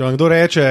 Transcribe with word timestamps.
Če 0.00 0.06
vam 0.06 0.14
kdo 0.16 0.28
reče, 0.32 0.62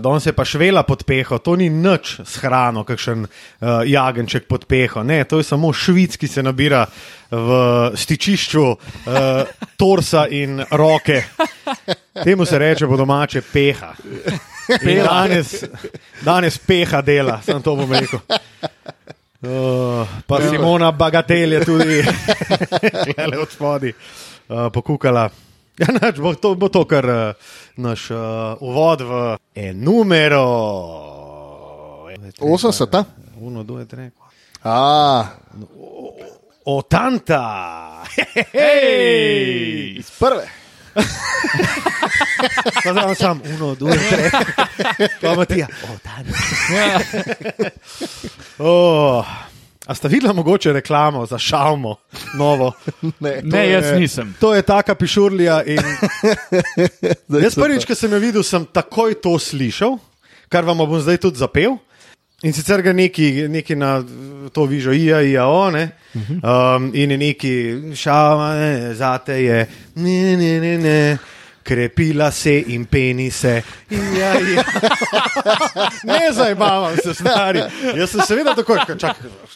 da 0.00 0.10
se 0.20 0.30
je 0.30 0.32
pa 0.32 0.44
švela 0.48 0.82
pod 0.88 1.02
peho, 1.04 1.36
to 1.44 1.52
ni 1.60 1.66
nič 1.68 2.14
s 2.24 2.38
hrano, 2.40 2.80
kakšen 2.88 3.26
uh, 3.26 3.82
jagenček 3.84 4.46
pod 4.48 4.64
peho. 4.64 5.02
Ne, 5.04 5.18
to 5.28 5.36
je 5.36 5.44
samo 5.44 5.68
švic, 5.68 6.16
ki 6.16 6.30
se 6.32 6.40
nabira 6.40 6.86
v 7.28 7.58
stičišču 7.92 8.64
uh, 8.64 9.68
torsa 9.76 10.24
in 10.32 10.64
roke. 10.80 11.18
Temu 12.24 12.48
se 12.48 12.58
reče 12.58 12.88
po 12.88 12.96
domače 12.96 13.44
peha. 13.52 13.92
In 14.80 15.04
danes, 15.04 15.52
danes 16.24 16.56
peha 16.56 17.04
dela, 17.04 17.42
sem 17.44 17.60
to 17.60 17.76
bom 17.76 17.92
rekel. 17.92 18.24
Uh, 19.44 20.08
pa 20.24 20.40
Simona 20.40 20.88
Bagatelj 20.88 21.58
je 21.58 21.64
tudi, 21.68 22.00
gledaj 23.12 23.42
od 23.44 23.52
spodaj, 23.52 23.92
uh, 23.92 24.70
pokukala. 24.72 25.28
Ja, 25.74 25.90
nač, 25.90 26.20
bo, 26.22 26.32
to, 26.38 26.54
bo 26.54 26.68
to, 26.70 26.84
kar 26.86 27.04
uh, 27.10 27.54
naš 27.76 28.10
uh, 28.10 28.18
uvod 28.60 29.00
v 29.00 29.36
enumero. 29.54 30.46
80, 32.40 33.04
Uno, 33.40 33.62
dve, 33.62 33.84
tri. 33.86 34.10
A, 34.64 35.26
O 36.64 36.82
tanta! 36.82 38.04
Hej! 38.52 39.94
iz 39.98 40.10
prve. 40.10 40.48
Zdaj 42.90 43.14
sam, 43.14 43.42
uno, 43.54 43.74
dve, 43.74 43.92
tri. 43.92 44.30
Pa 45.20 45.34
Matija. 45.34 45.66
O 45.84 45.98
tanta. 46.02 46.32
Oh. 48.58 49.53
A 49.86 49.94
ste 49.94 50.08
videli 50.08 50.34
mogoče 50.34 50.72
reklamo 50.72 51.26
za 51.26 51.38
šalmo, 51.38 51.96
novo? 52.38 52.72
Ne, 53.20 53.40
to 53.40 53.46
Ne, 53.46 53.66
je- 53.66 53.72
jaz 53.72 54.00
nisem. 54.00 54.34
To 54.40 54.54
je 54.54 54.62
taka 54.62 54.94
pišurlija. 54.94 55.62
In... 55.66 55.78
Jaz 57.42 57.54
prvič, 57.54 57.84
ko 57.84 57.94
sem 57.94 58.12
jo 58.12 58.18
videl, 58.18 58.42
sem 58.42 58.64
takoj 58.64 59.14
to 59.14 59.36
slišal, 59.38 59.98
kar 60.48 60.64
vam 60.64 60.78
bom 60.78 61.00
zdaj 61.00 61.20
tudi 61.20 61.38
zapel. 61.38 61.76
In 62.44 62.52
sicer 62.52 62.82
ga 62.84 62.92
neki, 62.92 63.48
neki 63.48 63.76
na 63.76 64.02
to 64.52 64.64
vižo, 64.68 64.92
ija, 64.92 65.20
ija, 65.24 65.46
o, 65.48 65.70
ne. 65.70 65.90
Um, 66.14 66.90
in 66.94 67.10
je 67.10 67.18
neki 67.18 67.52
šalma, 67.96 68.50
ne, 68.54 68.72
zate 68.94 69.38
je, 69.42 69.62
ne, 69.96 70.36
ne, 70.36 70.50
ne, 70.60 70.78
ne. 70.78 70.98
Krepila 71.64 72.30
se 72.30 72.58
in 72.66 72.84
penise. 72.84 73.62
Ja, 73.90 74.34
ja. 74.34 74.64
ne 76.10 76.32
zabavam 76.32 76.96
se, 76.96 77.14
stari. 77.14 77.62
Jaz 77.96 78.10
sem 78.10 78.20
seveda 78.26 78.54
tako, 78.54 78.76
čakaj, 78.78 78.96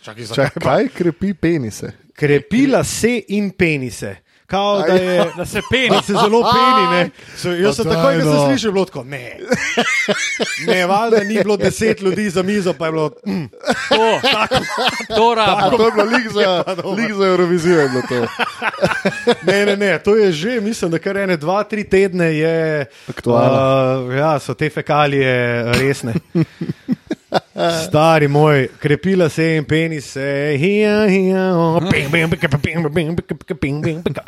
čakaj, 0.05 0.27
Čakaj, 0.35 0.63
kaj 0.63 0.89
krepi 0.89 1.35
penise? 1.35 1.93
Krepila 2.17 2.85
se 2.85 3.23
in 3.29 3.51
penise. 3.51 4.17
Kao, 4.49 4.83
da, 4.83 4.93
je, 4.95 5.25
Da 5.37 5.45
se 5.47 5.59
da 5.59 5.67
peni. 5.71 6.03
se 6.03 6.13
zelo 6.15 6.43
peni. 6.45 6.87
Ne. 6.93 7.11
So, 7.37 7.51
jaz 7.51 7.77
sem 7.77 7.85
takoj, 7.85 8.15
ko 8.15 8.21
sem 8.21 8.33
no. 8.33 8.47
slišal, 8.47 8.73
bilo 8.73 8.85
tako, 8.85 9.05
ne. 9.05 9.37
Ne, 10.67 10.87
valjda 10.87 11.19
ni 11.19 11.35
bilo 11.35 11.57
deset 11.57 12.01
ljudi 12.01 12.31
za 12.31 12.43
mizo, 12.43 12.73
pa 12.73 12.87
je 12.87 12.93
bilo. 12.93 13.11
Mm, 13.27 13.45
To, 13.89 14.21
to 15.17 15.31
A 15.31 15.35
rabo. 15.35 15.77
to 15.77 15.87
je 15.87 15.93
bilo 15.93 16.05
lik 16.07 16.33
za, 16.33 16.65
lik 16.97 17.13
za 17.13 17.27
Eurovizijo. 17.27 17.81
je 17.81 17.89
bilo 17.89 18.03
to. 18.03 18.27
ne, 19.43 19.67
ne, 19.67 19.77
ne, 19.77 19.99
to 19.99 20.17
je 20.17 20.33
že, 20.33 20.61
mislim, 20.61 20.91
da 20.91 20.99
kar 20.99 21.17
ene 21.17 21.37
dva, 21.37 21.63
tri 21.65 21.85
tedne 21.85 22.35
je. 22.35 22.87
Aktualno. 23.09 24.05
Uh, 24.05 24.17
ja, 24.17 24.39
so 24.39 24.55
te 24.55 24.71
fekalije 24.71 25.33
resne. 25.73 26.15
Stari 27.87 28.29
moj, 28.29 28.69
krepila 28.79 29.29
se 29.29 29.45
je 29.45 29.57
in 29.57 29.65
penis 29.65 30.13
se 30.13 30.21
je, 30.21 30.59
hija, 30.59 31.09
hija, 31.09 31.57
o, 31.57 31.81
ping, 31.91 32.11
ping, 32.13 32.31
ping, 32.31 32.41
ping, 32.41 32.63
ping, 32.63 32.95
ping, 32.95 33.17
ping, 33.17 33.59
ping, 33.59 33.85
ping, 33.85 34.05
ping. 34.05 34.19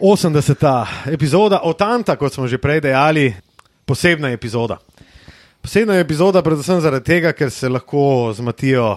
80. 0.00 0.86
epizoda 1.12 1.60
od 1.62 1.78
Tanta, 1.78 2.16
kot 2.16 2.32
smo 2.32 2.48
že 2.48 2.58
prej 2.58 2.80
dejali, 2.80 3.34
posebna 3.84 4.30
epizoda. 4.30 4.78
Posebna 5.60 5.98
epizoda, 6.00 6.42
predvsem 6.42 6.80
zaradi 6.80 7.04
tega, 7.04 7.32
ker 7.32 7.50
se 7.50 7.68
lahko 7.68 8.32
z 8.32 8.40
Matijo 8.40 8.96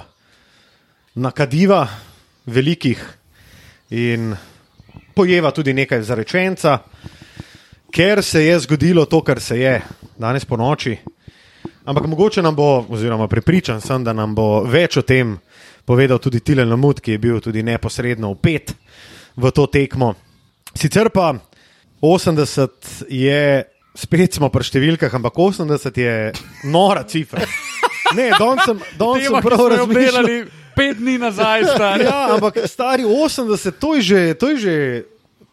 nakadiva 1.16 1.88
velikih 2.46 3.02
in 3.92 4.32
pojeva 5.14 5.52
tudi 5.52 5.74
nekaj 5.74 6.02
zarečenca, 6.02 6.78
ker 7.92 8.24
se 8.24 8.46
je 8.46 8.60
zgodilo 8.60 9.06
to, 9.06 9.22
kar 9.22 9.42
se 9.42 9.60
je 9.60 9.82
danes 10.18 10.46
po 10.46 10.58
noči. 10.58 10.98
Ampak 11.86 12.06
mogoče 12.08 12.42
nam 12.42 12.56
bo, 12.56 12.86
oziroma 12.90 13.28
prepričan 13.28 13.82
sem, 13.82 14.04
da 14.04 14.14
nam 14.14 14.36
bo 14.36 14.64
več 14.64 14.98
o 14.98 15.04
tem 15.04 15.36
povedal 15.86 16.20
tudi 16.20 16.40
Tilen 16.40 16.70
Lamut, 16.70 17.02
ki 17.04 17.18
je 17.18 17.20
bil 17.20 17.42
tudi 17.44 17.64
neposredno 17.64 18.32
upet 18.32 18.72
v 19.36 19.52
to 19.52 19.68
tekmo. 19.68 20.14
Sicer 20.76 21.10
pa 21.12 21.34
80 22.02 23.04
je, 23.12 23.44
spet 23.96 24.40
smo 24.40 24.50
pri 24.50 24.68
številkah, 24.68 25.12
ampak 25.20 25.40
80 25.40 26.00
je 26.00 26.16
nora 26.72 27.04
cifra. 27.04 27.44
Ne, 28.14 28.30
danes 28.38 28.68
sem, 28.68 28.80
sem 28.80 28.98
Tema, 29.00 29.42
ki 29.42 29.44
prav 29.44 29.84
obdelali 29.84 30.44
pet 30.76 30.98
dni 31.00 31.18
nazaj, 31.22 31.68
stari. 31.68 32.08
Ja, 32.08 32.36
ampak 32.36 32.64
stari 32.70 33.04
80, 33.04 33.80
to 33.80 33.96
je 33.98 34.02
že, 34.02 34.22
to 34.40 34.54
je 34.54 34.58
že, 34.58 34.76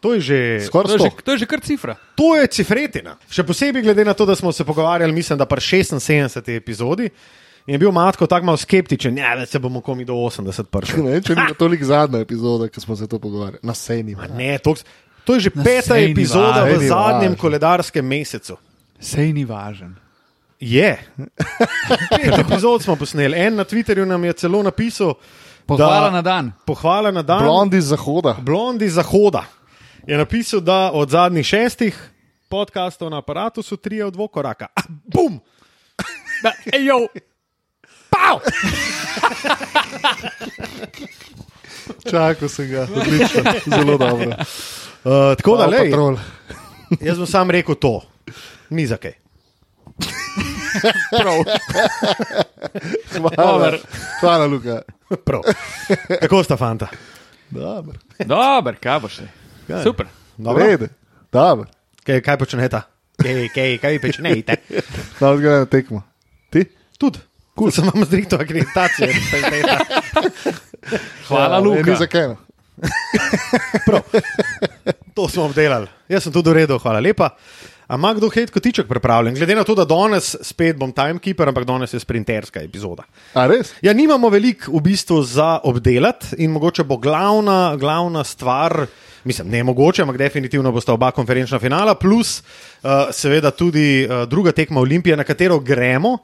to 0.01 0.13
je 0.13 0.19
že, 0.21 0.39
To 0.59 0.65
Skoraj 0.65 0.91
je, 0.91 0.97
že, 0.97 1.07
sto. 1.07 1.21
to 1.21 1.31
je 1.31 1.37
že 1.37 1.45
kar 1.45 1.61
cifra. 1.61 1.93
to 2.15 2.33
je 2.33 2.47
cifretina. 2.49 3.13
Še 3.27 3.43
posebej 3.43 3.81
glede 3.83 4.01
na 4.01 4.13
to, 4.13 4.25
da 4.25 4.33
smo 4.33 4.49
se 4.49 4.63
pogovarjali, 4.63 5.13
mislim, 5.13 5.37
da 5.37 5.45
pri 5.45 5.61
76. 5.61 6.01
epizodi. 6.51 7.09
In 7.63 7.73
je 7.73 7.79
bil 7.79 7.91
Matko 7.91 8.25
tako 8.25 8.45
malo 8.47 8.57
skeptičen, 8.57 9.13
ja, 9.13 9.35
da 9.35 9.45
se 9.45 9.59
bomo 9.59 9.79
komi 9.79 10.01
do 10.01 10.13
80 10.15 10.63
prišli. 10.65 11.03
Ne, 11.03 11.21
če 11.21 11.31
ni 11.31 11.43
bilo 11.43 11.53
toliko 11.55 11.85
zadnja 11.85 12.19
epizoda, 12.19 12.65
ki 12.67 12.81
smo 12.81 12.95
se 12.95 13.05
to 13.05 13.19
pogovarjali. 13.19 13.61
Na 13.61 13.73
sejni. 13.73 14.17
Ne, 14.31 14.57
to, 14.57 14.73
to 15.23 15.35
je 15.35 15.39
že 15.39 15.51
Na 15.53 15.63
peta 15.63 15.93
epizoda 15.95 16.63
v 16.63 16.73
važno. 16.73 16.87
zadnjem 16.89 17.31
važno. 17.31 17.37
koledarskem 17.37 18.01
mesecu. 18.03 18.57
Sej 18.99 19.29
ni 19.31 19.45
važen. 19.45 19.93
Je. 20.59 20.97
Pet 22.11 22.33
epizod 22.39 22.81
smo 22.81 22.95
posneli. 22.95 23.37
En 23.39 23.55
na 23.55 23.63
Twitterju 23.63 24.05
nam 24.05 24.23
je 24.23 24.33
celo 24.35 24.63
napisal, 24.63 25.13
Pohvala 25.63 26.01
da, 26.03 26.11
na 26.11 26.21
dan. 26.23 26.51
pohvala 26.65 27.11
na 27.11 27.21
dan. 27.21 27.39
Blondi 27.39 27.79
zahoda. 27.79 28.33
Blondi 28.35 28.89
Zahoda 28.89 29.45
je 30.07 30.17
napisal, 30.17 30.59
da 30.59 30.91
od 30.93 31.09
zadnjih 31.09 31.45
šestih 31.45 32.09
podkastov 32.49 33.09
na 33.09 33.17
aparatu 33.17 33.63
so 33.63 33.75
tri 33.75 34.01
od 34.01 34.13
dvokoraka. 34.13 34.67
Ah, 34.75 34.83
Bum! 35.05 35.39
Ejo, 36.73 37.07
Pav! 38.09 38.39
Čakal 42.03 42.49
sem 42.49 42.67
ga, 42.67 42.87
odlično, 42.95 43.43
zelo 43.67 43.97
dobro. 43.97 44.31
Uh, 45.01 45.33
tako 45.37 45.57
da, 45.57 45.65
lej, 45.65 45.89
Patrol. 45.89 46.17
jaz 47.01 47.17
bom 47.17 47.25
sam 47.25 47.49
rekel 47.49 47.75
to, 47.75 48.01
ni 48.69 48.85
za 48.85 48.97
kaj. 48.97 49.15
prav. 51.09 51.41
Hvala, 53.09 53.57
Dober. 53.57 53.79
hvala 54.19 54.45
Luka. 54.45 54.81
Prav. 55.25 55.41
Kako 56.21 56.43
sta 56.43 56.57
fanta? 56.57 56.87
Dober. 57.49 57.97
Dober, 58.19 58.77
kaj 58.77 58.99
bo 58.99 59.09
še? 59.09 59.25
Kaj? 59.71 59.83
Super. 59.83 60.05
Dobro? 60.37 60.63
Rede. 60.63 60.89
Dober. 61.31 61.67
Kaj, 62.03 62.21
kaj 62.21 62.37
počnete? 62.37 62.81
Kaj, 63.17 63.49
kaj, 63.49 63.77
kaj 63.77 63.99
počnete? 63.99 64.55
Da 65.19 65.29
odgledam 65.29 65.67
tekmo. 65.67 66.01
Ti? 66.49 66.65
Tudi. 66.97 67.19
Cool. 67.51 67.71
Sem 67.71 67.85
vam 67.85 68.05
zdaj 68.05 68.25
to 68.25 68.39
akreditacijo. 68.39 69.07
Hvala, 71.27 71.55
Ja, 71.55 71.59
Luka. 71.59 71.83
Ni 71.83 71.97
za 71.97 72.07
kaj. 72.07 72.27
no. 72.27 72.37
To 75.15 75.27
smo 75.27 75.43
obdelali. 75.43 75.87
Jaz 76.09 76.23
sem 76.23 76.33
tudi 76.33 76.49
uredil, 76.49 76.79
hvala 76.79 76.99
lepa. 76.99 77.29
A 77.85 77.97
ima 77.99 78.13
kdo 78.15 78.29
hej 78.31 78.47
kotiček 78.47 78.87
pripravljen? 78.87 79.35
Glede 79.35 79.55
na 79.55 79.63
to, 79.67 79.75
da 79.75 79.83
danes 79.85 80.35
spet 80.41 80.77
bom 80.79 80.93
timekeeper, 80.95 81.49
ampak 81.51 81.67
danes 81.67 81.91
je 81.93 81.99
sprinterska 81.99 82.63
epizoda. 82.63 83.03
A 83.35 83.43
res? 83.51 83.73
Ja, 83.83 83.91
nimamo 83.93 84.29
veliko 84.31 84.71
v 84.71 84.81
bistvu 84.81 85.19
za 85.27 85.59
obdelati 85.67 86.39
in 86.39 86.55
mogoče 86.55 86.83
bo 86.87 86.95
glavna, 86.97 87.75
glavna 87.75 88.23
stvar, 88.23 88.85
mislim, 89.23 89.49
ne 89.49 89.63
mogoče, 89.63 90.01
ampak 90.01 90.17
definitivno 90.17 90.71
bosta 90.71 90.93
oba 90.93 91.11
konferenčna 91.11 91.59
finala, 91.59 91.95
plus 91.95 92.39
uh, 92.39 92.89
seveda 93.11 93.51
tudi 93.51 94.05
uh, 94.05 94.23
druga 94.29 94.51
tekma 94.51 94.79
Olimpije, 94.81 95.17
na 95.17 95.23
katero 95.23 95.59
gremo. 95.59 96.17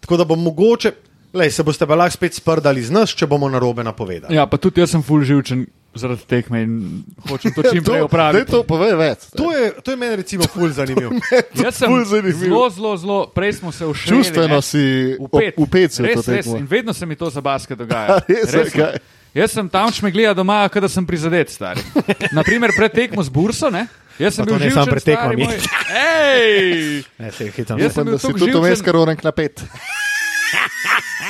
Tako 0.00 0.16
da 0.16 0.24
bo 0.24 0.36
mogoče, 0.36 0.92
lej, 1.34 1.50
se 1.50 1.62
boste 1.62 1.86
pa 1.86 1.94
lahko 1.94 2.16
spet 2.16 2.34
sprdali 2.34 2.82
z 2.82 2.90
nas, 2.92 3.14
če 3.16 3.26
bomo 3.26 3.48
narobe 3.48 3.84
napovedali. 3.84 4.36
Ja, 4.36 4.46
pa 4.46 4.56
tudi 4.56 4.80
jaz 4.80 4.90
sem 4.90 5.02
full 5.02 5.24
živčen 5.24 5.66
zaradi 5.96 6.26
tekme 6.28 6.62
in 6.62 7.02
hočem 7.28 7.54
to 7.56 7.62
čim 7.72 7.84
prej 7.88 8.02
opraviti. 8.04 8.50
to 8.50 8.62
povej 8.68 8.94
več. 9.00 9.26
To 9.36 9.52
je, 9.52 9.72
to 9.82 9.90
je 9.90 9.96
meni 9.96 10.16
recimo 10.20 10.44
ful 10.52 10.68
zanimivo. 10.68 11.12
Jaz 11.64 11.80
sem 11.80 11.88
zelo, 12.04 12.68
zelo, 12.70 12.96
zelo, 12.96 13.18
prej 13.34 13.52
smo 13.60 13.72
se 13.72 13.88
všeli. 13.92 14.16
Čustveno 14.16 14.60
si 14.62 15.16
Upet, 15.18 15.54
upet 15.56 15.90
v 15.90 15.96
to 15.96 16.02
res, 16.04 16.26
res, 16.28 16.44
tekmo. 16.44 16.58
in 16.60 16.66
vedno 16.70 16.92
se 16.92 17.06
mi 17.06 17.16
to 17.16 17.30
za 17.30 17.40
basket 17.40 17.78
dogaja. 17.78 18.20
Res, 18.28 18.52
Res? 18.52 18.76
Jaz 19.36 19.52
sem 19.52 19.68
tam 19.68 19.92
šmeglija 19.92 20.34
doma, 20.34 20.68
kada 20.72 20.88
sem 20.88 21.06
prizadet, 21.06 21.50
stari. 21.52 21.80
Naprimer, 22.32 22.72
pred 22.76 22.92
tekmo 22.92 23.22
z 23.22 23.28
Burso, 23.28 23.68
ne? 23.70 23.86
Jaz 24.18 24.34
sem 24.38 24.46
to 24.48 24.56
bil 24.56 24.70
samo 24.72 24.88
živčen, 24.88 25.16
pred 25.28 25.38
moj. 25.44 25.58
Ej! 25.92 27.02
Ne, 27.20 27.32
se 27.32 27.50
hitam. 27.52 27.76
Jaz 27.80 27.92
sem 27.92 28.04
bil 28.08 28.16
da 28.16 28.22
tudi 28.22 28.38
živčen. 28.46 28.62
vmes, 28.64 28.80
kar 28.86 28.96
orank 28.96 29.20
na 29.20 29.32
pet. 29.36 29.60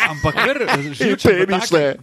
Ampak 0.06 0.35
ker 0.38 0.56
živčen 0.94 1.50
ne. 1.50 1.97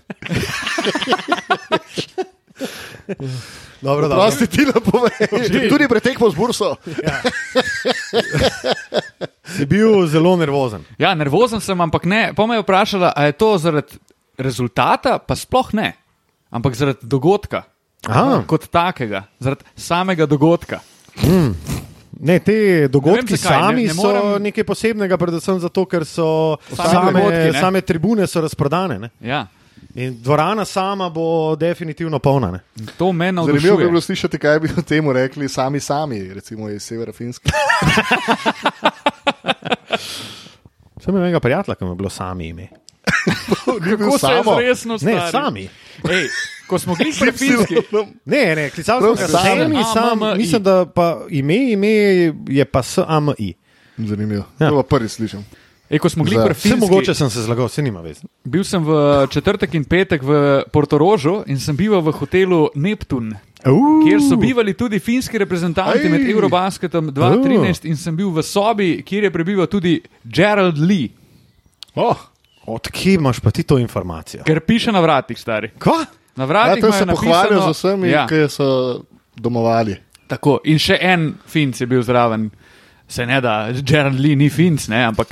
Dobro. 3.83 4.07
Prosti 4.09 4.47
ti 4.47 4.67
ne 4.67 4.79
poveš. 4.83 5.51
Tudi 5.71 5.87
pretekmo 5.87 6.29
z 6.29 6.35
burso. 6.35 6.75
Si 9.43 9.65
bil 9.67 10.07
zelo 10.07 10.35
nervozen. 10.39 10.83
Ja, 10.99 11.15
nervozen 11.15 11.63
sem, 11.63 11.79
ampak 11.79 12.03
ne. 12.07 12.31
Pa 12.35 12.47
me 12.47 12.59
je 12.59 12.63
vprašala, 12.63 13.11
ali 13.15 13.31
je 13.31 13.39
to 13.39 13.57
zaradi 13.57 14.03
rezultata, 14.37 15.17
pa 15.19 15.35
sploh 15.35 15.73
ne, 15.73 15.93
ampak 16.51 16.75
zaradi 16.75 16.99
dogodka. 17.03 17.63
Aha. 18.07 18.43
Kot 18.45 18.67
takega, 18.67 19.23
zaradi 19.39 19.63
samega 19.75 20.25
dogodka. 20.25 20.79
Ne, 22.19 22.39
te 22.39 22.87
dogodki 22.87 23.15
Ne 23.15 23.27
vem, 23.27 23.37
zakaj, 23.37 23.59
sami 23.59 23.81
ne- 23.81 23.87
ne 23.87 23.93
so 23.93 24.01
morem- 24.03 24.41
nekaj 24.41 24.63
posebnega, 24.63 25.17
predvsem 25.17 25.59
zato, 25.59 25.85
ker 25.85 26.05
so 26.05 26.57
Sami 26.69 26.89
same, 26.89 27.11
dogodki, 27.11 27.51
ne. 27.51 27.59
same 27.59 27.81
tribune 27.81 28.27
so 28.27 28.41
razprodane. 28.41 28.99
Ne? 28.99 29.09
Ja. 29.21 29.47
In 29.95 30.15
dvorana 30.21 30.65
sama 30.65 31.09
bo 31.09 31.55
definitivno 31.55 32.19
polna. 32.19 32.51
Ne? 32.51 32.59
To 32.97 33.11
me 33.11 33.31
Zanimivo 33.31 33.77
bi 33.77 33.85
bilo 33.85 34.01
slišati, 34.01 34.37
kaj 34.37 34.59
bi 34.59 34.69
o 34.77 34.81
tem 34.81 35.09
rekli 35.09 35.49
sami 35.49 35.79
sami, 35.79 36.33
recimo 36.33 36.69
iz 36.69 36.83
Severa 36.83 37.11
Finske. 37.11 37.51
Sem 40.97 41.09
imel 41.09 41.23
enega 41.23 41.39
prijatelja, 41.39 41.75
ki 41.75 41.85
mu 41.85 41.91
je 41.91 41.95
bilo 41.95 42.09
sami 42.09 42.47
ime. 42.47 42.67
Kako 43.89 44.17
se 44.17 44.27
je 44.27 44.41
resno 44.59 44.97
Ne, 45.01 45.31
sami. 45.31 45.69
Ej, 46.03 46.27
ko 46.67 46.79
smo 46.79 46.95
gledali 46.95 47.15
pri 47.21 47.31
finski, 47.33 47.75
Ne, 48.25 48.55
ne, 48.55 48.69
klical 48.69 49.01
sem 49.01 49.15
ga 49.15 49.27
sami. 49.29 49.61
sami, 49.61 49.83
sam, 49.85 50.37
mislim, 50.37 50.63
da 50.63 50.85
pa 50.85 51.21
ime, 51.29 51.71
ime 51.71 51.87
je 52.47 52.65
pa 52.65 52.83
SAMI. 52.83 53.53
Zanimivo. 53.97 54.43
Ja. 54.59 54.69
To 54.69 54.75
pa 54.77 54.83
prvi 54.89 55.09
slišim. 55.09 55.45
Ej, 55.89 55.99
ko 55.99 56.09
smo 56.09 56.23
gledali 56.23 56.49
pri 56.49 56.55
finski, 56.55 56.79
mogoče 56.79 57.13
sem 57.13 57.29
se 57.29 57.41
zlagal, 57.41 57.67
vse 57.67 57.81
nima 57.81 58.01
veze. 58.01 58.21
bil 58.43 58.63
sem 58.63 58.81
v 58.81 58.91
četrtek 59.27 59.73
in 59.73 59.83
petek 59.85 60.23
v 60.23 60.31
Portorožu 60.67 61.43
in 61.45 61.59
sem 61.59 61.75
bival 61.75 62.01
v 62.01 62.11
hotelu 62.11 62.69
Neptun. 62.75 63.33
Uh, 63.63 64.01
Kjer 64.01 64.19
so 64.19 64.35
bivali 64.35 64.73
tudi 64.73 64.99
finski 64.99 65.37
reprezentanti 65.37 65.99
Aj. 66.01 66.09
med 66.09 66.25
Eurobasketom 66.27 67.11
2013 67.11 67.85
in 67.85 67.95
sem 67.95 68.11
bil 68.11 68.27
v 68.29 68.41
sobi, 68.41 69.03
kjer 69.03 69.23
je 69.23 69.31
prebival 69.31 69.67
tudi 69.67 70.01
Gerald 70.25 70.77
Lee, 70.77 71.09
Oh, 71.95 72.17
Odkje 72.65 73.13
imaš 73.13 73.39
pa 73.39 73.51
ti 73.51 73.63
to 73.63 73.77
informacijo? 73.77 74.43
ker 74.43 74.59
piše 74.59 74.91
na 74.91 74.99
vratih, 74.99 75.37
stari. 75.37 75.69
Kva? 75.79 76.05
Na 76.35 76.43
ja, 76.43 76.45
vratih 76.45 76.79
imajo 76.79 76.93
se 76.93 77.05
pohvalijo 77.05 77.59
napisano- 77.59 77.67
z 77.67 77.77
vsemi, 77.77 78.07
Ja, 78.07 78.13
ja. 78.15 78.27
ki 78.27 78.49
so 78.49 79.03
domovali. 79.35 79.95
tako. 80.27 80.59
In 80.63 80.79
še 80.79 80.97
en 81.01 81.33
Finc 81.45 81.81
je 81.81 81.87
bil 81.87 82.01
zraven. 82.01 82.49
Se 83.07 83.25
ne 83.25 83.41
da, 83.41 83.55
Gerald 83.81 84.19
Lee 84.19 84.35
ni 84.35 84.49
Finc, 84.49 84.87
ne, 84.87 85.03
ampak 85.03 85.27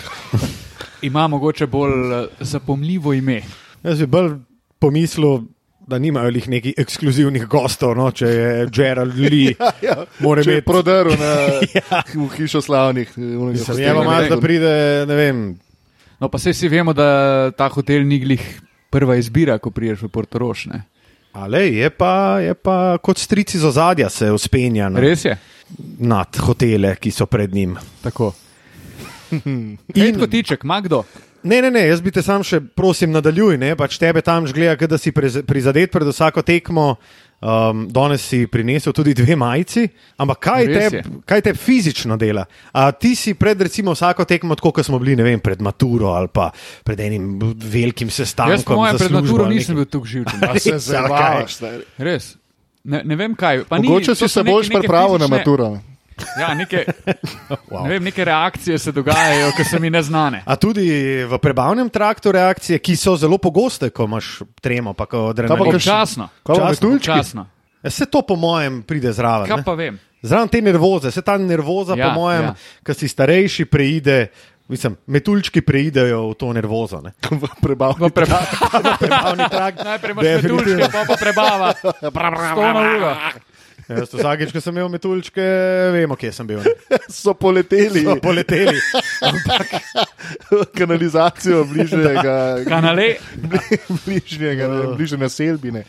ima 1.01 1.27
mogoče 1.27 1.65
bolj 1.67 1.91
eh, 2.13 2.27
zapomljivo 2.41 3.13
ime. 3.13 3.41
Jaz 3.83 3.99
bi 3.99 4.05
bolj 4.07 4.35
pomislil, 4.79 5.39
da 5.81 5.97
nimajo 5.97 6.29
lih 6.29 6.49
nekih 6.49 6.73
ekskluzivnih 6.77 7.47
gostov, 7.47 7.95
no, 7.95 8.11
če 8.11 8.27
je 8.27 8.67
Gerald 8.67 9.15
Lee. 9.23 9.55
Ja, 9.81 9.95
Mora 10.19 10.41
je 10.41 10.45
imeti- 10.51 10.65
prodrl 10.65 11.09
na, 11.11 11.31
ja. 11.79 12.03
v 12.15 12.29
hišo 12.37 12.61
slavnih. 12.61 13.09
onega 13.17 13.45
Mislim, 13.47 13.65
hostela. 13.67 13.79
je 13.81 13.95
pa 13.95 14.03
malo, 14.03 14.29
da 14.29 14.39
pride, 14.39 14.75
ne 15.07 15.15
vem. 15.15 15.41
No, 16.21 16.29
pa 16.29 16.37
vsi 16.37 16.69
vemo, 16.69 16.93
da 16.93 17.49
ta 17.57 17.65
hotel 17.73 18.05
ni 18.05 18.19
glih 18.21 18.43
prva 18.93 19.15
izbira, 19.17 19.57
ko 19.57 19.71
priješ 19.73 20.03
v 20.05 20.11
Portorož. 20.13 20.67
Ne? 20.69 20.83
Ale 21.33 21.63
je 21.71 21.89
pa, 21.89 22.37
je 22.43 22.53
pa 22.53 22.97
kot 23.01 23.17
strici 23.17 23.57
z 23.57 23.65
ozadja 23.65 24.09
se 24.09 24.29
uspenja 24.31 24.89
na, 24.91 24.99
Res 24.99 25.25
je. 25.25 25.37
nad 25.97 26.37
hotele, 26.37 26.95
ki 26.99 27.11
so 27.11 27.25
pred 27.25 27.53
njim. 27.53 27.77
Tako. 28.03 28.33
In, 29.31 29.77
In 29.95 30.19
kotiček, 30.19 30.63
ima 30.63 30.81
kdo? 30.81 31.03
ne, 31.43 31.61
ne, 31.61 31.71
ne, 31.71 31.87
jaz 31.87 32.01
bi 32.03 32.11
te 32.11 32.21
sam 32.21 32.43
še 32.43 32.59
prosim 32.61 33.09
nadaljuj, 33.11 33.57
ne, 33.57 33.71
pač 33.79 33.97
tebe 33.97 34.21
tam 34.21 34.45
žgleda, 34.45 34.87
da 34.87 34.97
si 35.01 35.09
prizadet 35.11 35.91
pred 35.91 36.05
vsako 36.07 36.43
tekmo. 36.45 36.95
Um, 37.41 37.87
danes 37.89 38.21
si 38.21 38.45
prinesel 38.47 38.93
tudi 38.93 39.13
dve 39.13 39.35
majici, 39.35 39.87
ampak 40.17 40.39
kaj 40.39 40.65
te, 40.67 41.01
kaj 41.25 41.41
te 41.41 41.53
fizično 41.53 42.13
dela? 42.17 42.45
A 42.71 42.91
ti 42.91 43.15
si 43.15 43.33
pred 43.33 43.61
recimo 43.61 43.91
vsako 43.91 44.25
tekmo, 44.25 44.55
tako 44.55 44.71
kot 44.71 44.85
smo 44.85 44.99
bili, 44.99 45.15
ne 45.15 45.23
vem, 45.23 45.39
pred 45.39 45.61
maturo 45.61 46.13
ali 46.13 46.29
pa 46.29 46.51
pred 46.83 46.99
enim 46.99 47.39
velikim 47.57 48.09
sestankom. 48.09 48.77
Jaz, 48.77 48.91
za 48.91 48.97
pred 48.97 49.11
maturo 49.11 49.49
nisem 49.49 49.75
bil 49.75 49.85
tako 49.85 50.05
živčen. 50.05 50.37
A 50.49 50.59
se 50.59 50.77
stari. 50.79 51.81
Res. 51.97 52.37
Ne, 52.83 53.01
ne 53.05 53.15
vem 53.15 53.33
kaj. 53.35 53.63
Pa 53.65 53.77
ni- 53.77 53.89
Mogoče 53.89 54.15
si 54.15 54.19
so 54.19 54.27
se 54.27 54.43
neke 54.43 54.77
pripravil 54.77 55.17
na 55.17 55.27
maturo. 55.27 55.79
Ja, 56.39 56.53
neke, 56.53 56.85
Wow. 57.71 57.83
ne 57.83 57.89
vem, 57.89 58.03
neke 58.03 58.25
reakcije 58.25 58.79
se 58.79 58.91
dogajajo, 58.91 59.51
ki 59.57 59.63
so 59.63 59.79
mi 59.79 59.89
neznane. 59.89 60.43
A 60.45 60.55
tudi 60.55 60.85
v 61.23 61.37
prebavnem 61.39 61.89
traktu 61.89 62.31
reakcije, 62.31 62.79
ki 62.79 62.95
so 62.95 63.15
zelo 63.17 63.37
pogoste, 63.37 63.89
ko 63.89 64.05
imaš 64.07 64.41
tremo, 64.61 64.93
pa 64.93 65.05
ko 65.05 65.29
adrenalin. 65.31 65.75
Občasno. 65.75 66.29
Kaj 66.43 66.55
pa 66.55 66.59
Časno, 66.59 66.69
metuljčki? 66.69 67.11
Občasno. 67.11 67.47
Vse 67.81 68.05
to, 68.05 68.21
po 68.21 68.35
mojem, 68.35 68.83
pride 68.83 69.09
zraven. 69.13 69.49
Kaj 69.49 69.63
pa 69.65 69.73
vem? 69.73 69.97
Zraven 70.21 70.47
te 70.53 70.61
nervoze, 70.61 71.09
vse 71.09 71.21
ta 71.25 71.37
nervoza, 71.37 71.95
Ja, 71.97 72.09
po 72.09 72.21
mojem, 72.21 72.43
ja. 72.43 72.53
ja. 72.53 72.81
ki 72.85 72.93
si 72.93 73.07
starejši, 73.09 73.65
preide. 73.65 74.27
Mislim, 74.71 74.95
metuljčki 75.07 75.59
preidejo 75.65 76.29
v 76.31 76.35
to 76.39 76.53
nervozo. 76.53 77.01
Ne? 77.03 77.11
V 77.41 77.47
prebavni. 77.59 78.07
V 78.07 78.13
pre... 78.13 78.23
Prebavni 79.03 79.47
trakt. 79.51 79.83
Najprej 79.83 80.11
imaš 80.11 80.23
metuljčke, 80.23 80.87
pa 80.93 81.01
pa 81.09 81.15
prebava. 81.19 81.73
Sto 81.75 81.91
na 82.71 82.81
uro. 82.95 83.11
Jaz 83.91 84.13
vsakeč, 84.15 84.53
ko 84.55 84.61
sem 84.63 84.75
imel 84.77 84.89
metuljčke, 84.93 85.43
vemo, 85.95 86.15
kje 86.15 86.31
sem 86.35 86.47
bil. 86.47 86.63
So 87.21 87.33
poleteli 87.35 88.03
So 88.05 88.15
poleteli. 88.23 88.79
v 90.51 90.65
kanalizacijo 90.77 91.63
bližnjega, 91.67 92.63
Kanale. 92.67 93.15
bližnjega, 94.05 94.67
ne, 94.67 94.81
bližnje 94.95 95.17
naselbine. 95.17 95.83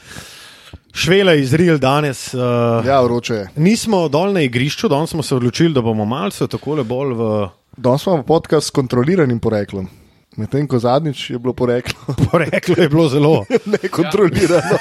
Švela 0.92 1.34
iz 1.34 1.54
Real 1.54 1.78
danes. 1.80 2.34
Uh, 2.34 2.40
ja. 2.84 2.96
Ja, 2.96 3.00
vroče 3.00 3.34
je. 3.34 3.48
Nismo 3.56 4.08
dol 4.12 4.34
na 4.34 4.42
igrišču, 4.44 4.90
danes 4.92 5.10
smo 5.14 5.22
se 5.22 5.34
odločili, 5.34 5.72
da 5.72 5.80
bomo 5.80 6.04
malce 6.04 6.48
tako 6.48 6.82
bolj 6.84 7.14
v 7.16 7.32
Danes 7.76 8.06
imamo 8.06 8.22
podcast 8.22 8.66
s 8.66 8.70
kontroliranim 8.70 9.38
poreklom. 9.40 9.88
Medtem 10.36 10.66
ko 10.68 10.78
zadnjič 10.78 11.30
je 11.30 11.38
bilo 11.38 11.52
poreklo 11.52 12.14
poreklu, 12.30 12.74
je 12.78 12.88
bilo 12.88 13.08
zelo. 13.08 13.44
nekontrolirano. 13.66 14.78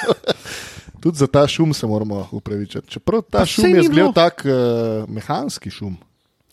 Tudi 1.02 1.18
za 1.18 1.28
ta 1.28 1.48
šum 1.48 1.74
se 1.74 1.88
moramo 1.88 2.28
upravičiti. 2.32 2.88
Čeprav 2.88 3.22
ta 3.22 3.40
Pa 3.40 3.46
šum 3.46 3.76
je 3.76 3.90
bilo. 3.90 4.12
tak 4.14 4.46
uh, 4.46 5.10
mehanski 5.10 5.70
šum. 5.70 5.98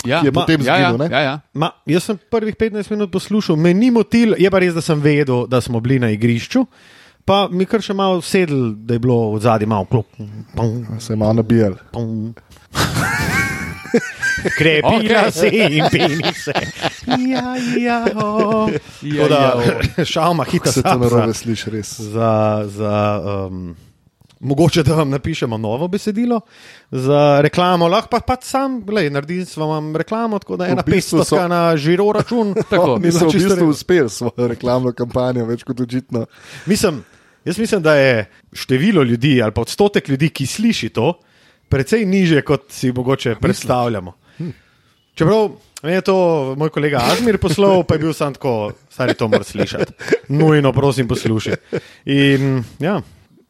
Ja, 0.06 0.20
Je 0.24 0.32
potem 0.32 0.62
ja, 0.62 0.76
ja, 0.76 0.90
zginil, 0.90 1.08
ne? 1.08 1.16
ja, 1.16 1.20
ja. 1.20 1.40
Ma, 1.52 1.72
jaz 1.86 2.04
sem 2.06 2.18
prvih 2.30 2.54
15 2.54 2.90
minut 2.90 3.10
poslušal, 3.12 3.56
me 3.56 3.74
ni 3.74 3.90
motil, 3.90 4.34
je 4.38 4.50
pa 4.50 4.60
res, 4.62 4.74
da 4.74 4.80
sem 4.80 5.00
vedel, 5.02 5.46
da 5.50 5.60
smo 5.60 5.80
bili 5.80 5.98
na 5.98 6.10
igrišču. 6.14 6.62
Pa 7.26 7.48
mi 7.50 7.66
kar 7.68 7.82
še 7.84 7.92
malo 7.98 8.22
sedel, 8.24 8.70
da 8.86 8.94
je 8.94 9.02
bilo 9.04 9.34
v 9.34 9.40
zadnji 9.42 9.66
malo 9.68 9.84
klop. 9.90 10.06
Se 11.02 11.12
je 11.12 11.16
malo 11.18 11.42
nabijal. 11.42 11.74
Krepila 14.58 15.26
okay. 15.26 15.30
se 15.30 15.48
in 15.50 15.84
penise. 15.90 16.54
Ja, 17.28 17.56
ja, 17.76 17.98
oh. 18.14 18.70
Ja, 19.02 19.28
da, 19.28 19.40
ja, 19.98 20.04
šalma, 20.04 20.44
hita 20.44 20.72
Se 20.72 20.82
to 20.82 20.94
narobe 20.94 21.32
za, 21.32 21.38
sliši, 21.42 21.70
res. 21.74 22.00
za, 22.00 22.64
za 22.70 22.94
um, 23.48 23.74
mogoče, 24.40 24.82
da 24.82 24.94
vam 24.94 25.10
napišemo 25.10 25.58
novo 25.58 25.88
besedilo 25.88 26.40
za 26.90 27.40
reklamo. 27.42 27.88
Lahko 27.88 28.08
pa, 28.10 28.20
pa 28.20 28.36
sam, 28.42 28.80
gledaj, 28.86 29.10
naredim 29.10 29.46
s 29.46 29.56
vam 29.56 29.96
reklamo, 29.96 30.38
tako 30.38 30.56
da 30.56 30.64
je 30.64 30.68
V 30.68 30.72
ena 30.72 30.82
bistvu 30.86 31.18
so- 31.18 31.36
500 31.36 31.48
na 31.48 31.76
žiro 31.76 32.12
račun. 32.14 32.54
Tako. 32.70 32.98
Mi 32.98 33.12
smo 33.12 33.28
v 33.28 33.32
čisto 33.32 33.48
bistvu 33.48 33.68
uspeli 33.68 34.10
s 34.10 34.12
svojo 34.12 34.48
reklamno 34.48 34.92
kampanjo, 34.92 35.46
več 35.46 35.62
kot 35.64 35.80
očitno. 35.80 36.26
Mislim, 36.66 37.02
jaz 37.44 37.58
mislim, 37.58 37.82
da 37.82 37.94
je 37.94 38.30
število 38.52 39.02
ljudi 39.02 39.42
ali 39.42 39.52
pa 39.52 39.60
odstotek 39.60 40.08
ljudi, 40.08 40.28
ki 40.28 40.46
sliši 40.46 40.88
to, 40.88 41.18
precej 41.68 42.06
niže, 42.06 42.42
kot 42.42 42.70
si 42.70 42.92
mogoče 42.92 43.34
predstavljamo. 43.40 44.12
Čeprav 45.14 45.50
me 45.82 45.92
je 45.92 46.00
to 46.00 46.14
moj 46.58 46.70
kolega 46.70 47.00
Ažmir 47.12 47.38
poslal, 47.38 47.82
pa 47.82 47.94
je 47.94 47.98
bil 47.98 48.12
sam 48.12 48.34
tako, 48.34 48.72
stari 48.90 49.14
to 49.14 49.28
moraš 49.28 49.46
slišati. 49.46 49.92
Nujno, 50.28 50.72
prosim, 50.72 51.08
poslušaj. 51.08 51.56
In 52.06 52.62
ja, 52.78 53.00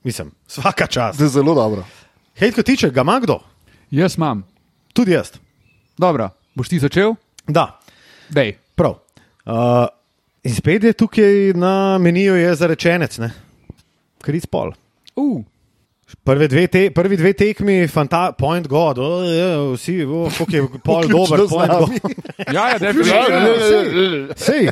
mislim, 0.08 0.30
vsaka 0.46 0.86
čas. 0.86 1.20
Je 1.20 1.28
zelo 1.28 1.54
dobro. 1.54 1.84
Hej, 2.40 2.52
ko 2.52 2.62
tiče, 2.62 2.90
ga 2.90 3.00
ima 3.04 3.20
kdo? 3.20 3.40
Jaz 3.90 4.16
imam. 4.16 4.46
Tudi 4.92 5.12
jaz. 5.12 5.34
Dobro, 5.98 6.30
boš 6.54 6.68
ti 6.68 6.78
začel? 6.78 7.12
Da, 7.46 7.80
Dej. 8.28 8.56
prav. 8.74 8.94
Uh, 9.44 9.86
in 10.42 10.54
spet 10.54 10.84
je 10.84 10.92
tukaj 10.92 11.52
na 11.54 11.98
meniju 11.98 12.36
je 12.36 12.54
zarečenec, 12.54 13.18
ne? 13.18 13.30
Kric 14.24 14.46
pol. 14.46 14.72
Uh, 15.16 15.44
Prve 16.24 16.48
dve, 16.48 16.66
te, 16.72 16.88
prvi 16.90 17.16
dve 17.16 17.34
tekmi, 17.36 17.82
fanta, 17.88 18.32
point 18.32 18.66
God, 18.68 18.98
oh, 18.98 19.24
je, 19.28 19.48
vsi, 19.74 20.04
oh, 20.04 20.32
kako 20.38 20.56
je 20.56 20.68
pol 20.84 21.08
dober, 21.08 21.44
z 21.44 21.52
point. 21.52 21.72
God. 21.72 21.90
ja, 22.56 22.68
ja, 22.68 22.78
definitivno. 22.78 23.18
ja, 23.28 23.42
ja, 23.44 24.16
ja. 24.16 24.36
Sej. 24.36 24.70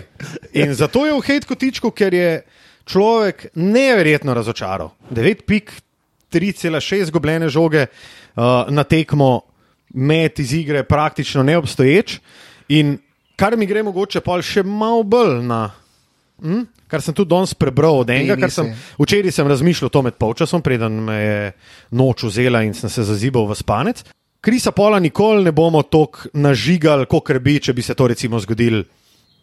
In 0.53 0.73
zato 0.75 1.05
je 1.07 1.13
v 1.13 1.25
hejtku 1.29 1.55
tičku, 1.61 1.93
ker 1.93 2.15
je 2.15 2.31
človek 2.87 3.47
neverjetno 3.55 4.35
razočaral. 4.35 4.95
9 5.11 5.43
pik, 5.47 5.73
3,6 6.33 7.11
gobljene 7.11 7.49
žoge 7.49 7.87
uh, 7.87 8.67
na 8.69 8.85
tekmo, 8.85 9.41
met 9.95 10.39
iz 10.39 10.53
igre 10.53 10.83
praktično 10.85 11.43
neobstoječ. 11.43 12.19
In 12.69 12.99
kar 13.37 13.57
mi 13.57 13.67
gre 13.67 13.83
mogoče 13.87 14.21
pa 14.21 14.39
še 14.43 14.63
malo 14.67 15.03
bolj 15.07 15.39
na 15.47 15.71
hm, 16.43 16.67
kar 16.91 17.03
sem 17.03 17.15
tudi 17.15 17.31
danes 17.31 17.55
prebral 17.55 18.03
od 18.03 18.11
enega, 18.11 18.37
kar 18.41 18.53
sem 18.53 18.73
včeraj 18.99 19.35
sem 19.35 19.49
razmišljal 19.49 19.91
to 19.91 20.03
med 20.07 20.19
polčasom, 20.21 20.63
preden 20.63 21.01
me 21.07 21.17
je 21.21 21.41
noč 21.97 22.27
vzela 22.29 22.63
in 22.67 22.75
sem 22.75 22.91
se 22.93 23.07
zazibal 23.07 23.49
v 23.49 23.57
spanec. 23.59 24.05
Krisa 24.41 24.71
Pola 24.71 25.01
nikoli 25.03 25.43
ne 25.45 25.53
bomo 25.53 25.83
tako 25.83 26.31
nažigali, 26.39 27.09
kot 27.11 27.33
bi, 27.43 27.59
če 27.59 27.75
bi 27.75 27.83
se 27.83 27.97
to 27.99 28.07
recimo 28.07 28.39
zgodilo. 28.39 28.85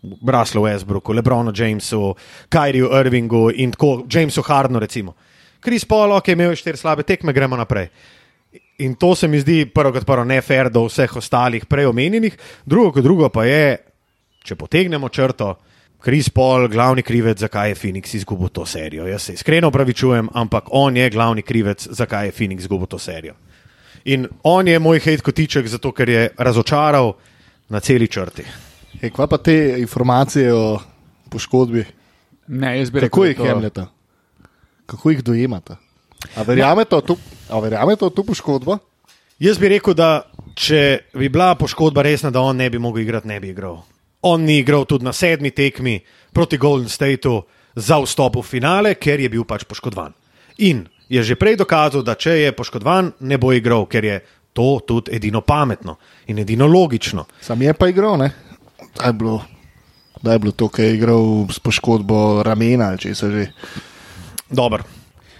Braslu 0.04 0.62
Westbrooku, 0.62 1.16
Lebronu 1.16 1.52
Jamesu, 1.56 2.16
Kyriju 2.50 2.92
Irvingu 3.00 3.50
in 3.56 3.72
tako 3.72 4.04
Jamesu 4.12 4.42
Hardnu. 4.42 4.80
Recimo. 4.80 5.16
Kris 5.60 5.86
Paul, 5.86 6.12
ok, 6.12 6.28
imel 6.28 6.52
je 6.52 6.60
štiri 6.60 6.78
slabe 6.78 7.04
tekme, 7.04 7.34
gremo 7.34 7.58
naprej. 7.58 7.88
In 8.84 8.96
to 8.96 9.16
se 9.16 9.28
mi 9.28 9.40
zdi 9.40 9.66
prvo 9.66 9.94
kot 9.94 10.06
prvo 10.06 10.26
nefer 10.28 10.70
do 10.70 10.84
vseh 10.90 11.16
ostalih 11.16 11.66
prej 11.66 11.86
omenjenih, 11.88 12.36
drugo 12.66 12.92
kot 12.92 13.04
drugo 13.04 13.30
pa 13.30 13.46
je, 13.46 13.78
če 14.44 14.58
potegnemo 14.60 15.10
črto, 15.10 15.54
Kris 16.04 16.28
Paul, 16.30 16.68
glavni 16.68 17.00
krivec, 17.02 17.40
zakaj 17.40 17.70
je 17.70 17.76
Phoenix 17.80 18.12
izgubil 18.18 18.50
to 18.52 18.66
serijo. 18.68 19.06
Jaz 19.08 19.30
se 19.30 19.34
iskreno 19.38 19.70
opravičujem, 19.72 20.28
ampak 20.34 20.68
on 20.76 20.98
je 20.98 21.10
glavni 21.10 21.42
krivec, 21.42 21.88
zakaj 21.88 22.28
je 22.28 22.34
Phoenix 22.36 22.66
izgubil 22.66 22.92
to 22.92 23.00
serijo. 23.00 23.38
In 24.06 24.28
on 24.44 24.68
je 24.68 24.80
moj 24.80 25.00
hate 25.00 25.24
kotiček, 25.24 25.68
zato 25.68 25.94
ker 25.96 26.10
je 26.10 26.28
razočaral 26.38 27.14
na 27.70 27.80
celi 27.80 28.08
črti. 28.08 28.44
Ej, 29.02 29.10
kva 29.12 29.28
pa 29.28 29.38
te 29.38 29.76
informacije 29.80 30.54
o 30.54 30.80
poškodbi? 31.30 31.86
Ne, 32.48 32.80
jaz 32.80 32.90
bi 32.92 33.00
Kako 33.00 33.24
rekel, 33.24 33.28
jih 33.28 33.38
da 33.38 33.44
to- 33.44 33.50
jemljete? 33.50 33.86
Kako 34.86 35.10
jih 35.10 35.24
dojemate? 35.24 35.76
A 36.36 36.42
verjamete 36.44 36.96
v 36.96 37.02
to, 37.02 37.16
a 37.50 37.60
verjamete 37.60 38.06
v 38.06 38.10
to 38.10 38.24
poškodbo? 38.24 38.78
Jaz 39.40 39.58
bi 39.60 39.70
rekel, 39.70 39.94
da 39.94 40.24
če 40.56 41.10
bi 41.14 41.30
bila 41.30 41.56
poškodba 41.56 42.02
resna, 42.02 42.32
da 42.32 42.42
on 42.42 42.56
ne 42.58 42.70
bi 42.70 42.80
mogel 42.80 43.04
igrati, 43.04 43.28
ne 43.28 43.40
bi 43.40 43.50
igral. 43.50 43.82
On 44.22 44.42
ni 44.42 44.60
igral 44.60 44.86
tudi 44.86 45.04
na 45.06 45.12
sedmi 45.14 45.52
tekmi 45.52 46.00
proti 46.32 46.58
Golden 46.58 46.90
Stateu 46.90 47.42
za 47.76 47.98
vstop 48.00 48.36
v 48.36 48.42
finale, 48.44 48.96
ker 48.96 49.20
je 49.20 49.30
bil 49.30 49.44
pač 49.44 49.64
poškodovan. 49.68 50.14
In 50.58 50.86
je 51.10 51.24
že 51.24 51.36
prej 51.36 51.58
dokazal, 51.60 52.04
da 52.04 52.16
če 52.16 52.30
je 52.40 52.52
poškodovan, 52.56 53.12
ne 53.20 53.38
bo 53.38 53.52
igral, 53.52 53.86
ker 53.86 54.06
je 54.06 54.22
to 54.54 54.80
tudi 54.88 55.12
edino 55.12 55.42
pametno 55.42 55.98
in 56.28 56.40
edino 56.40 56.68
logično. 56.68 57.26
Sam 57.42 57.62
je 57.62 57.74
pa 57.74 57.88
igral, 57.90 58.18
ne? 58.18 58.32
Da 58.96 59.10
je 59.10 59.14
bilo, 59.14 59.44
da 60.22 60.34
je 60.34 60.40
bilo 60.40 60.52
to, 60.52 60.68
kaj 60.70 60.86
je 60.86 60.96
igral 60.96 61.48
s 61.52 61.60
poškodbo 61.60 62.44
ramena 62.44 62.92
ali 62.94 62.98
če 62.98 63.16
se 63.16 63.32
že. 63.32 63.46
Dobro. 64.50 64.84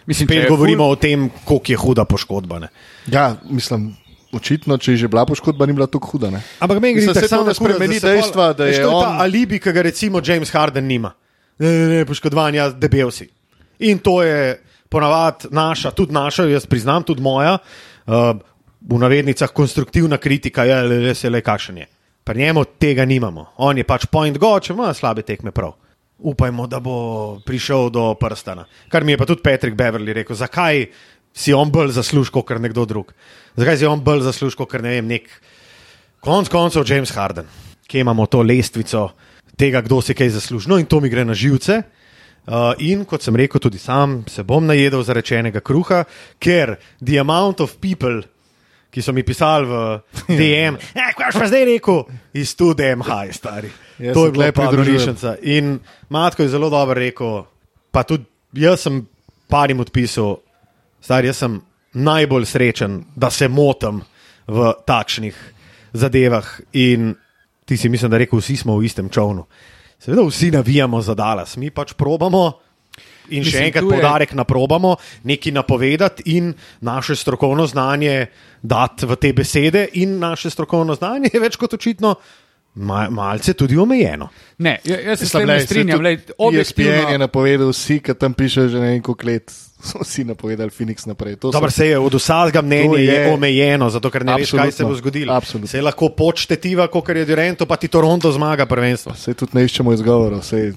Mislim, 0.06 0.28
če 0.28 0.40
Spet 0.42 0.50
govorimo 0.50 0.88
o 0.90 0.96
tem, 0.96 1.30
koliko 1.46 1.72
je 1.72 1.78
huda 1.78 2.06
poškodba. 2.06 2.60
Ne? 2.60 2.68
Ja, 3.08 3.36
mislim, 3.48 3.94
očitno, 4.36 4.78
če 4.78 4.92
je 4.98 5.04
že 5.06 5.08
bila 5.08 5.24
poškodba, 5.26 5.66
ni 5.70 5.74
bila 5.78 5.88
tako 5.88 6.10
huda. 6.16 6.32
Ne? 6.34 6.42
Ampak 6.60 6.82
meni 6.84 6.98
gre 7.00 7.14
saj 7.14 7.30
to 7.30 7.44
da 7.46 7.54
spremeni 7.54 8.00
spremeni 8.00 8.00
dejstva, 8.02 8.50
da 8.58 8.68
je 8.68 8.82
to 8.82 8.90
on- 8.92 9.04
ta 9.06 9.24
alibi, 9.24 9.60
ki 9.60 9.72
ga 9.72 9.82
recimo 9.82 10.22
James 10.26 10.52
Harden 10.52 10.88
nima. 10.88 11.14
Ne, 11.60 11.70
ne, 11.70 11.88
ne 12.02 12.06
poškodovan, 12.06 12.56
jaz 12.56 12.74
debel 12.76 13.12
si. 13.12 13.30
In 13.80 14.00
to 14.00 14.24
je 14.24 14.58
ponavadi 14.90 15.48
naša, 15.52 15.92
tudi 15.92 16.14
naša, 16.14 16.44
jaz 16.50 16.66
priznam, 16.66 17.04
tudi 17.04 17.22
moja, 17.22 17.58
uh, 18.08 18.34
v 18.82 19.00
navednicah 19.00 19.50
konstruktivna 19.54 20.18
kritika, 20.18 20.66
je 20.66 20.82
le, 20.84 21.00
le 21.08 21.16
se 21.16 21.30
le 21.30 21.42
kakšen 21.42 21.78
je. 21.78 21.88
Pri 22.24 22.40
njemu 22.40 22.64
tega 22.80 23.06
nimamo. 23.06 23.46
On 23.58 23.78
je 23.78 23.84
pač 23.84 24.06
point 24.12 24.38
go, 24.38 24.56
če 24.60 24.74
ima 24.74 24.94
slabe 24.94 25.26
tekme 25.28 25.52
prav. 25.52 25.74
Upajmo, 26.24 26.68
da 26.72 26.80
bo 26.80 27.40
prišel 27.46 27.90
do 27.92 28.14
prstana. 28.16 28.64
Kar 28.90 29.04
mi 29.04 29.12
je 29.12 29.18
pa 29.20 29.26
tudi 29.28 29.44
Patrick 29.44 29.76
Beverly 29.76 30.14
rekel, 30.16 30.36
zakaj 30.36 30.86
si 31.34 31.54
on 31.54 31.72
bolj 31.72 31.92
zaslužil 31.98 32.32
kot 32.32 32.62
nekdo 32.62 32.86
drug. 32.86 33.12
Zakaj 33.60 33.78
si 33.82 33.90
on 33.90 34.00
bolj 34.04 34.24
zaslužil 34.30 34.58
kot 34.62 34.80
ne 34.82 34.96
vem, 34.96 35.10
nek 35.10 35.28
Konec 36.24 36.48
koncev 36.48 36.86
James 36.88 37.12
Harden, 37.12 37.50
ki 37.84 38.00
imamo 38.00 38.26
to 38.32 38.40
lestvico 38.48 39.10
tega, 39.60 39.82
kdo 39.84 40.00
si 40.02 40.16
kaj 40.16 40.30
zasluži. 40.38 40.70
No, 40.72 40.78
in 40.80 40.88
to 40.88 41.02
mi 41.04 41.10
gre 41.12 41.26
na 41.28 41.36
živce. 41.36 41.82
Uh, 42.48 42.72
in 42.80 43.04
kot 43.08 43.24
sem 43.24 43.36
rekel, 43.36 43.60
tudi 43.60 43.80
sam 43.80 44.22
se 44.32 44.44
bom 44.48 44.64
najedel 44.64 45.04
zarečenega 45.04 45.60
kruha, 45.60 46.06
ker 46.40 46.78
the 47.04 47.20
amount 47.20 47.60
of 47.60 47.76
people, 47.84 48.22
ki 48.94 49.02
so 49.02 49.14
mi 49.14 49.24
pisali 49.26 49.66
v 49.66 49.80
DM, 50.40 50.78
eh, 50.94 51.14
kaj 51.18 51.32
boš 51.32 51.40
pa 51.42 51.48
zdaj 51.50 51.66
rekel, 51.66 52.04
iz 52.38 52.54
tu 52.56 52.74
DM 52.78 53.02
high, 53.02 53.34
stari. 53.34 53.72
Jaz 53.98 54.14
to 54.14 54.26
je 54.28 54.32
bila 54.32 54.52
tule 54.52 54.52
pridružujem. 54.52 54.86
pridruženca. 54.86 55.36
In 55.42 55.80
Matko 56.10 56.46
je 56.46 56.54
zelo 56.54 56.70
dobro 56.70 56.94
rekel, 56.94 57.44
pa 57.92 58.04
tudi 58.04 58.26
jaz 58.54 58.86
sem 58.86 59.02
parim 59.50 59.82
odpisal, 59.82 60.38
stari, 61.02 61.28
jaz 61.28 61.42
sem 61.42 61.62
najbolj 61.94 62.46
srečen, 62.46 63.04
da 63.16 63.30
se 63.30 63.48
motim 63.48 64.02
v 64.48 64.74
takšnih 64.86 65.38
zadevah. 65.94 66.46
In 66.74 67.14
ti 67.66 67.78
si 67.78 67.90
mislim, 67.90 68.12
da 68.12 68.18
rekel, 68.18 68.40
vsi 68.40 68.58
smo 68.58 68.78
v 68.78 68.86
istem 68.86 69.10
čovnu. 69.10 69.46
Seveda 70.00 70.26
vsi 70.28 70.52
navijamo 70.52 71.02
za 71.02 71.16
Dallas, 71.16 71.58
mi 71.58 71.72
pač 71.72 71.94
probamo. 71.94 72.60
In 73.30 73.44
še 73.44 73.58
enkrat 73.62 73.84
je- 73.84 73.90
poudarek 73.90 74.34
na 74.34 74.44
probamo, 74.44 74.96
nekaj 75.24 75.52
napovedati 75.54 76.24
in 76.28 76.54
naše 76.82 77.16
strokovno 77.16 77.66
znanje 77.66 78.28
dati 78.62 79.06
v 79.06 79.16
te 79.16 79.34
besede, 79.34 79.88
in 79.94 80.20
naše 80.20 80.50
strokovno 80.50 80.96
znanje 80.96 81.30
je 81.30 81.40
več 81.40 81.56
kot 81.56 81.74
očitno 81.74 82.16
ma, 82.76 83.08
malce 83.08 83.54
tudi 83.54 83.78
omejeno. 83.78 84.30
Ne, 84.58 84.80
ja- 84.84 85.00
jaz 85.00 85.20
se 85.20 85.26
s 85.26 85.34
Mislim, 85.34 85.42
tem 85.42 85.48
ne 85.50 85.60
strinjam. 85.62 85.98
tudi 85.98 86.00
E 86.00 86.04
Lej, 86.04 86.16
ESPN 86.16 86.30
je 86.30 86.90
objektivno, 86.90 87.18
napovedal, 87.20 87.70
vsi, 87.70 88.00
ki 88.00 88.14
tam 88.16 88.34
pišejo 88.34 88.68
že 88.68 88.80
ne 88.80 89.00
koliko 89.00 89.26
let, 89.26 89.52
so 89.84 90.00
vsi 90.00 90.24
napovedali 90.24 90.70
Phoenix 90.70 91.06
naprej. 91.06 91.36
To 91.38 91.52
Dobro, 91.52 91.70
se 91.70 91.88
je 91.88 92.00
od 92.00 92.14
vsakega 92.14 92.62
mnenja 92.62 92.90
To 92.90 92.98
je, 92.98 93.06
je- 93.06 93.14
je 93.22 93.30
omejeno, 93.30 93.90
zato 93.90 94.10
ker 94.10 94.26
ne 94.26 94.34
veš, 94.34 94.50
kaj 94.50 94.60
se 94.64 94.68
Absolutno. 94.82 94.88
bo 94.88 94.96
zgodilo. 94.96 95.34
Absolutno. 95.34 95.68
Se 95.68 95.82
lahko 95.82 96.10
počtetiva, 96.10 96.88
kot 96.88 97.10
je 97.10 97.26
Durento, 97.26 97.66
pa 97.66 97.76
ti 97.76 97.88
Toronto 97.88 98.32
zmaga 98.32 98.66
prvenstvo. 98.66 99.14
Sej 99.14 99.34
tudi 99.36 99.52
ne 99.54 99.64
iščemo 99.64 99.94
izgovorov. 99.94 100.42
Sej, 100.42 100.74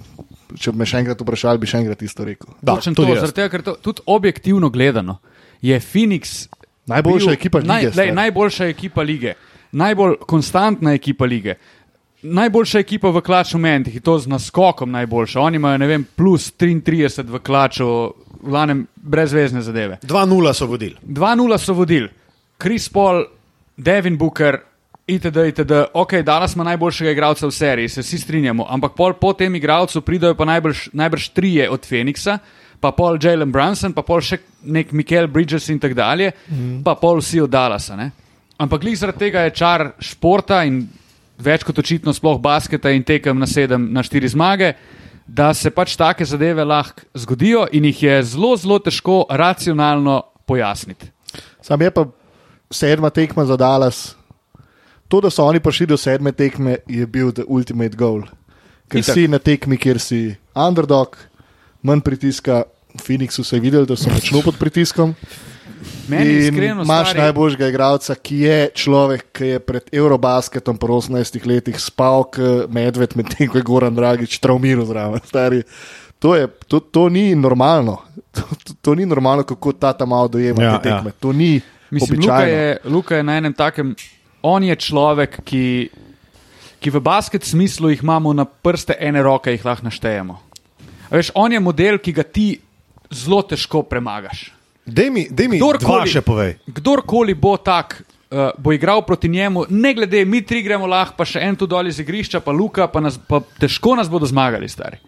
če 0.55 0.73
bi 0.73 0.83
me 0.83 0.87
še 0.87 1.01
enkrat 1.03 1.21
vprašali, 1.23 1.63
bi 1.63 1.71
še 1.71 1.81
enkrat 1.83 2.03
isto 2.07 2.25
rekel. 2.27 2.53
Da, 2.61 2.77
točno 2.77 2.95
tudi 2.95 3.11
to, 3.11 3.17
jaz. 3.17 3.25
zaradi 3.25 3.39
tega, 3.41 3.53
ker 3.55 3.65
to, 3.67 3.75
tudi 3.83 4.05
objektivno 4.07 4.71
gledano 4.71 5.19
je 5.65 5.81
Phoenix 5.81 6.47
Najboljša 6.87 7.33
ekipa 7.33 7.59
lige, 7.59 7.69
Naj, 7.69 7.89
lej, 7.97 8.13
najboljša 8.15 8.67
ekipa 8.71 9.03
lige, 9.03 9.35
najbolj 9.73 10.15
konstantna 10.27 10.93
ekipa 10.95 11.27
lige. 11.27 11.57
Najboljša 12.23 12.79
ekipa 12.79 13.11
v 13.11 13.21
klaču 13.21 13.59
mentih 13.59 13.95
je 13.95 14.01
to 14.01 14.19
z 14.19 14.31
naskokom 14.31 14.91
najboljša. 14.91 15.41
Oni 15.41 15.57
imajo, 15.57 15.79
ne 15.79 15.87
vem, 15.87 16.05
plus 16.17 16.53
33 16.59 17.27
v 17.27 17.41
klaču, 17.43 17.89
v 18.43 18.51
glavnem 18.51 18.87
brezvezne 18.97 19.63
zadeve. 19.63 19.99
2-0 20.03 20.55
so 20.55 20.67
vodili. 20.67 20.97
2-0 21.03 21.59
so 21.59 21.75
vodili, 21.75 22.09
Chris 22.63 22.89
Paul, 22.89 23.25
Devin 23.77 24.17
Booker, 24.19 24.61
itd. 25.07 25.37
itd. 25.49 25.73
Ok, 25.95 26.13
danes 26.27 26.55
ima 26.55 26.65
najboljšega 26.65 27.11
igralca 27.11 27.47
v 27.47 27.55
seriji, 27.55 27.89
se 27.89 28.03
vsi 28.03 28.19
strinjamo, 28.19 28.67
ampak 28.69 28.95
pol 28.99 29.15
po 29.21 29.33
tem 29.33 29.55
igralcu 29.55 30.01
pridajo 30.01 30.35
pa 30.35 30.45
najbrž, 30.45 30.89
najbrž 30.93 31.29
trije 31.29 31.71
od 31.71 31.87
Phoenixa, 31.87 32.39
pa 32.81 32.93
pol 32.93 33.19
Jalen 33.23 33.53
Brunson, 33.53 33.95
pa 33.95 34.03
pol 34.03 34.21
še 34.21 34.41
nek 34.63 34.93
Mikel 34.93 35.29
Bridges 35.29 35.69
in 35.71 35.81
tako 35.81 35.95
dalje, 35.95 36.33
mm. 36.51 36.83
pa 36.85 36.97
pol 36.99 37.23
vsi 37.23 37.41
od 37.41 37.51
Dallasa. 37.51 37.97
Ne? 37.97 38.11
Ampak 38.59 38.83
glih 38.83 38.99
zaradi 38.99 39.27
tega 39.27 39.47
je 39.47 39.55
čar 39.57 39.91
športa 40.01 40.65
in 40.65 40.85
več 41.39 41.65
kot 41.65 41.79
očitno 41.79 42.13
sploh 42.17 42.41
basketa 42.41 42.91
in 42.91 43.05
tekem 43.05 43.39
na 43.39 43.47
sedem, 43.47 43.91
na 43.93 44.03
štiri 44.03 44.29
zmage. 44.33 44.73
Da 45.27 45.51
se 45.55 45.73
pač 45.75 45.97
take 45.99 46.25
zadeve 46.25 46.65
lahko 46.65 47.03
zgodijo, 47.19 47.67
in 47.75 47.85
jih 47.91 48.03
je 48.03 48.21
zelo, 48.23 48.55
zelo 48.57 48.79
težko 48.79 49.25
racionalno 49.29 50.23
pojasniti. 50.47 51.11
Sam 51.61 51.83
je 51.83 51.91
pa 51.91 52.07
sedma 52.71 53.11
tekma 53.11 53.45
za 53.45 53.57
Dallas. 53.59 54.16
To, 55.09 55.21
da 55.21 55.31
so 55.31 55.45
oni 55.47 55.61
prišli 55.61 55.87
do 55.87 55.97
sedme 55.97 56.33
tekme, 56.33 56.79
je 56.87 57.07
bil 57.07 57.33
the 57.33 57.45
ultimate 57.49 57.97
goal. 57.97 58.25
Ker 58.91 59.03
Itak. 59.03 59.15
si 59.15 59.29
na 59.29 59.39
tekmi, 59.39 59.79
kjer 59.79 59.99
si 60.03 60.37
underdog, 60.55 61.19
manj 61.83 62.01
pritiska. 62.01 62.65
Phoenixu 62.97 63.45
se 63.45 63.57
je 63.57 63.61
videl, 63.61 63.85
da 63.85 63.97
so 63.97 64.09
močno 64.09 64.41
pod 64.41 64.57
pritiskom. 64.57 65.13
Meni 66.09 66.39
iskreno 66.47 66.83
imaš 66.83 67.11
stari, 67.11 67.21
najboljšega 67.21 67.69
igralca, 67.69 68.15
ki 68.15 68.39
je 68.41 68.71
človek, 68.75 69.27
ki 69.37 69.51
je 69.51 69.59
pred 69.61 69.91
Eurobasketom 69.93 70.79
po 70.81 70.89
18 70.97 71.47
letih 71.47 71.77
spal, 71.83 72.25
kot 72.33 72.73
medved, 72.73 73.17
medtem 73.19 73.51
ko 73.53 73.59
je 73.61 73.67
Goran 73.67 73.95
Dragič 73.95 74.39
traumiral 74.41 74.87
zraven. 74.89 75.21
Stari. 75.29 75.61
To, 76.19 76.33
je, 76.35 76.49
to, 76.67 76.81
to 76.81 77.09
ni 77.13 77.35
normalno. 77.35 77.99
To, 78.33 78.43
to, 78.65 78.75
to 78.81 78.95
ni 78.95 79.07
normalno, 79.07 79.45
kako 79.45 79.73
ta 79.73 79.93
tam 79.93 80.09
malo 80.09 80.29
dojema 80.29 80.63
Ja, 80.63 80.71
ja, 80.71 80.79
te 80.79 80.89
tekme. 80.89 81.13
Ja. 81.13 81.21
To 81.21 81.33
ni 81.33 81.61
Mislim, 81.91 82.21
Luka 82.21 82.33
običajno. 82.33 82.53
je, 82.53 82.79
Luka 82.85 83.17
je 83.17 83.23
na 83.23 83.37
enem 83.37 83.53
takem, 83.53 83.95
on 84.47 84.65
je 84.65 84.77
človek, 84.79 85.41
ki, 85.43 85.65
ki 86.79 86.93
v 86.95 87.03
basket 87.03 87.45
smislu 87.45 87.91
jih 87.91 88.05
imamo 88.07 88.33
na 88.37 88.47
prste 88.47 88.95
ene 89.01 89.23
roke, 89.27 89.51
jih 89.51 89.65
lahko 89.67 89.89
naštejemo. 89.91 90.39
A 91.11 91.15
Veš, 91.19 91.33
on 91.35 91.53
je 91.53 91.63
model, 91.63 91.99
ki 92.03 92.15
ga 92.15 92.23
ti 92.23 92.49
zelo 93.11 93.43
težko 93.43 93.83
premagaš. 93.87 94.51
Dej 94.87 95.11
mi, 95.11 95.27
dej 95.31 95.49
mi 95.51 95.59
dva 95.59 96.05
še 96.07 96.23
povej. 96.23 96.57
Kdorkoli 96.71 97.35
bo 97.35 97.57
tak, 97.59 97.99
uh, 98.31 98.55
bo 98.59 98.71
igral 98.75 99.03
proti 99.07 99.29
njemu, 99.29 99.67
ne 99.71 99.95
glede, 99.99 100.23
mi 100.25 100.45
tri 100.47 100.63
gremo 100.63 100.87
lahko, 100.87 101.17
pa 101.19 101.27
še 101.27 101.43
en 101.43 101.59
tu 101.59 101.67
dol 101.67 101.91
iz 101.91 101.99
igrišča, 102.03 102.41
pa 102.43 102.55
Luka, 102.55 102.87
pa, 102.87 103.03
nas, 103.03 103.19
pa 103.19 103.43
težko 103.59 103.97
nas 103.99 104.11
bodo 104.11 104.31
zmagali, 104.31 104.71
stari. 104.71 105.03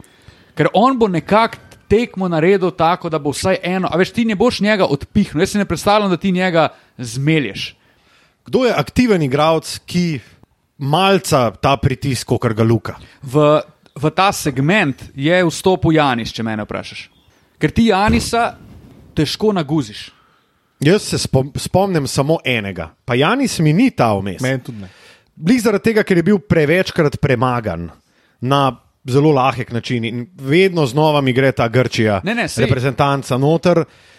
Ker 0.58 0.72
on 0.74 0.98
bo 0.98 1.06
nekako 1.06 1.62
tekmo 1.88 2.28
naredil 2.28 2.74
tako, 2.74 3.08
da 3.08 3.18
bo 3.22 3.30
vsaj 3.32 3.62
eno, 3.62 3.88
a 3.88 3.96
veš, 3.96 4.12
ti 4.12 4.26
ne 4.28 4.34
boš 4.36 4.60
njega 4.60 4.84
odpihnil. 4.84 5.40
Jaz 5.40 5.54
si 5.54 5.62
ne 5.62 5.64
predstavljam, 5.64 6.10
da 6.10 6.18
ti 6.20 6.34
njega 6.34 6.68
zmelješ. 6.98 7.77
Kdo 8.48 8.64
je 8.64 8.72
aktiven 8.72 9.22
igralec, 9.22 9.78
ki 9.84 10.20
malca 10.80 11.50
ta 11.60 11.76
pritisk, 11.76 12.30
kot 12.32 12.52
ga 12.56 12.64
luka? 12.64 12.96
V, 13.22 13.60
v 13.92 14.10
ta 14.16 14.32
segment 14.32 15.10
je 15.12 15.42
vstopil 15.44 15.98
Janis, 15.98 16.32
če 16.32 16.42
me 16.42 16.56
vprašaš. 16.64 17.10
Ker 17.60 17.74
ti 17.76 17.90
Janisa 17.90 18.54
težko 19.12 19.52
naguziš. 19.52 20.08
Jaz 20.80 21.02
se 21.10 21.18
spom, 21.18 21.50
spomnim 21.58 22.06
samo 22.06 22.38
enega, 22.46 22.88
pa 23.04 23.18
Janis 23.18 23.58
mi 23.60 23.72
ni 23.74 23.90
ta 23.90 24.12
vmes. 24.14 24.40
Meni 24.40 24.62
tudi 24.62 24.80
ne. 24.80 24.88
Bliž 25.36 25.62
zaradi 25.66 25.90
tega, 25.90 26.02
ker 26.06 26.16
je 26.16 26.22
bil 26.22 26.38
prevečkrat 26.38 27.18
premagan 27.20 27.90
na 28.40 28.60
zelo 29.04 29.32
lahek 29.34 29.72
način 29.72 30.04
in 30.04 30.24
vedno 30.40 30.86
znova 30.86 31.20
mi 31.20 31.32
gre 31.32 31.52
ta 31.52 31.68
Grčija, 31.68 32.20
Ne, 32.24 32.34
ne, 32.34 32.48
sej. 32.48 32.64
reprezentanca 32.64 33.36
noter. 33.38 33.84
Jaz 33.84 34.17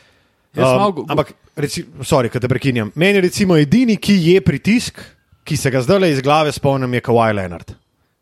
Um, 0.59 1.05
ampak, 1.09 1.33
reci, 1.55 1.85
sorry, 2.01 2.31
da 2.33 2.39
te 2.39 2.47
prekinjam. 2.47 2.91
Meni 2.95 3.19
je 3.19 3.21
recimo 3.21 3.57
edini, 3.57 3.97
ki 3.97 4.15
je 4.31 4.41
pritisk, 4.41 4.99
ki 5.43 5.57
se 5.57 5.71
ga 5.71 5.81
zdaj 5.81 6.11
iz 6.11 6.21
glave 6.21 6.51
spomnim, 6.51 6.93
je 6.93 7.01
Kawhi 7.01 7.35
Leonard. 7.35 7.71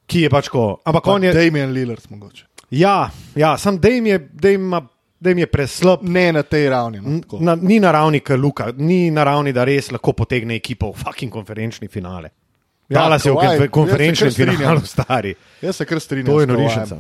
Ki 0.08 0.22
je 0.24 0.30
pač 0.32 0.50
ko. 0.50 0.78
Ampak 0.86 1.04
Pa 1.04 1.18
on 1.18 1.24
je. 1.24 1.34
Damien 1.34 1.74
Lillard 1.76 2.06
mogoče. 2.10 2.46
Ja, 2.72 3.10
ja 3.36 3.58
sam 3.58 3.80
Dame 3.80 4.10
je, 4.10 4.20
Dame 4.34 4.82
Dame 5.20 5.42
je 5.42 5.48
preslab. 5.48 6.04
Ne 6.04 6.32
na 6.32 6.44
tej 6.44 6.70
ravni. 6.70 7.02
No, 7.02 7.20
tako. 7.22 7.40
Na, 7.42 7.56
ni 7.56 7.80
na 7.80 7.92
ravni, 7.92 8.20
kot 8.20 8.40
Luka, 8.40 8.72
ni 8.78 9.12
na 9.12 9.24
ravni, 9.24 9.54
da 9.54 9.66
res 9.66 9.90
lahko 9.92 10.14
potegne 10.14 10.56
ekipo 10.56 10.92
v 10.92 11.04
fucking 11.04 11.34
konferenčni 11.34 11.88
finale. 11.88 12.30
Ja, 12.90 13.02
Dala 13.02 13.20
se 13.20 13.30
je 13.30 13.60
v 13.60 13.68
konferenčnem 13.70 14.32
finalu, 14.32 14.86
stari. 14.94 15.34
Jaz 15.62 15.76
se 15.76 15.86
kar 15.86 16.00
strinjam. 16.00 16.32
To 16.32 16.40
je 16.40 16.48
norišnica. 16.48 17.00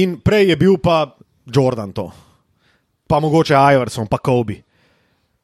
In 0.00 0.20
prej 0.24 0.48
je 0.48 0.56
bil 0.56 0.78
pa 0.78 1.02
Jordan 1.44 1.92
to, 1.92 2.06
pa 3.10 3.18
mogoče 3.18 3.54
Iverson, 3.74 4.06
pa 4.06 4.18
Kobe. 4.18 4.60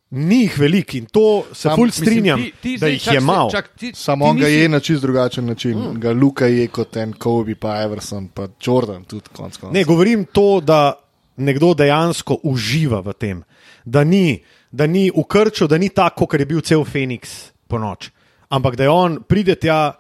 Ni 0.08 0.36
jih 0.38 0.54
veliko 0.56 0.96
in 0.96 1.06
to 1.06 1.22
se 1.52 1.68
mislim, 1.68 1.90
strinjam, 1.90 2.38
ti- 2.40 2.52
ti 2.62 2.76
da 2.78 2.86
jih 2.86 3.02
čak 3.02 3.14
je 3.14 3.20
se- 3.20 3.26
malo. 3.26 3.50
čak, 3.50 3.68
ti- 3.70 3.92
Samo 3.92 4.24
ti 4.24 4.30
on 4.30 4.36
ga 4.36 4.46
nisi- 4.46 4.54
je 4.54 4.68
na 4.68 4.80
čist 4.80 5.02
drugačen 5.02 5.46
način. 5.46 5.78
Mm. 5.80 6.00
Ga 6.00 6.12
Luka 6.12 6.46
je 6.46 6.68
kot 6.68 6.96
en 6.96 7.12
Kobe, 7.12 7.54
pa 7.56 7.82
Everson, 7.82 8.28
pa 8.28 8.46
Jordan 8.60 9.04
tudi 9.04 9.28
konc 9.28 9.56
koncev. 9.56 9.72
Ne, 9.72 9.84
govorim 9.84 10.24
to, 10.24 10.60
da 10.60 10.92
nekdo 11.36 11.74
dejansko 11.74 12.38
uživa 12.44 13.00
v 13.00 13.12
tem, 13.14 13.42
da 13.84 14.04
ni, 14.04 14.38
da 14.70 14.86
ni 14.86 15.10
v 15.10 15.24
krču, 15.24 15.66
da 15.66 15.78
ni 15.78 15.88
tako, 15.88 16.26
kot 16.26 16.40
je 16.40 16.46
bil 16.46 16.60
cel 16.60 16.84
Feniks 16.84 17.34
po 17.68 17.78
noč. 17.78 18.10
Ampak 18.48 18.76
da 18.76 18.84
je 18.84 18.90
on 18.90 19.22
pride 19.22 19.54
tja, 19.56 19.92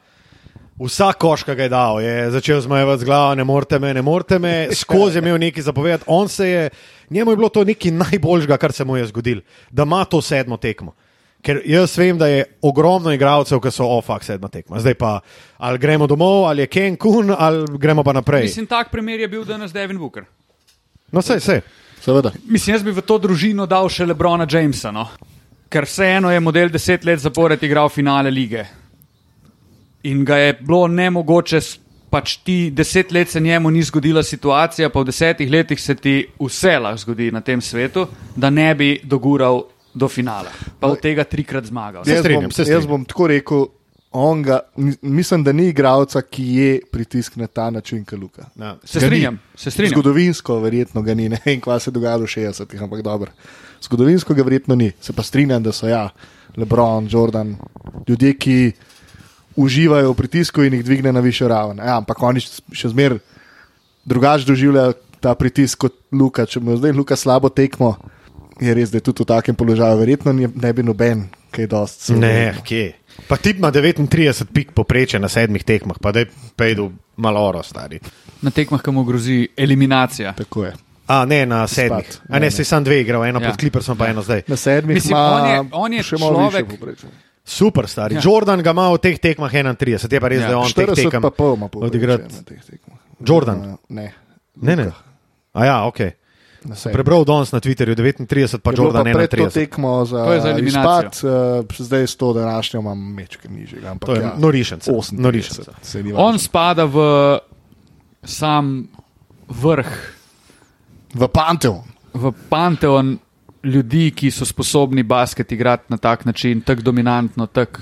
vsak 0.78 1.18
koš, 1.20 1.44
ki 1.46 1.54
ga 1.56 1.66
je 1.66 1.72
dal, 1.72 2.00
je 2.00 2.30
začel 2.30 2.60
zmajevati 2.60 3.00
z 3.00 3.08
glavo, 3.08 3.34
ne 3.34 3.44
morete 3.44 3.78
me, 3.78 3.94
ne 3.94 4.02
morete 4.02 4.38
me, 4.38 4.68
skozi 4.82 5.18
je 5.18 5.22
imel 5.24 5.38
nekaj 5.40 5.62
zapovedati. 5.62 6.04
On 6.06 6.28
se 6.28 6.48
je, 6.48 6.70
njemu 7.10 7.32
je 7.32 7.36
bilo 7.36 7.48
to 7.48 7.64
nekaj 7.64 7.90
najboljšega, 7.90 8.56
kar 8.56 8.72
se 8.72 8.84
mu 8.84 8.96
je 8.96 9.06
zgodilo, 9.06 9.40
da 9.70 9.82
ima 9.82 10.04
to 10.04 10.22
sedmo 10.22 10.56
tekmo. 10.56 10.94
Ker 11.42 11.60
jaz 11.64 11.98
vem, 11.98 12.18
da 12.18 12.26
je 12.26 12.44
ogromno 12.62 13.12
igralcev, 13.12 13.60
ki 13.62 13.70
so 13.70 13.86
ofak 13.86 14.24
sedma 14.24 14.48
tekma. 14.48 14.80
Zdaj 14.80 14.94
pa 14.94 15.20
ali 15.58 15.78
gremo 15.78 16.06
domov, 16.06 16.48
ali 16.48 16.64
je 16.64 16.66
Ken 16.66 16.96
Kun, 16.96 17.34
ali 17.38 17.78
gremo 17.78 18.02
pa 18.04 18.12
naprej. 18.12 18.42
Mislim, 18.42 18.66
tak 18.66 18.90
primer 18.90 19.20
je 19.20 19.28
bil 19.28 19.44
danes 19.44 19.72
Devin 19.72 19.98
Booker. 19.98 20.24
No, 21.12 21.20
vse, 21.20 21.36
vse. 21.38 21.60
Seveda. 22.02 22.32
Mislim, 22.50 22.74
jaz 22.74 22.82
bi 22.82 22.90
v 22.90 23.04
to 23.06 23.18
družino 23.18 23.66
dal 23.66 23.88
še 23.88 24.06
Lebrona 24.06 24.46
Jamesa, 24.50 24.90
no? 24.90 25.06
ker 25.68 25.86
vseeno 25.86 26.30
je 26.30 26.40
model 26.40 26.70
deset 26.70 27.04
let 27.04 27.20
zapored 27.20 27.62
igral 27.62 27.88
finale 27.90 28.30
lige. 28.30 28.64
In 30.02 30.24
ga 30.24 30.36
je 30.36 30.52
bilo 30.60 30.88
nemogoče, 30.88 31.60
pač 32.10 32.36
ti 32.44 32.70
deset 32.70 33.12
let 33.12 33.28
se 33.28 33.40
njemu 33.40 33.70
ni 33.70 33.82
zgodila 33.82 34.22
situacija, 34.22 34.90
pa 34.90 35.00
v 35.00 35.04
desetih 35.04 35.50
letih 35.50 35.80
se 35.80 35.94
ti 35.94 36.26
vse 36.40 36.78
lahko 36.78 36.98
zgodi 36.98 37.30
na 37.30 37.40
tem 37.40 37.60
svetu, 37.60 38.06
da 38.36 38.50
ne 38.50 38.74
bi 38.74 39.00
dogural 39.04 39.64
do 39.94 40.08
finala. 40.08 40.50
Pa 40.80 40.86
od 40.86 41.00
tega 41.00 41.24
trikrat 41.24 41.64
zmagal. 41.64 42.04
Se 42.04 42.10
Jaz 42.12 42.20
strinjam, 42.20 42.50
bom, 42.50 42.66
jaz 42.68 42.86
bom 42.86 43.04
tako 43.04 43.26
rekel. 43.26 43.66
on 44.12 44.42
Ga, 44.42 44.60
mi- 44.76 44.96
mislim, 45.02 45.42
da 45.44 45.52
ni 45.52 45.68
igralca, 45.68 46.22
ki 46.22 46.44
je 46.54 46.80
pritisk 46.92 47.36
na 47.36 47.46
ta 47.46 47.70
način, 47.70 48.04
kot 48.04 48.18
Luka. 48.18 48.46
Ja. 48.56 48.76
Se 48.84 49.00
strinjam, 49.00 49.40
se 49.54 49.70
strinjam. 49.70 49.90
Zgodovinsko, 49.90 50.58
verjetno 50.60 51.02
ga 51.02 51.14
ni, 51.14 51.28
ne 51.28 51.38
vem, 51.44 51.60
kva 51.60 51.78
se 51.78 51.90
dogaja 51.90 52.16
v 52.16 52.22
60-ih, 52.22 52.82
ampak 52.82 53.02
dobro. 53.02 53.30
Zgodovinsko 53.82 54.34
ga 54.34 54.42
verjetno 54.42 54.74
ni. 54.74 54.92
Se 55.00 55.12
pa 55.12 55.22
strinjam, 55.22 55.62
da 55.62 55.72
so 55.72 55.88
ja, 55.88 56.08
Lebron, 56.56 57.08
Jordan, 57.10 57.56
ljudje, 58.08 58.34
ki 58.34 58.72
uživajo 59.56 60.10
v 60.10 60.16
pritisku 60.16 60.62
in 60.62 60.74
jih 60.74 60.84
dvigne 60.84 61.12
na 61.12 61.20
višjo 61.20 61.48
raven. 61.48 61.78
Ja, 61.78 61.96
ampak 61.96 62.22
oni 62.22 62.40
še 62.40 62.88
zmeraj 62.88 63.18
drugače 64.04 64.44
doživljajo 64.44 64.92
ta 65.20 65.34
pritisk 65.34 65.78
kot 65.78 65.94
Luka. 66.12 66.46
Če 66.46 66.60
mu 66.60 66.76
zdaj 66.76 66.92
Luka 66.92 67.16
slabo 67.16 67.48
tekmo, 67.48 67.96
je 68.56 68.70
res, 68.70 68.90
da 68.90 68.96
je 68.96 69.02
tudi 69.02 69.22
v 69.22 69.26
takem 69.26 69.54
položaju. 69.54 69.98
Verjetno 69.98 70.32
ne 70.32 70.72
bi 70.72 70.82
noben 70.82 71.24
kaj 71.50 71.66
dosti. 71.66 72.14
Ne, 72.14 72.54
kje. 72.62 72.92
Pa 73.26 73.36
ti 73.36 73.50
ima 73.50 73.70
39 73.70 74.06
pik 74.46 74.72
poprečje 74.72 75.16
na 75.16 75.26
sedmih 75.26 75.64
tekmah, 75.64 75.96
pa 75.96 76.12
da 76.12 76.20
je 76.20 76.26
pejdu 76.54 76.90
malo 77.16 77.40
oro 77.42 77.62
stari. 77.62 78.00
Na 78.42 78.50
tekmah, 78.50 78.78
ki 78.78 78.90
mu 78.90 79.04
grozi 79.04 79.48
eliminacija. 79.56 80.34
Tako 80.34 80.64
je. 80.64 80.72
A 81.08 81.24
ne 81.24 81.46
na 81.46 81.66
sedmih. 81.66 82.04
A 82.20 82.34
Ne, 82.34 82.40
ne, 82.40 82.40
ne. 82.42 82.50
se 82.50 82.64
sam 82.64 82.84
dve 82.84 83.00
igral, 83.00 83.24
eno 83.24 83.40
Ja. 83.40 83.48
pod 83.48 83.58
Clippersom, 83.58 83.96
pa 83.96 84.08
eno 84.08 84.22
zdaj. 84.22 84.42
Na 84.46 84.56
sedmih 84.56 84.94
Mislim, 84.94 85.16
on 85.16 85.46
je- 85.46 85.64
on 85.72 85.92
je 85.92 86.02
še 86.02 86.16
malo 86.18 86.38
človek- 86.40 86.68
povprečje. 86.68 87.08
Super, 87.46 87.86
stari. 87.86 88.14
Ja. 88.14 88.20
Jordan 88.20 88.58
ga 88.58 88.70
ima 88.70 88.90
v 88.90 88.98
teh 88.98 89.16
tekmah 89.16 89.46
31, 89.48 89.78
je 90.08 90.20
pa 90.20 90.28
res, 90.28 90.40
Ja. 90.40 90.46
da 90.46 90.52
je 90.52 90.56
on 90.58 90.66
teh 90.66 90.82
40 90.82 90.98
tekem 91.00 91.22
pa 91.22 91.30
pol 91.30 91.54
ima 91.54 91.70
na 91.70 92.42
teh 92.42 92.58
tekmah. 92.60 92.98
Jordan? 93.18 93.78
Ne. 93.88 94.10
Ne, 94.56 94.74
ne. 94.74 94.84
Luka. 94.84 94.98
A 95.52 95.60
ja, 95.64 95.76
ok. 95.84 96.00
Prebral 96.90 97.22
danes 97.22 97.52
na 97.52 97.60
Twitterju 97.60 97.94
39, 97.94 98.26
pa 98.58 98.70
Je 98.70 98.76
Jordan 98.76 99.04
pa 99.04 99.12
pred 99.14 99.30
to 99.30 99.36
31. 99.38 99.54
tekmo 99.54 100.02
za, 100.02 100.18
To 100.18 100.32
je 100.32 100.40
za 100.40 100.50
eliminacijo. 100.50 100.82
izpad, 100.82 101.06
uh, 101.62 101.76
zdaj 101.78 102.02
s 102.02 102.16
to 102.16 102.32
današnjo 102.32 102.80
imam 102.80 102.98
mečke 103.14 103.46
nižjega. 103.48 103.86
Ampak 103.88 104.06
To 104.06 104.12
je 104.12 104.20
ja, 104.20 104.34
norišenca. 104.36 104.90
38, 104.90 105.14
Norišenca. 105.14 105.72
On 106.16 106.34
spada 106.36 106.84
v 106.84 106.96
sam 108.24 108.88
vrh, 109.46 109.86
V 111.14 111.28
Panteon. 111.28 111.86
v 112.12 112.32
panteon 112.50 113.18
ljudi, 113.66 114.10
ki 114.10 114.30
so 114.30 114.44
sposobni 114.44 115.02
basket 115.02 115.52
igrati 115.52 115.84
na 115.88 115.96
tak 115.98 116.24
način, 116.24 116.60
tako 116.60 116.82
dominantno, 116.82 117.46
tako 117.48 117.80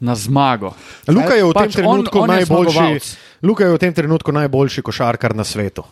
na 0.00 0.14
zmago. 0.14 0.74
Luka 1.08 1.34
je 1.34 1.44
v 1.44 1.52
tem 1.52 1.62
Pač 1.62 1.66
on- 1.68 1.72
trenutku 1.74 2.18
on 2.18 2.30
je 2.30 2.36
najboljši. 2.36 2.70
zmagovalec. 2.70 3.06
Luka 3.42 3.64
je 3.64 3.70
v 3.70 3.78
tem 3.78 3.94
trenutku 3.94 4.32
najboljši 4.32 4.82
košarkar 4.82 5.34
na 5.34 5.44
svetu. 5.44 5.82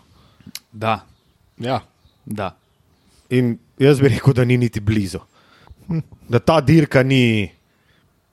Da, 0.73 1.01
Ja. 1.59 1.81
da. 2.27 2.55
In 3.31 3.59
jaz 3.79 4.01
bi 4.01 4.09
rekel, 4.09 4.33
da 4.33 4.45
ni 4.45 4.57
niti 4.57 4.81
blizu. 4.81 5.19
Da 6.29 6.39
ta 6.39 6.61
dirka 6.61 7.03
ni. 7.03 7.51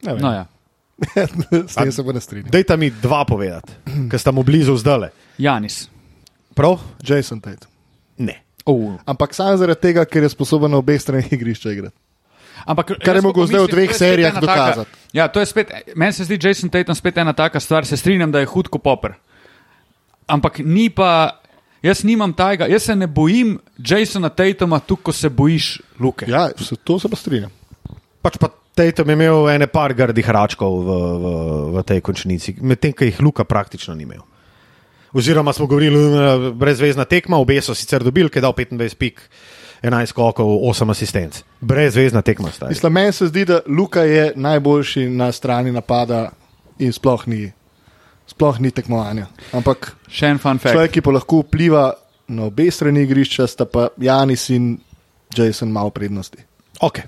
Ne 0.01 0.13
vem. 0.13 0.21
No, 0.21 0.31
ja. 0.31 0.45
s 1.67 1.75
tem 1.75 1.91
se 1.91 2.03
pa 2.03 2.11
ne 2.11 2.19
strinjam. 2.19 2.51
Dajte 2.51 2.77
mi 2.77 2.89
dva 2.91 3.25
povedati, 3.25 3.71
ker 4.09 4.19
sta 4.19 4.31
mu 4.31 4.43
blizu 4.43 4.75
zdale. 4.75 5.09
Janis. 5.37 5.87
Prav? 6.53 6.75
Jason 6.99 7.39
Tate. 7.39 7.67
Ne. 8.17 8.43
Oh. 8.69 8.99
Ampak 9.05 9.33
samo 9.33 9.57
zaradi 9.57 9.81
tega, 9.81 10.05
ker 10.05 10.23
je 10.23 10.29
sposoben 10.29 10.69
na 10.69 10.77
obeh 10.77 11.01
straneh 11.01 11.25
igrišča 11.33 11.73
igrati. 11.73 11.97
Ampak, 12.69 12.99
Kar 13.01 13.15
je 13.17 13.23
pa 13.23 13.45
zdaj 13.47 13.61
v 13.65 13.71
dveh 13.71 13.91
serijah 13.95 14.35
ena 14.35 14.41
taka- 14.43 14.53
dokazati. 14.53 14.91
Ja, 15.15 15.25
to 15.31 15.39
je 15.39 15.47
spet, 15.49 15.71
meni 15.95 16.13
se 16.13 16.27
zdi 16.27 16.37
Jason 16.37 16.69
Tatum 16.69 16.95
spet 16.95 17.17
ena 17.17 17.33
taka 17.33 17.59
stvar, 17.59 17.85
se 17.87 17.97
strinjam, 17.97 18.31
da 18.31 18.43
je 18.43 18.49
hud 18.51 18.67
kot 18.67 18.83
popr. 18.83 19.15
Ampak 20.27 20.59
ni 20.61 20.89
pa, 20.93 21.39
jaz 21.81 22.03
nimam 22.03 22.33
tajega, 22.33 22.67
jaz 22.69 22.83
se 22.83 22.95
ne 22.95 23.07
bojim 23.07 23.57
Jasona 23.79 24.29
Tatuma, 24.29 24.79
tu 24.79 24.95
ko 24.95 25.11
se 25.11 25.29
bojiš 25.29 25.81
Luke. 25.99 26.29
Ja, 26.29 26.49
se, 26.57 26.75
to 26.75 26.99
se 26.99 27.09
pa 27.09 27.15
strinjam. 27.15 27.49
Pač 28.21 28.37
pa 28.37 28.51
Tatum 28.75 29.09
je 29.09 29.17
imel 29.17 29.49
ene 29.49 29.67
par 29.67 29.93
grdih 29.93 30.29
račkov 30.29 30.83
v, 30.85 30.89
v, 30.93 31.25
v 31.79 31.83
tej 31.83 32.03
končnici, 32.05 32.53
medtem 32.61 32.93
ko 32.93 33.07
jih 33.07 33.17
Luka 33.23 33.43
praktično 33.43 33.95
ni 33.95 34.05
imel. 34.05 34.21
Oziroma 35.13 35.53
smo 35.53 35.65
govorili, 35.65 36.11
da 36.13 36.51
brezvezna 36.51 37.05
tekma, 37.05 37.37
obe 37.37 37.61
so 37.61 37.73
sicer 37.75 38.03
dobili, 38.03 38.29
ki 38.29 38.37
je 38.37 38.41
dal 38.41 38.53
25 38.53 38.95
pik, 38.95 39.21
11 39.81 40.05
skokov, 40.05 40.45
8 40.69 40.91
asistenc. 40.91 41.41
Brezvezna 41.61 42.21
tekma 42.21 42.51
stari. 42.51 42.69
Mislim, 42.69 42.93
meni 42.93 43.11
se 43.11 43.27
zdi, 43.27 43.45
da 43.45 43.59
Luka 43.67 44.01
je 44.03 44.33
najboljši 44.35 45.07
na 45.09 45.31
strani 45.31 45.71
napada 45.71 46.29
in 46.79 46.93
sploh 46.93 47.27
ni, 47.27 47.51
sploh 48.27 48.59
ni 48.59 48.71
tekmovanja. 48.71 49.25
Ampak 49.53 49.95
Še 50.07 50.33
en 50.35 50.37
fun 50.37 50.59
fact. 50.59 50.75
človek, 50.75 50.91
ki 50.91 51.01
pa 51.01 51.15
lahko 51.15 51.41
vpliva 51.41 51.87
na 52.27 52.45
obe 52.45 52.69
strani 52.71 53.01
igrišča, 53.07 53.47
sta 53.47 53.65
pa 53.65 53.87
Janis 53.97 54.49
in 54.53 54.77
Jason 55.35 55.71
malo 55.71 55.89
prednosti. 55.89 56.37
Ok, 56.81 57.01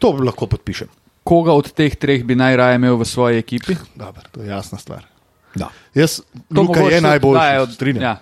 to 0.00 0.14
lahko 0.16 0.46
podpišem. 0.46 0.88
Koga 1.28 1.52
od 1.52 1.72
teh 1.76 1.92
treh 2.00 2.24
bi 2.24 2.34
najraje 2.34 2.78
imel 2.80 2.96
v 2.96 3.04
svoji 3.04 3.38
ekipi? 3.38 3.76
Dobar, 3.94 4.30
to 4.32 4.40
je 4.40 4.48
jasna 4.48 4.78
stvar. 4.78 5.04
Da. 5.54 5.70
Jaz, 5.94 6.20
To 6.54 6.62
Luka 6.62 6.80
je 6.80 7.00
najboljši, 7.00 7.38
daje 7.38 7.60
od... 7.60 7.72
strinjam. 7.72 8.02
Ja. 8.02 8.16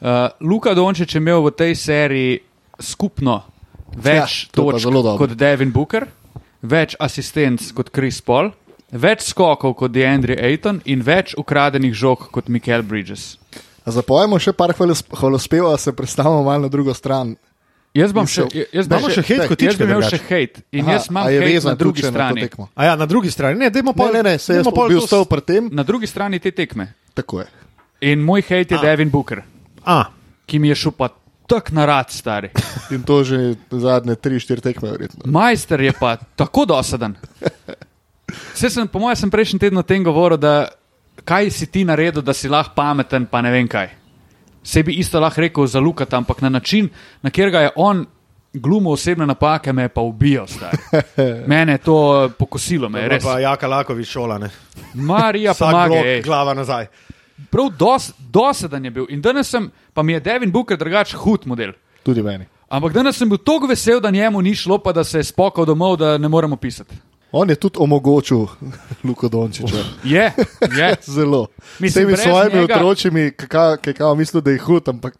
Uh, 0.00 0.08
Luka 0.40 0.74
Dončić 0.74 1.14
je 1.14 1.20
imel 1.20 1.42
v 1.44 1.50
tej 1.50 1.74
seriji 1.76 2.38
skupno 2.80 3.42
več 3.96 4.46
Ja, 4.46 4.52
to 4.54 4.70
točk 4.72 5.18
kot 5.18 5.34
Devin 5.36 5.72
Booker, 5.74 6.06
več 6.62 6.96
asistenc 7.00 7.72
kot 7.76 7.90
Chris 7.94 8.20
Paul, 8.22 8.52
več 8.92 9.26
skokov 9.28 9.76
kot 9.78 9.92
DeAndre 9.92 10.38
Ayton 10.38 10.80
in 10.84 11.02
več 11.02 11.34
ukradenih 11.38 11.94
žog 11.94 12.30
kot 12.32 12.48
Michael 12.48 12.82
Bridges. 12.82 13.36
A 13.84 13.92
Zapojemo 13.94 14.38
še 14.38 14.52
par 14.52 14.74
hvalospeva, 14.76 15.76
se 15.78 15.92
predstavimo 15.96 16.44
malo 16.44 16.66
na 16.66 16.72
drugo 16.72 16.94
stran. 16.94 17.34
Jaz 17.94 18.12
bom 18.14 18.26
še, 18.30 18.44
jaz 18.70 18.86
bom 18.86 19.02
še 19.10 19.22
hate 19.24 19.34
jaz 19.34 19.48
kotičke 19.50 19.82
bi 19.82 19.88
imel 19.88 20.04
še 20.06 20.18
hate 20.22 20.62
in 20.70 20.84
Aha, 20.84 20.92
jaz 20.94 21.08
imam 21.10 21.26
hate 21.26 21.62
na 21.66 21.74
drugi 21.74 22.04
še 22.04 22.10
na 22.10 22.12
strani. 22.14 22.44
tekmo? 22.46 22.68
A 22.78 22.86
ja, 22.86 22.92
na 22.96 23.06
drugi 23.10 23.32
strani, 23.34 23.58
ne, 23.58 23.70
dajmo 23.74 23.94
pa. 23.98 24.10
Ne, 24.14 24.22
ne, 24.22 24.34
se 24.38 24.60
jaz 24.60 24.68
pa 24.70 24.84
bil 24.86 25.02
stal 25.02 25.26
pri 25.26 25.42
tem. 25.42 25.70
Na 25.74 25.82
drugi 25.82 26.06
strani 26.06 26.38
te 26.38 26.52
tekme. 26.54 26.92
Tako 27.18 27.42
je. 27.42 27.48
In 28.12 28.22
moj 28.22 28.46
hejt 28.46 28.70
je 28.70 28.78
A. 28.78 28.82
Devin 28.84 29.10
Booker, 29.10 29.42
A, 29.82 30.04
ki 30.46 30.62
mi 30.62 30.70
je 30.70 30.78
šel 30.84 30.94
pa 30.94 31.10
tak 31.50 31.72
na 31.74 31.82
rad, 31.84 32.14
stari. 32.14 32.52
In 32.94 33.02
to 33.02 33.24
že 33.26 33.58
zadnje 33.74 34.14
3-4 34.14 34.62
tekme, 34.70 34.94
verjetno. 34.94 35.26
Majster 35.26 35.82
je 35.82 35.92
pa 35.98 36.14
tako 36.38 36.64
dosaden. 36.70 37.18
Vse 38.54 38.70
sem, 38.70 38.86
po 38.86 39.02
mojem, 39.02 39.18
sem 39.18 39.30
prejšnji 39.30 39.66
teden 39.66 39.82
o 39.82 39.82
tem 39.82 40.04
govoril, 40.06 40.38
da 40.38 40.70
kaj 41.26 41.50
si 41.50 41.66
ti 41.66 41.82
naredil, 41.84 42.22
da 42.22 42.30
si 42.30 42.46
lahko 42.46 42.78
pameten, 42.78 43.26
pa 43.26 43.42
ne 43.42 43.50
vem 43.50 43.66
kaj. 43.66 43.90
Se 44.62 44.82
bi 44.82 44.92
isto 44.92 45.20
lahko 45.20 45.40
rekel 45.40 45.66
za 45.66 45.80
Lukata, 45.80 46.16
ampak 46.16 46.40
na 46.40 46.48
način, 46.48 46.88
na 47.22 47.30
kjer 47.30 47.50
ga 47.50 47.60
je 47.60 47.70
on 47.76 48.06
glumil 48.52 48.92
osebne 48.92 49.26
napake, 49.26 49.72
me 49.72 49.88
pa 49.88 50.00
ubijal. 50.00 50.46
stari. 50.46 50.76
Mene 51.50 51.72
je 51.72 51.78
to 51.78 52.30
pokosilo, 52.38 52.88
me 52.88 53.00
je 53.00 53.08
res. 53.08 53.24
pa 53.24 53.38
Jaka 53.40 53.68
Lakovič 53.68 54.08
šola, 54.08 54.38
ne. 54.38 54.50
Marija 54.94 55.54
pomaga. 55.54 55.94
glava 56.24 56.54
nazaj. 56.54 56.86
Prav 57.50 57.70
dos, 57.78 58.12
dosedan 58.18 58.84
je 58.84 58.90
bil. 58.90 59.06
In 59.08 59.20
danes 59.20 59.48
sem, 59.48 59.70
pa 59.94 60.02
mi 60.02 60.12
je 60.12 60.20
Devin 60.20 60.50
Booker 60.52 60.76
drugač 60.76 61.14
hud 61.14 61.46
model. 61.46 61.72
Tudi 62.02 62.22
meni. 62.22 62.44
Ampak 62.68 62.92
danes 62.92 63.16
sem 63.18 63.28
bil 63.28 63.38
tako 63.38 63.66
vesel, 63.66 64.00
da 64.00 64.10
njemu 64.10 64.42
ni 64.42 64.54
šlo, 64.54 64.78
pa 64.78 64.92
da 64.92 65.04
se 65.04 65.18
je 65.18 65.24
spokal 65.24 65.64
domov, 65.66 65.96
da 65.96 66.18
ne 66.18 66.28
moremo 66.28 66.56
pisati. 66.56 66.94
On 67.32 67.50
je 67.50 67.54
tudi 67.56 67.78
omogočil 67.78 68.46
Luko 69.06 69.28
Dončiča. 69.28 69.76
Je, 70.04 70.32
je. 70.78 70.94
Zelo. 71.16 71.46
S 71.76 71.80
Mislim, 71.80 72.04
temi 72.04 72.12
brez 72.12 72.24
svojimi 72.24 72.60
njega- 72.60 72.74
otročimi, 72.74 73.32
ki 73.82 73.92
kao 73.94 74.14
mislijo, 74.14 74.40
da 74.40 74.50
je 74.50 74.58
hud, 74.58 74.88
ampak 74.88 75.14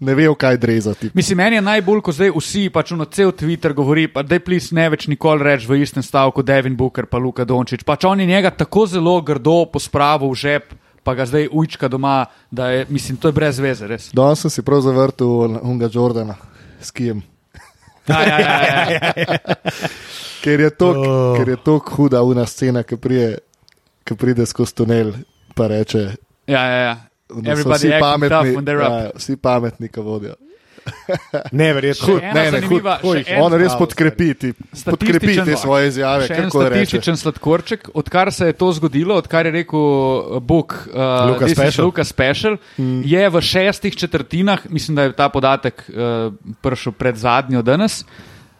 ne 0.00 0.14
vejo, 0.14 0.34
kaj 0.34 0.56
drezati. 0.56 1.10
Mislim, 1.14 1.36
meni 1.36 1.56
je 1.56 1.62
najbolj, 1.62 2.00
ko 2.00 2.12
zdaj 2.12 2.30
vsi, 2.36 2.70
pač 2.70 2.90
na 2.90 3.04
cel 3.04 3.32
Twitter 3.32 3.72
govori, 3.72 4.08
pa 4.08 4.22
da 4.22 4.34
je 4.34 4.40
plis 4.40 4.70
ne 4.70 4.88
več 4.90 5.06
nikoli 5.08 5.42
reči 5.42 5.66
v 5.66 5.80
istem 5.82 6.02
stavku 6.02 6.42
Devin 6.42 6.76
Booker 6.76 7.06
pa 7.06 7.18
Luka 7.18 7.44
Dončić. 7.44 7.84
Pač 7.84 8.04
on 8.04 8.20
je 8.20 8.26
njega 8.26 8.50
tako 8.50 8.86
zelo 8.86 9.20
grdo 9.22 9.64
pospravil 9.72 10.28
v 10.30 10.34
žep, 10.34 10.74
pa 11.02 11.14
ga 11.14 11.24
zdaj 11.26 11.48
ujčka 11.52 11.88
doma, 11.88 12.26
da 12.50 12.68
je, 12.70 12.86
mislim, 12.88 13.16
to 13.16 13.28
je 13.28 13.32
brez 13.32 13.58
veze, 13.58 13.86
res. 13.86 14.10
Danes 14.12 14.40
sem 14.44 14.50
si 14.50 14.62
prav 14.62 14.80
zavrtel 14.84 15.28
Unga 15.62 15.88
Jordana 15.92 16.36
s 16.80 16.90
kijem. 16.90 17.22
Ja, 18.08 18.22
ja, 18.22 18.38
ja, 18.46 18.62
ja, 18.90 19.12
ja. 19.16 19.38
Ker 20.42 20.60
je 20.60 20.70
to 20.70 20.90
Oh. 20.90 21.36
huda 21.96 22.22
una 22.22 22.46
scena, 22.46 22.82
ki 22.82 22.96
pride, 22.96 23.38
ki 24.04 24.14
pride 24.14 24.46
skozi 24.46 24.74
tunel 24.74 25.14
in 25.56 25.68
reče: 25.68 26.04
ja, 26.46 26.62
ja, 26.66 26.78
ja. 26.84 26.96
vsi 27.74 27.90
pametni, 28.00 28.54
when 28.54 28.64
they're 28.64 28.84
up. 28.86 28.92
ja, 28.92 29.10
vsi 29.16 29.36
pametni, 29.36 29.88
ki 29.88 30.00
vodijo. 30.00 30.34
Neverjetno. 31.52 32.06
Hud. 32.06 32.20
ena 32.22 32.44
zanimiva- 32.50 32.98
hud, 33.00 33.16
hud. 33.16 33.24
On 33.38 33.52
res 33.52 33.72
podkrepi, 33.74 34.34
ti, 34.34 34.52
podkrepi 34.84 35.26
Statističen- 35.26 35.44
te 35.44 35.56
svoje 35.56 35.88
izjave, 35.88 36.26
Še 36.26 36.34
en 36.34 36.42
kako 36.42 36.58
reče. 36.60 36.70
statističen 36.70 37.16
sladkorček, 37.16 37.88
odkar 37.94 38.32
se 38.32 38.46
je 38.46 38.52
to 38.54 38.72
zgodilo, 38.72 39.14
odkar 39.16 39.46
je 39.46 39.52
rekel 39.54 39.78
uh, 39.78 40.38
Bog, 40.38 40.74
uh, 40.86 40.94
Luka 41.28 41.48
Special. 41.48 41.84
Luka 41.84 42.04
Special 42.04 42.56
Mm. 42.76 43.02
je 43.02 43.28
v 43.28 43.40
šestih 43.40 43.96
četrtinah, 43.96 44.60
mislim, 44.68 44.94
da 44.94 45.02
je 45.02 45.12
ta 45.12 45.28
podatek 45.28 45.84
uh, 45.88 46.30
prišel 46.60 46.92
pred 46.92 47.16
zadnjo 47.16 47.62
danes, 47.62 48.04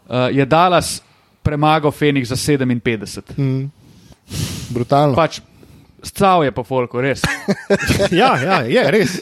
uh, 0.06 0.28
je 0.28 0.44
Dallas 0.44 1.02
premagal 1.42 1.90
Phoenix 1.90 2.24
za 2.26 2.36
57. 2.36 3.22
Mm. 3.36 3.70
Brutalno. 4.68 5.14
Pač 5.14 5.40
Scav 6.06 6.44
je 6.44 6.52
pa 6.54 6.62
folko, 6.62 7.00
res. 7.02 7.22
Ja, 8.10 8.36
ja, 8.38 8.60
je 8.62 8.82
res. 8.90 9.12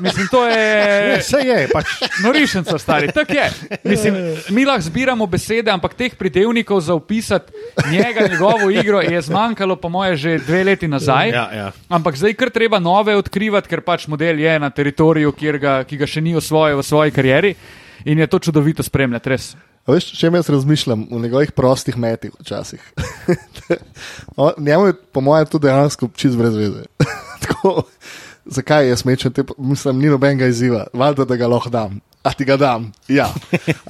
Mislim, 0.00 0.28
to 0.32 0.46
je. 0.48 1.18
Vse 1.20 1.40
je. 1.44 1.56
Pač. 1.72 1.90
Norišenca, 2.24 2.78
stari, 2.80 3.10
tako 3.12 3.36
je. 3.36 3.48
Mislim, 3.84 4.16
mi 4.50 4.64
lahko 4.64 4.86
zbiramo 4.88 5.26
besede, 5.28 5.70
ampak 5.70 5.94
teh 5.98 6.14
pridevnikov 6.16 6.80
za 6.80 6.94
opisati 6.94 7.52
njega, 7.90 8.28
njegovo 8.28 8.70
igro 8.70 9.00
je 9.00 9.20
zmanjkalo, 9.20 9.76
po 9.76 9.88
moje, 9.88 10.16
že 10.16 10.38
dve 10.38 10.64
leti 10.64 10.88
nazaj. 10.88 11.30
Ja, 11.30 11.48
ja. 11.52 11.68
Ampak 11.88 12.16
zdaj 12.16 12.34
kar 12.34 12.50
treba 12.50 12.78
nove 12.78 13.16
odkrivati, 13.16 13.68
ker 13.68 13.84
pač 13.84 14.08
model 14.08 14.40
je 14.40 14.58
na 14.58 14.70
teritoriju, 14.70 15.34
ga, 15.60 15.82
ki 15.84 16.00
ga 16.00 16.08
še 16.08 16.24
ni 16.24 16.36
osvojil 16.36 16.80
v 16.80 16.86
svoji 16.86 17.12
karieri 17.12 17.54
in 18.04 18.18
je 18.18 18.26
to 18.26 18.38
čudovito 18.38 18.82
spremljati, 18.82 19.30
res. 19.30 19.52
A 19.82 19.96
Veš, 19.96 20.12
če 20.14 20.30
jaz 20.30 20.48
razmišljam 20.52 21.08
v 21.10 21.20
njegovih 21.24 21.50
prostih 21.52 21.96
metih 21.98 22.30
včasih. 22.40 22.82
Njemu 24.66 24.86
je, 24.86 24.94
po 25.12 25.20
mojem, 25.20 25.46
to 25.50 25.58
dejansko 25.58 26.08
čist 26.14 26.38
brez 26.38 26.54
veze. 26.54 26.84
Tako, 27.44 27.82
zakaj 28.46 28.88
jaz 28.88 29.04
mečem 29.04 29.32
te, 29.34 29.42
mislim, 29.58 29.98
ni 29.98 30.12
nobenega 30.12 30.46
izziva, 30.46 30.86
valjda, 30.94 31.26
da 31.26 31.36
ga 31.36 31.50
lahko 31.50 31.70
dam. 31.70 31.98
A 32.22 32.30
ti 32.32 32.46
ga 32.46 32.56
dam, 32.56 32.92
ja. 33.10 33.26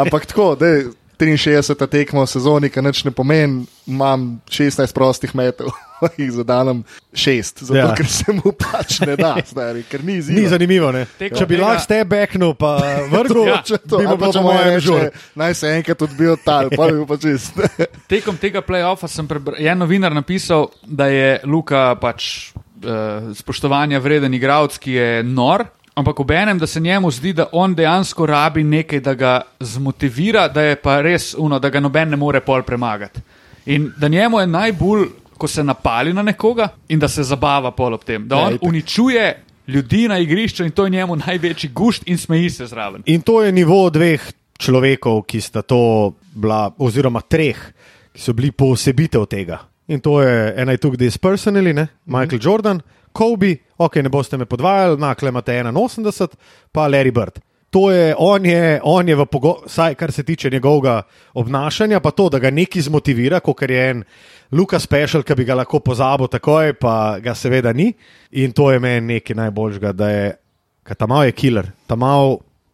Ampak 0.01 0.25
tako, 0.27 0.55
da 0.57 0.67
je 0.67 0.87
63. 1.21 1.87
tekmo 1.87 2.23
v 2.25 2.31
sezoni, 2.31 2.71
ki 2.73 2.81
nič 2.81 3.05
ne 3.05 3.13
pomeni, 3.13 3.67
imam 3.87 4.41
16 4.49 4.95
prostih 4.97 5.35
metov, 5.37 5.69
jih 6.21 6.31
zadanem 6.33 6.85
6, 7.15 7.65
zato 7.65 7.79
Ja. 7.79 7.95
ker 7.95 8.07
se 8.07 8.33
mu 8.33 8.53
pač 8.53 9.01
ne 9.01 9.17
da, 9.17 9.37
stari, 9.53 9.83
ker 9.83 10.05
ni 10.05 10.17
izziva. 10.19 10.41
Ni 10.41 10.49
zanimivo. 10.49 10.93
Ne? 10.93 11.07
Tekom 11.19 11.39
Če 11.39 11.47
bi 11.47 11.57
tega- 11.57 11.67
lahko 11.67 11.83
ste 11.85 12.05
backnul, 12.05 12.55
pa 12.55 12.73
vrgel, 13.11 13.45
Ja. 13.53 13.61
Če 13.63 13.79
to, 13.79 13.99
bi 13.99 14.07
pa 14.07 14.17
bilo 14.17 14.33
če 14.33 14.39
po 14.39 14.45
moje 14.45 14.59
mojem 14.59 14.75
reče, 14.75 14.87
žur. 14.87 15.11
naj 15.35 15.55
se 15.55 15.75
enkrat 15.77 16.03
odbijo 16.03 16.37
tal, 16.45 16.71
pa 16.71 16.87
bi 16.87 16.93
bil 16.93 17.07
pa 17.07 17.17
čist. 17.17 17.61
Tekom 18.09 18.37
tega 18.37 18.63
playoffa 18.63 19.09
sem 19.09 19.29
prebral, 19.29 19.57
je 19.59 19.69
en 19.69 19.79
novinar 19.79 20.13
napisal, 20.13 20.69
da 20.83 21.07
je 21.07 21.41
Luka 21.45 21.95
pač 21.97 22.51
uh, 22.55 23.31
spoštovanja 23.35 23.99
vreden 23.99 24.35
igralec, 24.35 24.79
ki 24.79 24.93
je 24.93 25.09
nor. 25.25 25.65
Ampak 25.93 26.21
obenem, 26.21 26.57
da 26.57 26.65
se 26.67 26.81
njemu 26.81 27.11
zdi, 27.13 27.35
da 27.37 27.51
on 27.53 27.75
dejansko 27.77 28.25
rabi 28.27 28.63
nekaj, 28.65 29.01
da 29.01 29.13
ga 29.15 29.33
zmotivira, 29.61 30.47
da 30.49 30.63
je 30.63 30.77
pa 30.77 31.01
res 31.05 31.35
uno, 31.37 31.59
da 31.59 31.69
ga 31.69 31.81
noben 31.81 32.09
ne 32.09 32.17
more 32.17 32.41
pol 32.41 32.63
premagati. 32.63 33.21
In 33.67 33.91
da 33.97 34.09
njemu 34.09 34.41
je 34.41 34.47
najbolj, 34.47 35.05
ko 35.39 35.49
se 35.49 35.65
napali 35.65 36.13
na 36.13 36.23
nekoga 36.23 36.69
in 36.89 36.99
da 36.99 37.09
se 37.09 37.23
zabava 37.23 37.71
pol 37.71 37.95
ob 37.95 38.05
tem, 38.05 38.29
da 38.29 38.37
on 38.37 38.55
itak. 38.55 38.69
uničuje 38.69 39.45
ljudi 39.67 40.09
na 40.09 40.19
igrišču 40.19 40.65
in 40.65 40.71
to 40.71 40.85
je 40.85 40.91
njemu 40.91 41.17
največji 41.17 41.71
gušt 41.71 42.03
in 42.07 42.19
smeji 42.19 42.51
se 42.51 42.67
zraven. 42.67 43.03
In 43.07 43.23
to 43.23 43.43
je 43.43 43.53
nivo 43.53 43.91
dveh 43.91 44.33
človekov, 44.59 45.23
ki 45.27 45.41
sta 45.41 45.63
to 45.63 46.13
bila, 46.35 46.71
oziroma 46.79 47.21
treh, 47.21 47.59
ki 48.13 48.21
so 48.21 48.33
bili 48.33 48.53
poosebitev 48.53 49.27
tega. 49.27 49.59
In 49.89 50.01
to 50.01 50.21
je 50.23 50.55
ena 50.57 50.73
je 50.73 50.79
tukaj, 50.79 50.97
da 50.97 51.05
je 51.05 51.19
personally, 51.19 51.73
ne? 51.75 51.87
Michael 52.07 52.41
Jordan, 52.43 52.83
Kobe, 53.13 53.57
ok, 53.79 53.97
ne 53.97 54.09
boste 54.09 54.39
me 54.39 54.47
podvajali, 54.49 55.01
nakle 55.01 55.29
imate 55.29 55.53
81, 55.53 56.37
pa 56.73 56.89
Larry 56.89 57.13
Bird. 57.13 57.41
To 57.73 57.91
je, 57.91 58.15
on 58.19 58.47
je, 58.47 58.81
on 58.85 59.09
je 59.09 59.17
v 59.17 59.25
pogovoru, 59.27 59.67
vsaj 59.67 59.95
kar 59.95 60.13
se 60.13 60.23
tiče 60.23 60.51
njegovega 60.51 61.03
obnašanja, 61.35 62.01
pa 62.01 62.11
to, 62.11 62.29
da 62.29 62.39
ga 62.39 62.51
nekaj 62.51 62.83
zmotivira, 62.83 63.41
kot 63.41 63.63
je 63.63 63.91
en 63.91 64.03
Luka 64.53 64.79
Special, 64.79 65.23
ki 65.23 65.35
bi 65.35 65.45
ga 65.45 65.55
lahko 65.55 65.81
pozabil 65.81 66.29
takoj, 66.29 66.75
pa 66.75 67.19
ga 67.19 67.33
seveda 67.35 67.73
ni. 67.73 67.93
In 68.33 68.53
to 68.53 68.69
je 68.69 68.79
meni 68.79 69.15
nekaj 69.15 69.37
najboljšega, 69.37 69.93
da 69.93 70.09
je, 70.09 70.27
tam 70.95 71.11
je 71.25 71.33
killer, 71.33 71.71
tam 71.87 72.01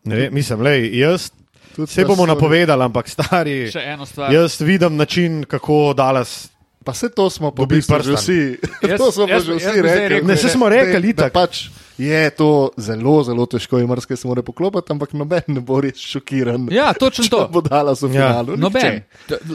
je, 0.05 0.31
mislim, 0.31 0.61
le 0.61 0.75
jaz. 0.93 1.31
Vse 1.79 2.05
bomo 2.05 2.27
napovedali, 2.27 2.83
ampak 2.83 3.07
stari, 3.09 3.71
Še 3.71 3.79
eno 3.87 4.07
stvar. 4.07 4.33
jaz 4.35 4.61
vidim 4.61 4.97
način, 4.97 5.45
kako 5.45 5.95
Dallas. 5.95 6.49
Pa 6.85 6.93
vse 6.93 7.11
to 7.11 7.31
smo 7.31 7.51
po 7.51 7.63
Dobi 7.63 7.77
bistvu 7.77 8.03
že 8.03 8.13
vsi. 8.15 8.39
Jaz- 8.83 8.99
to 8.99 9.13
smo 9.13 9.27
pa 9.27 9.33
jaz- 9.33 9.45
že 9.45 9.53
jaz 9.53 9.63
vsi 9.63 9.83
rekli. 9.83 10.23
Ne, 10.25 10.37
saj 10.37 10.51
smo 10.51 10.69
rekli, 10.69 11.13
da- 11.13 11.23
da. 11.23 11.31
Pač 11.31 11.69
je 11.99 12.31
to 12.31 12.49
zelo, 12.77 13.23
zelo 13.23 13.47
težko 13.47 13.79
in 13.79 13.87
marsikaj 13.87 14.17
se 14.17 14.29
mora 14.29 14.43
poklopiti, 14.43 14.89
ampak 14.89 15.13
noben 15.13 15.43
ne 15.49 15.61
bo 15.61 15.81
res 15.81 15.99
šokiran. 15.99 16.69
Ja, 16.71 16.93
točno 16.93 17.25
to. 17.27 17.49
bo 17.49 17.61
dala 17.61 17.93
v 17.93 18.03
Ja. 18.05 18.09
finalu. 18.11 18.57
Noben. 18.57 19.03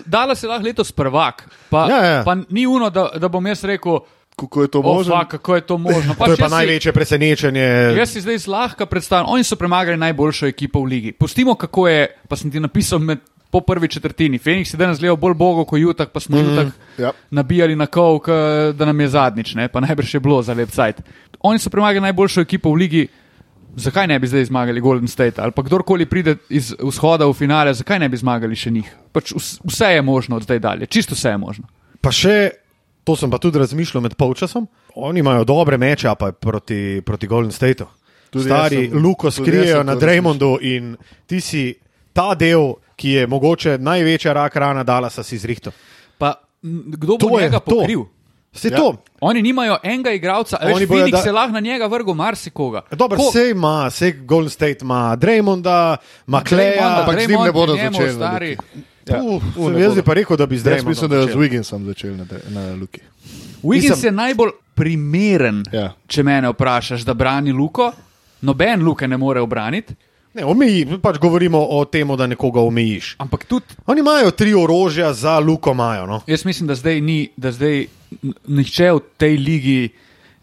Dala 0.05 0.35
se 0.35 0.47
lahko 0.47 0.65
letos 0.65 0.91
prvak. 0.91 1.47
Pa, 1.69 1.87
Ja, 1.87 1.99
ja. 2.05 2.23
pa 2.23 2.35
ni 2.45 2.67
uno, 2.67 2.89
da, 2.89 3.09
da 3.15 3.27
bom 3.27 3.45
jaz 3.45 3.63
rekel, 3.63 3.99
Kako 4.33 4.61
je 4.61 4.67
to 4.67 4.79
oh, 4.79 4.85
možno? 4.87 5.13
fuck, 5.15 5.29
kako 5.29 5.55
je 5.55 5.61
to 5.61 5.77
možno. 5.77 6.15
To 6.15 6.25
je 6.25 6.37
pa 6.37 6.43
jaz 6.43 6.49
si- 6.49 6.55
največje 6.55 6.91
presenečenje. 6.91 7.65
Jaz 7.93 8.09
si 8.09 8.21
zdaj 8.21 8.37
zlahka 8.39 8.85
predstavljam, 8.85 9.29
oni 9.29 9.43
so 9.43 9.55
premagali 9.55 9.93
najboljšo 9.95 10.47
ekipo 10.47 10.79
v 10.79 10.85
ligi. 10.85 11.11
Pustimo, 11.11 11.53
kako 11.53 11.87
je, 11.87 11.99
pa 12.27 12.35
sem 12.35 12.49
ti 12.49 12.57
napisal 12.59 12.97
med, 12.99 13.19
po 13.53 13.61
prvi 13.61 13.87
četrtini. 13.87 14.39
Phoenix 14.39 14.73
je 14.73 14.77
danes 14.77 14.97
gledal 14.97 15.15
bolj 15.15 15.33
bogo 15.35 15.65
kot 15.65 15.79
Jutah, 15.79 16.07
pa 16.09 16.19
smo 16.19 16.33
mm 16.33 16.41
-hmm. 16.41 16.49
Jutah 16.51 16.67
Ja. 16.97 17.11
nabijali 17.31 17.75
na 17.75 17.85
kol, 17.87 18.19
k- 18.19 18.31
da 18.73 18.85
nam 18.85 18.99
je 18.99 19.07
zadnjič, 19.09 19.53
ne? 19.55 19.67
pa 19.67 19.79
najbrž 19.79 20.13
je 20.13 20.19
bilo 20.19 20.41
za 20.41 20.53
lep 20.53 20.69
sajt. 20.71 21.01
Oni 21.39 21.59
so 21.59 21.69
premagali 21.69 22.01
najboljšo 22.01 22.41
ekipo 22.41 22.69
v 22.69 22.75
ligi. 22.75 23.07
Zakaj 23.75 24.07
ne 24.07 24.19
bi 24.19 24.27
zdaj 24.27 24.45
zmagali 24.45 24.81
Golden 24.81 25.07
State 25.07 25.37
ali 25.37 25.51
pa 25.51 25.61
kdorkoli 25.61 26.05
pride 26.05 26.35
iz 26.49 26.75
vzhoda 26.79 27.25
v 27.25 27.33
finale, 27.33 27.73
zakaj 27.73 27.99
ne 27.99 28.09
bi 28.09 28.17
zmagali 28.17 28.55
še 28.55 28.71
njih? 28.71 28.89
Pač 29.11 29.31
vs- 29.31 29.59
vse 29.63 29.85
je 29.87 30.01
možno 30.01 30.35
od 30.35 30.43
zdaj 30.43 30.59
dalje, 30.59 30.85
čisto 30.85 31.15
vse 31.15 31.29
je 31.29 31.37
možno. 31.37 31.65
Pa 32.01 32.11
še, 32.11 32.49
to 33.03 33.15
sem 33.15 33.29
pa 33.29 33.37
tudi 33.37 33.57
razmišljal 33.59 34.01
med 34.01 34.15
polčasom. 34.15 34.67
Oni 34.95 35.19
imajo 35.19 35.43
dobre 35.43 35.77
meče 35.77 36.09
pa 36.19 36.31
proti, 36.31 37.01
proti 37.01 37.27
Golden 37.27 37.51
Stateu. 37.51 37.85
Stari 38.37 38.89
sem- 38.89 38.97
Luko 38.99 39.31
skrijejo 39.31 39.83
na 39.83 39.93
to 39.93 39.99
Draymondu 39.99 40.57
in 40.61 40.95
ti 41.27 41.41
si 41.41 41.75
ta 42.13 42.35
del, 42.35 42.73
ki 43.03 43.09
je 43.11 43.27
mogoče 43.27 43.77
največja 43.77 44.31
rak 44.33 44.55
rana 44.55 44.83
Dallasa, 44.83 45.23
si 45.23 45.35
zrihto. 45.37 45.71
Pa 46.17 46.33
kdo 46.63 47.17
bo 47.17 47.17
To 47.19 47.35
je 47.35 47.43
njega 47.43 47.59
to. 47.59 47.75
pokril? 47.75 48.03
Vse 48.53 48.69
Ja. 48.69 48.77
to. 48.77 48.95
Oni 49.19 49.41
nimajo 49.41 49.77
enega 49.83 50.11
igralca, 50.11 50.57
ali 50.61 50.87
Phoenix 50.87 51.11
da- 51.11 51.17
se 51.19 51.31
lahko 51.31 51.51
na 51.51 51.59
njega 51.59 51.87
vrgel 51.87 52.13
marsikoga. 52.13 52.81
Dobro, 52.91 53.17
Ko- 53.17 53.29
vse 53.29 53.49
ima, 53.49 53.87
vse 53.87 54.11
Golden 54.13 54.49
State 54.49 54.77
ima 54.81 55.17
Draymonda, 55.17 55.97
ima 56.27 56.39
Kleja. 56.41 56.71
Draymonda, 56.71 56.99
ampak 56.99 57.15
z 57.15 57.19
njim 57.19 57.27
Draymond 57.29 57.45
ne 57.45 57.51
bodo 57.51 57.73
je 57.73 57.83
začeli, 57.83 58.13
stari. 58.13 58.57
Ja. 59.05 59.19
Uh, 59.19 59.43
U, 59.57 59.69
ne 59.69 59.81
jaz 59.81 59.95
bi 59.95 60.01
pa 60.01 60.13
rekel, 60.13 60.37
da 60.37 60.45
bi 60.45 60.57
zdaj 60.57 60.73
Jaz 60.75 60.85
mislim, 60.85 61.09
da 61.09 61.17
je 61.17 61.23
z 61.25 61.35
Wigginsom 61.35 61.83
začel 61.83 62.11
na, 62.13 62.25
na 62.49 62.73
Luki. 62.73 63.01
Wiggins 63.63 63.89
Mislim- 63.89 64.05
je 64.05 64.11
najbolj 64.13 64.51
primeren, 64.75 65.63
Ja. 65.71 65.93
če 66.07 66.23
mene 66.23 66.49
vprašaš, 66.49 67.01
da 67.01 67.13
brani 67.13 67.51
Luko. 67.51 67.91
Noben 68.41 68.83
Luke 68.83 69.07
ne 69.07 69.17
more 69.17 69.41
obraniti, 69.41 69.95
Ne, 70.33 70.45
omeji, 70.45 70.97
pač 70.97 71.19
govorimo 71.21 71.59
o 71.61 71.83
tem, 71.85 72.09
da 72.17 72.27
nekoga 72.27 72.61
omejiš. 72.65 73.15
ampak 73.21 73.45
tudi 73.45 73.77
Oni 73.85 74.01
imajo 74.01 74.31
tri 74.31 74.53
orožja 74.53 75.13
za 75.13 75.39
luko, 75.39 75.71
imajo. 75.71 76.05
No? 76.07 76.21
jaz 76.27 76.45
mislim, 76.45 76.67
da 76.67 76.75
zdaj, 76.75 77.01
ni, 77.01 77.29
da 77.37 77.51
zdaj 77.51 77.85
nihče 78.47 78.91
v 78.91 79.01
tej 79.17 79.37
ligi 79.37 79.89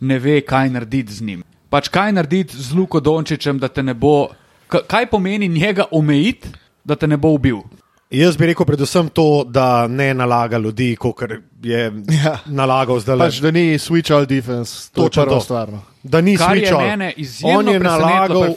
ne 0.00 0.18
ve, 0.18 0.40
kaj 0.40 0.70
narediti 0.70 1.12
z 1.12 1.22
njim. 1.22 1.42
Pač 1.70 1.88
kaj 1.88 2.12
narediti 2.12 2.56
z 2.56 2.74
Luko 2.74 3.00
Dončičem, 3.00 3.58
da 3.58 3.68
te 3.68 3.82
ne 3.82 3.94
bo, 3.94 4.30
kaj 4.68 5.06
pomeni 5.06 5.48
njega 5.48 5.84
omejiti, 5.90 6.48
da 6.84 6.96
te 6.96 7.06
ne 7.06 7.16
bo 7.16 7.34
ubil. 7.34 7.62
Jaz 8.10 8.36
bi 8.36 8.46
rekel 8.46 8.66
predvsem 8.66 9.08
to, 9.08 9.44
da 9.46 9.86
ne 9.86 10.14
nalaga 10.14 10.58
ljudi, 10.58 10.96
kot 10.96 11.22
je 11.62 11.92
Ja. 12.24 12.38
nalagal 12.46 12.98
zdaj. 13.00 13.18
Pač, 13.18 13.38
da 13.38 13.50
ni 13.50 13.78
switch 13.78 14.10
all 14.14 14.26
defense, 14.26 14.90
to 14.92 15.02
Točno 15.02 15.22
je 15.22 15.26
prva 15.26 15.38
to. 15.38 15.44
stvar. 15.44 15.68
No. 15.68 15.82
Da 16.02 16.20
ni 16.20 16.36
Kar 16.36 16.56
je 16.56 16.66
switchal. 16.66 16.80
mene 16.80 17.12
izjemno 17.16 17.58
On 17.58 17.68
je 17.68 17.80
nalagal 17.80 18.54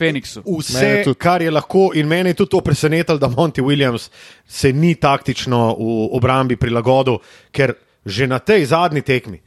vse, 0.59 1.13
kar 1.13 1.41
je 1.41 1.51
lahko, 1.51 1.91
in 1.93 2.07
mene 2.07 2.29
je 2.29 2.33
tudi 2.33 2.49
to 2.49 2.61
presenetilo, 2.61 3.17
da 3.17 3.27
Monty 3.27 3.61
Williams 3.61 4.09
se 4.47 4.73
ni 4.73 4.95
taktično 4.95 5.75
v 5.79 6.09
obrambi 6.11 6.55
prilagodil, 6.55 7.17
ker 7.51 7.73
že 8.05 8.27
na 8.27 8.39
tej 8.39 8.65
zadnji 8.65 9.01
tekmi, 9.01 9.41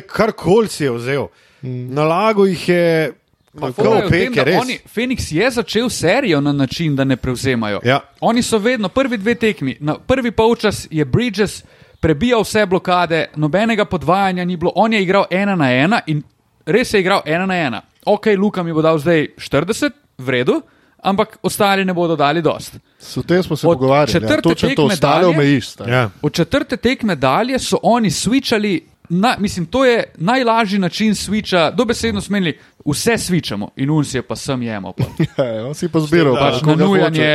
karkoli 0.00 0.68
si 0.68 0.84
je 0.84 0.90
vzel, 0.90 1.28
mm. 1.62 1.94
nalagal 1.94 2.46
jih 2.46 2.68
je. 2.68 3.12
Tem, 3.52 4.32
oni, 4.60 4.78
Phoenix 4.86 5.32
je 5.32 5.50
začel 5.50 5.88
serijo 5.88 6.40
na 6.40 6.52
način, 6.52 6.96
da 6.96 7.04
ne 7.04 7.16
prevzemajo. 7.16 7.80
Ja. 7.84 8.00
Oni 8.20 8.42
so 8.42 8.58
vedno 8.58 8.88
prvi 8.88 9.16
dve 9.18 9.34
tekmi. 9.34 9.76
Na 9.80 9.98
prvi 9.98 10.30
polčas 10.30 10.86
je 10.90 11.04
Bridges 11.04 11.64
prebijal 12.00 12.42
vse 12.42 12.66
blokade, 12.66 13.26
nobenega 13.36 13.84
podvajanja 13.84 14.44
ni 14.44 14.56
bilo, 14.56 14.72
on 14.74 14.92
je 14.92 15.02
igral 15.02 15.24
ena 15.30 15.56
na 15.56 15.72
ena 15.72 16.00
in 16.06 16.22
res 16.66 16.94
je 16.94 17.00
igral 17.00 17.20
ena 17.24 17.46
na 17.46 17.54
ena. 17.56 17.82
Ok, 18.04 18.26
Luka 18.38 18.62
mi 18.62 18.72
bo 18.72 18.82
dal 18.82 18.98
zdaj 18.98 19.26
40, 19.38 19.90
v 20.18 20.28
redu, 20.30 20.62
ampak 20.98 21.38
ostali 21.42 21.84
ne 21.84 21.92
bodo 21.94 22.16
dali 22.16 22.42
dost. 22.42 22.74
S 22.98 23.18
tem 23.26 23.42
smo 23.42 23.56
se 23.56 23.66
Od 23.66 23.74
pogovarjali. 23.74 24.10
Ja. 24.14 24.20
četrte 24.20 24.42
Točno 24.42 24.68
to, 24.76 24.84
ostale 24.84 25.20
dalje- 25.22 25.26
omejiš. 25.28 25.66
Ja. 25.86 26.10
Od 26.22 26.32
četrte 26.32 26.76
tekme 26.76 27.16
dalje 27.16 27.58
so 27.58 27.76
oni 27.82 28.10
switchali. 28.10 28.80
Na, 29.08 29.36
mislim, 29.38 29.66
to 29.66 29.84
je 29.84 30.04
najlažji 30.16 30.78
način 30.78 31.10
switcha, 31.10 31.74
dobesedno 31.74 32.20
smenili, 32.20 32.58
vse 32.84 33.18
switchamo 33.18 33.70
in 33.76 33.90
uns 33.90 34.14
je 34.14 34.22
pa 34.22 34.36
sem 34.36 34.62
jemo. 34.62 34.92
pol. 34.92 35.06
Ja, 35.38 35.66
on 35.66 35.74
si 35.74 35.88
pa 35.88 36.00
zbiral. 36.00 36.34
Pa, 36.34 36.50
Pač 36.50 36.62
koga 36.62 36.84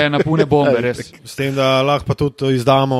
na 0.09 0.19
pune 0.19 0.45
bombe, 0.45 0.81
res. 0.81 0.99
S 1.23 1.35
tem, 1.35 1.55
da 1.55 1.81
lahko 1.81 2.05
pa 2.05 2.15
tudi 2.15 2.55
izdamo 2.55 2.97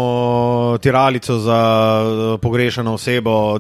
tiralico 0.77 1.37
za 1.37 1.59
eh, 1.99 2.37
pogrešano 2.37 2.93
osebo, 2.93 3.59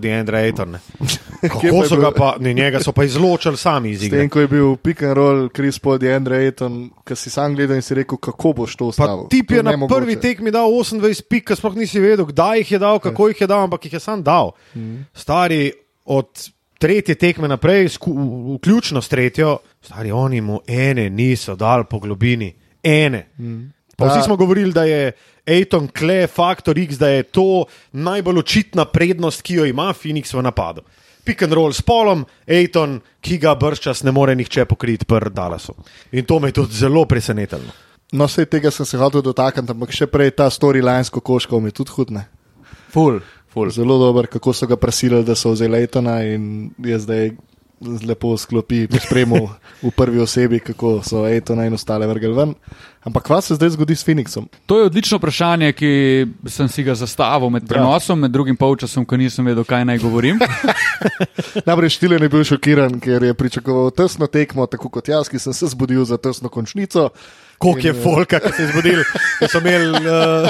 ne. 0.65 0.79
Kje 1.41 1.49
Kako 1.49 1.81
pa 1.81 1.87
so 1.87 1.95
ga 1.97 2.11
pa, 2.11 2.35
ne, 2.39 2.53
njega 2.53 2.79
so 2.79 2.91
pa 2.91 3.03
izločili 3.03 3.57
sami 3.57 3.89
iz 3.91 4.01
S 4.01 4.03
igre. 4.03 4.19
tem, 4.19 4.29
ko 4.29 4.39
je 4.39 4.47
bil 4.47 4.75
pick 4.75 5.01
and 5.01 5.13
roll, 5.13 5.49
Chris 5.49 5.79
Paul, 5.79 5.99
Andre 6.07 6.37
Ayton, 6.39 6.89
ki 7.05 7.15
si 7.15 7.29
sam 7.29 7.55
gledal 7.55 7.75
in 7.75 7.81
si 7.81 7.93
rekel, 7.93 8.17
kako 8.17 8.53
boš 8.53 8.75
to 8.75 8.85
Pa 8.85 8.89
ustavil. 8.89 9.27
tip 9.29 9.51
je 9.51 9.63
na 9.63 9.71
nemogoče. 9.71 9.95
prvi 9.95 10.15
tekmi 10.17 10.51
dal 10.51 10.67
28 10.67 11.21
pik, 11.23 11.47
ki 11.47 11.55
sploh 11.55 11.75
nisi 11.75 11.99
vedel, 11.99 12.25
kdaj 12.25 12.57
jih 12.57 12.71
je 12.71 12.79
dal, 12.79 12.99
kako 12.99 13.27
jih 13.27 13.41
je 13.41 13.47
dal, 13.47 13.63
ampak 13.63 13.85
jih 13.85 13.93
je 13.93 13.99
sam 13.99 14.23
dal. 14.23 14.51
Stari 15.13 15.71
od 16.05 16.27
tretje 16.77 17.15
tekme 17.15 17.47
naprej, 17.47 17.89
sku, 17.89 18.13
vključno 18.55 19.01
s 19.01 19.09
tretjo, 19.09 19.57
stari 19.81 20.11
oni 20.11 20.41
mu 20.41 20.59
ene 20.67 21.09
niso 21.09 21.55
dal 21.55 21.83
po 21.83 21.99
globini, 21.99 22.53
ene. 22.83 23.27
Pa 23.97 24.07
Ta- 24.07 24.13
vsi 24.13 24.25
smo 24.25 24.35
govorili, 24.37 24.73
da 24.73 24.83
je 24.83 25.11
Aiton 25.47 25.87
Kle, 25.87 26.27
Faktor 26.27 26.77
X, 26.79 26.97
da 26.97 27.09
je 27.09 27.23
to 27.23 27.65
najbolj 27.91 28.39
očitna 28.39 28.85
prednost, 28.85 29.41
ki 29.41 29.53
jo 29.53 29.65
ima 29.65 29.93
Phoenix 29.93 30.33
v 30.37 30.43
napadu. 30.43 30.81
Pick 31.23 31.41
and 31.43 31.53
roll 31.53 31.73
s 31.73 31.81
polom, 31.81 32.25
Aiton, 32.47 33.01
ki 33.21 33.37
ga 33.37 33.55
brščas 33.55 34.03
ne 34.03 34.11
more 34.11 34.35
nihče 34.35 34.65
pokriti 34.65 35.05
pr 35.05 35.29
Dallasu. 35.29 35.73
In 36.11 36.25
to 36.25 36.39
me 36.39 36.47
je 36.47 36.53
tudi 36.61 36.73
zelo 36.73 37.05
presenetilo. 37.05 37.73
No, 38.11 38.25
vse 38.27 38.45
tega 38.45 38.71
sem 38.71 38.85
se 38.85 38.97
hotel 38.97 39.21
dotakniti, 39.21 39.71
ampak 39.71 39.91
še 39.91 40.07
prej 40.07 40.31
ta 40.31 40.47
storyline 40.49 41.03
s 41.03 41.11
kokoškom 41.11 41.65
je 41.65 41.71
tudi 41.71 41.91
hudne. 41.97 42.27
Ful, 42.93 43.19
ful. 43.57 43.73
Zelo 43.73 43.97
dober, 43.97 44.27
kako 44.27 44.53
so 44.53 44.67
ga 44.67 44.77
prisilili, 44.77 45.25
da 45.25 45.35
so 45.35 45.51
vzeli 45.51 45.71
Leitona 45.71 46.21
in 46.23 46.71
je 46.77 46.99
zdaj 46.99 47.31
lepo 47.81 48.31
sklopi, 48.37 48.87
pospremil 48.89 49.49
v 49.83 49.91
prvi 49.93 50.19
osebi, 50.19 50.59
kako 50.59 51.01
so 51.05 51.21
Leitona 51.21 51.67
in 51.67 51.73
ostale 51.73 52.07
vrgli 52.07 52.33
ven. 52.33 52.53
Ampak 53.05 53.23
kaj 53.23 53.41
se 53.41 53.55
zdaj 53.55 53.69
zgodi 53.75 53.95
s 53.95 54.03
Phoenixom? 54.03 54.47
To 54.65 54.79
je 54.79 54.85
odlično 54.89 55.17
vprašanje, 55.17 55.71
ki 55.73 55.91
sem 56.49 56.67
si 56.67 56.83
ga 56.83 56.95
zastavil 56.95 57.49
med 57.53 57.67
prenosom, 57.69 58.19
med 58.19 58.33
drugim 58.33 58.57
polčasom, 58.57 59.05
ko 59.05 59.17
nisem 59.17 59.45
vedel, 59.45 59.63
kaj 59.63 59.85
naj 59.85 60.01
govorim. 60.01 60.41
Najprej 61.67 61.93
Štilen 61.93 62.25
je 62.25 62.29
bil 62.29 62.43
šokiran, 62.43 62.99
ker 62.99 63.23
je 63.23 63.37
pričakoval 63.37 63.93
tesno 63.95 64.27
tekmo, 64.27 64.65
tako 64.65 64.89
kot 64.89 65.07
jaz, 65.07 65.29
ki 65.29 65.39
sem 65.39 65.53
se 65.53 65.69
zbudil 65.71 66.03
za 66.05 66.17
tesno 66.17 66.49
končnico. 66.49 67.11
Koliko 67.57 67.87
je 67.87 67.93
eh, 67.93 68.01
folka, 68.03 68.39
ki 68.39 68.51
se 68.53 68.61
je 68.61 68.67
zbudil, 68.69 68.99
ki 69.39 69.47
so 69.49 69.57
imeli 69.63 69.89
uh, 70.05 70.49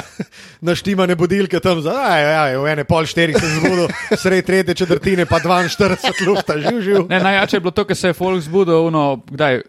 naštimane 0.62 1.15
budilke 1.15 1.60
tam 1.63 1.80
za, 1.82 1.93
aj, 1.96 2.24
aj, 2.36 2.56
v 2.60 2.72
ene 2.74 2.84
pol 2.84 3.06
štirih 3.08 3.38
se 3.39 3.48
zbudil, 3.56 3.88
sred 4.20 4.46
tretje 4.46 4.76
četrtine 4.76 5.26
pa 5.26 5.39
42 5.39 6.28
lufta, 6.28 6.58
živ, 6.60 6.82
živ. 6.84 7.06
Ne, 7.10 7.20
najjače 7.24 7.56
je 7.58 7.63
bilo 7.63 7.72
to, 7.72 7.86
ker 7.88 7.96
se 7.96 8.12
je 8.12 8.17
folk 8.17 8.41
zbudil, 8.43 8.89
no, 8.91 9.22
kdaj, 9.32 9.62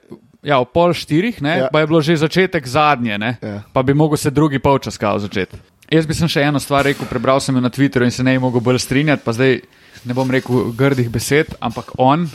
ja, 0.43 0.59
v 0.59 0.67
pol 0.75 0.91
štirih, 0.95 1.39
ne, 1.43 1.55
Ja. 1.59 1.69
pa 1.73 1.81
je 1.81 1.87
bilo 1.87 2.01
že 2.03 2.17
začetek 2.17 2.67
zadnje, 2.67 3.19
ne, 3.19 3.37
Ja. 3.43 3.63
pa 3.73 3.83
bi 3.83 3.95
mogel 3.95 4.17
se 4.19 4.31
drugi 4.31 4.59
polčas 4.59 4.99
kao 4.99 5.19
začeti. 5.19 5.57
Jaz 5.91 6.07
bi 6.07 6.15
sem 6.15 6.29
še 6.29 6.43
eno 6.43 6.59
stvar 6.61 6.85
rekel, 6.85 7.07
prebral 7.09 7.41
sem 7.41 7.55
jo 7.55 7.61
na 7.63 7.71
Twitterju 7.71 8.05
in 8.05 8.11
se 8.13 8.23
ne 8.27 8.35
bi 8.35 8.43
mogel 8.43 8.61
bolj 8.61 8.83
strinjati, 8.83 9.23
pa 9.25 9.33
zdaj 9.33 9.61
ne 10.05 10.15
bom 10.15 10.27
rekel 10.31 10.73
grdih 10.77 11.09
besed, 11.11 11.55
ampak 11.61 11.95
on, 11.99 12.27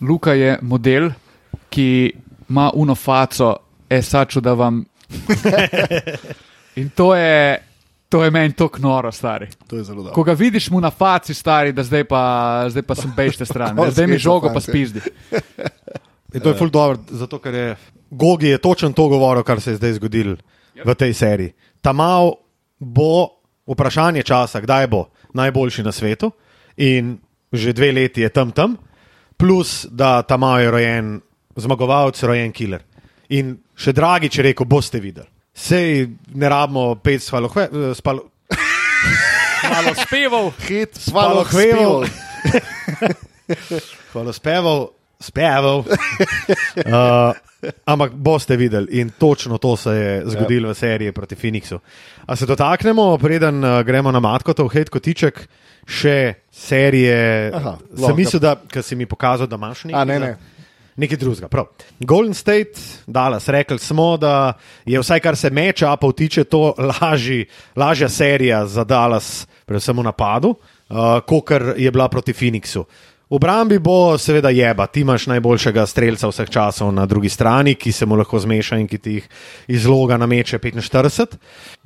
Luka 0.00 0.32
je 0.32 0.58
model, 0.62 1.10
ki 1.74 2.12
ima 2.48 2.70
unofaco, 3.90 3.98
esaču, 3.98 4.40
da 4.40 4.52
vam. 4.52 4.84
In 6.76 6.90
to 6.90 7.14
je, 7.14 7.58
to 8.08 8.24
je 8.24 8.30
meni 8.30 8.52
tako 8.52 8.78
noro, 8.78 9.12
stari. 9.12 9.48
To 9.66 9.76
je 9.76 9.84
zelo 9.84 10.02
dobro. 10.02 10.14
Ko 10.14 10.22
ga 10.22 10.32
vidiš 10.32 10.70
mu 10.70 10.80
na 10.80 10.90
faci, 10.90 11.34
stari, 11.34 11.72
da 11.72 11.82
zdaj 11.82 12.04
pa, 12.04 12.64
zdaj 12.68 12.82
pa 12.82 12.94
sem 12.94 13.12
bežte 13.16 13.44
stran, 13.44 13.76
zdaj 13.94 14.06
mi 14.06 14.18
žogo 14.18 14.50
pa 14.54 14.60
spizdi. 14.60 15.00
In 16.34 16.40
to 16.42 16.48
je 16.48 16.58
ful 16.58 16.70
dobro, 16.70 16.98
zato 17.10 17.38
ker 17.38 17.54
je 17.54 17.76
Gogi 18.10 18.46
je 18.46 18.58
točno 18.58 18.92
to 18.92 19.08
govoril, 19.08 19.42
kar 19.42 19.60
se 19.60 19.70
je 19.70 19.76
zdaj 19.76 19.92
zgodilo 19.92 20.36
v 20.84 20.94
tej 20.94 21.14
seriji. 21.14 21.52
Tamal 21.80 22.32
bo 22.78 23.28
vprašanje 23.66 24.22
časa, 24.22 24.60
kdaj 24.60 24.86
bo 24.86 25.10
najboljši 25.34 25.82
na 25.82 25.92
svetu 25.92 26.30
in 26.76 27.18
že 27.52 27.72
dve 27.72 27.92
leti 27.92 28.20
je 28.20 28.28
tam 28.28 28.50
tam, 28.52 28.76
plus 29.36 29.86
da 29.90 30.22
Tamal 30.22 30.60
je 30.60 30.70
rojen 30.70 31.20
zmagovalec, 31.56 32.22
rojen 32.22 32.52
killer. 32.52 32.87
In 33.36 33.58
še 33.76 33.92
dragi, 33.92 34.30
če 34.32 34.42
rekel, 34.50 34.66
boste 34.66 35.00
videli. 35.00 35.28
Sej 35.58 36.06
ne 36.38 36.48
rabimo 36.48 36.94
pet 37.02 37.22
spalohve, 37.22 37.68
eh, 37.68 37.94
spalo, 37.98 38.30
Malo 39.62 39.94
speval, 39.94 40.52
Hit, 40.68 40.94
Spalo 40.94 41.44
svalo 41.44 41.44
hveval. 41.44 42.04
Hvala, 44.12 44.32
speval, 44.38 44.88
speval. 45.28 45.84
Uh, 46.86 47.34
ampak 47.84 48.12
boste 48.14 48.56
videli, 48.56 49.00
in 49.00 49.10
točno 49.10 49.58
to 49.58 49.76
se 49.76 49.90
je 49.90 50.22
zgodilo 50.26 50.70
v 50.70 50.74
seriji 50.74 51.12
proti 51.12 51.34
Phoenixu. 51.34 51.80
A 52.26 52.36
se 52.36 52.46
dotaknemo, 52.46 53.18
preden 53.18 53.64
uh, 53.64 53.82
gremo 53.82 54.12
na 54.12 54.20
Matkotov 54.20 54.68
hate 54.68 54.90
kotiček, 54.90 55.48
še 55.86 56.34
serije. 56.50 57.50
Aha, 57.54 57.78
Sem 57.96 58.16
mislil, 58.16 58.40
da 58.40 58.82
si 58.82 58.96
mi 58.96 59.06
pokazal, 59.06 59.46
da 59.46 59.56
imaš 59.56 59.84
nekaj. 59.84 60.00
A, 60.00 60.04
ne, 60.04 60.18
ne. 60.18 60.57
Nekaj 60.98 61.18
drugega. 61.18 61.48
Prav. 61.48 61.68
Golden 62.00 62.34
State, 62.34 62.80
Dallas, 63.06 63.48
rekli 63.48 63.78
smo, 63.78 64.16
da 64.16 64.52
je 64.86 64.98
vsaj 64.98 65.20
kar 65.20 65.36
se 65.36 65.50
meča, 65.50 65.96
pa 65.96 66.06
vtiče 66.10 66.44
to 66.44 66.74
lažji, 66.78 67.46
lažja 67.76 68.08
serija 68.08 68.64
za 68.66 68.84
Dallas, 68.84 69.46
predvsem 69.66 69.98
v 69.98 70.02
napadu, 70.02 70.48
uh, 70.50 71.20
kot 71.26 71.54
je 71.76 71.90
bila 71.90 72.08
proti 72.08 72.34
Phoenixu. 72.34 72.82
V 73.28 73.36
obrambi 73.36 73.76
bo 73.78 74.16
seveda 74.16 74.48
jeba, 74.48 74.86
ti 74.88 75.02
imaš 75.04 75.26
najboljšega 75.28 75.82
streljca 75.86 76.30
vseh 76.30 76.48
časov 76.48 76.88
na 76.96 77.04
drugi 77.06 77.28
strani, 77.28 77.74
ki 77.76 77.92
se 77.92 78.06
mu 78.08 78.16
lahko 78.16 78.38
zmeša 78.40 78.78
in 78.80 78.86
ki 78.88 78.98
ti 78.98 79.16
jih 79.18 79.26
iz 79.68 79.84
loga 79.84 80.16
nameče 80.16 80.56
45. 80.58 81.36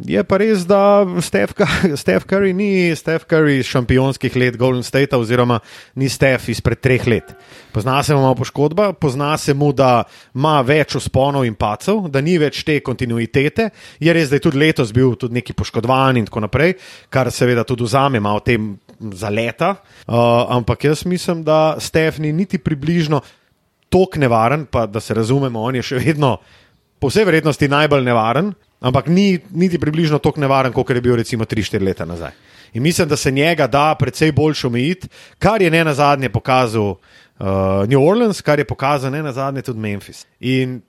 Je 0.07 0.23
pa 0.23 0.39
res, 0.39 0.63
da 0.71 1.03
Steph, 1.19 1.59
Steph 2.03 2.29
Curry 2.31 2.55
ni 2.55 2.95
Steph 2.95 3.27
Curry 3.27 3.59
iz 3.59 3.67
šampionskih 3.67 4.37
let 4.39 4.57
Golden 4.57 4.87
State, 4.87 5.19
oziroma 5.19 5.59
ni 5.99 6.07
Steph 6.09 6.47
izpred 6.55 6.79
treh 6.79 7.09
let. 7.11 7.35
Pozna 7.75 7.99
se 8.03 8.15
mu 8.15 8.23
malo 8.23 8.39
poškodba, 8.39 8.93
pozna 8.93 9.35
se 9.37 9.55
mu, 9.55 9.73
da 9.73 10.05
ima 10.35 10.61
več 10.63 10.95
usponov 10.95 11.43
in 11.49 11.59
pacov, 11.59 12.07
da 12.07 12.23
ni 12.23 12.39
več 12.39 12.63
te 12.63 12.79
kontinuitete. 12.87 13.73
Je 13.99 14.15
res, 14.15 14.31
da 14.31 14.39
je 14.39 14.47
tudi 14.47 14.63
letos 14.63 14.95
bil 14.95 15.19
tudi 15.19 15.41
neki 15.41 15.59
poškodovan 15.59 16.23
in 16.23 16.31
tako 16.31 16.47
naprej, 16.47 16.77
kar 17.11 17.35
seveda 17.35 17.67
tudi 17.67 17.91
vzame 17.91 18.23
malo 18.23 18.47
tem 18.47 18.77
za 19.13 19.29
leta. 19.29 19.75
Uh, 20.07 20.15
ampak 20.49 20.85
jaz 20.85 21.05
mislim, 21.07 21.45
da 21.45 21.77
Steph 21.79 22.21
ni 22.21 22.33
niti 22.33 22.59
približno 22.59 23.21
tako 23.89 24.19
nevaren, 24.19 24.67
pa 24.67 24.87
da 24.87 25.01
se 25.01 25.15
razumemo, 25.15 25.63
on 25.63 25.77
je 25.77 25.83
še 25.83 26.01
vedno 26.01 26.37
po 27.03 27.11
vsej 27.11 27.27
verjetnosti 27.27 27.69
najbolj 27.69 28.05
nevaren, 28.07 28.53
ampak 28.81 29.09
ni 29.11 29.41
niti 29.51 29.79
približno 29.79 30.19
tako 30.23 30.41
nevaren, 30.41 30.73
kot 30.73 30.91
je 30.91 31.03
bil 31.03 31.17
recimo 31.19 31.45
3-4 31.45 31.83
leta 31.83 32.07
nazaj. 32.07 32.33
In 32.73 32.83
mislim, 32.83 33.09
da 33.09 33.17
se 33.17 33.31
njega 33.31 33.67
da 33.67 33.95
precej 33.99 34.33
bolj 34.33 34.55
omejiti, 34.67 35.09
kar 35.39 35.63
je 35.63 35.71
ne 35.71 35.85
na 35.85 35.95
zadnje 35.95 36.29
pokazal 36.29 36.95
uh, 36.95 36.97
New 37.89 38.01
Orleans, 38.01 38.41
kar 38.41 38.59
je 38.59 38.65
pokazal 38.65 39.13
ne 39.13 39.23
na 39.23 39.33
zadnje 39.33 39.63
tudi 39.63 39.81
Memphis. 39.81 40.25
In 40.41 40.81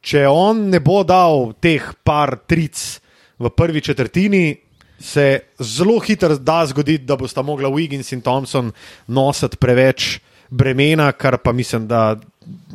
če 0.00 0.26
on 0.28 0.68
ne 0.70 0.80
bo 0.80 1.02
dal 1.04 1.52
teh 1.60 1.92
par 2.04 2.36
tric 2.46 3.00
v 3.38 3.50
prvi 3.56 3.80
četrtini, 3.80 4.56
se 5.00 5.40
zelo 5.58 5.98
hitro 5.98 6.36
da 6.36 6.66
zgoditi, 6.66 7.04
da 7.04 7.16
bosta 7.16 7.42
mogla 7.42 7.68
Wiggins 7.68 8.12
in 8.12 8.20
Thompson 8.20 8.72
nositi 9.06 9.56
preveč 9.56 10.18
bremena, 10.50 11.12
kar 11.12 11.38
pa 11.38 11.52
mislim, 11.52 11.88
da 11.88 12.16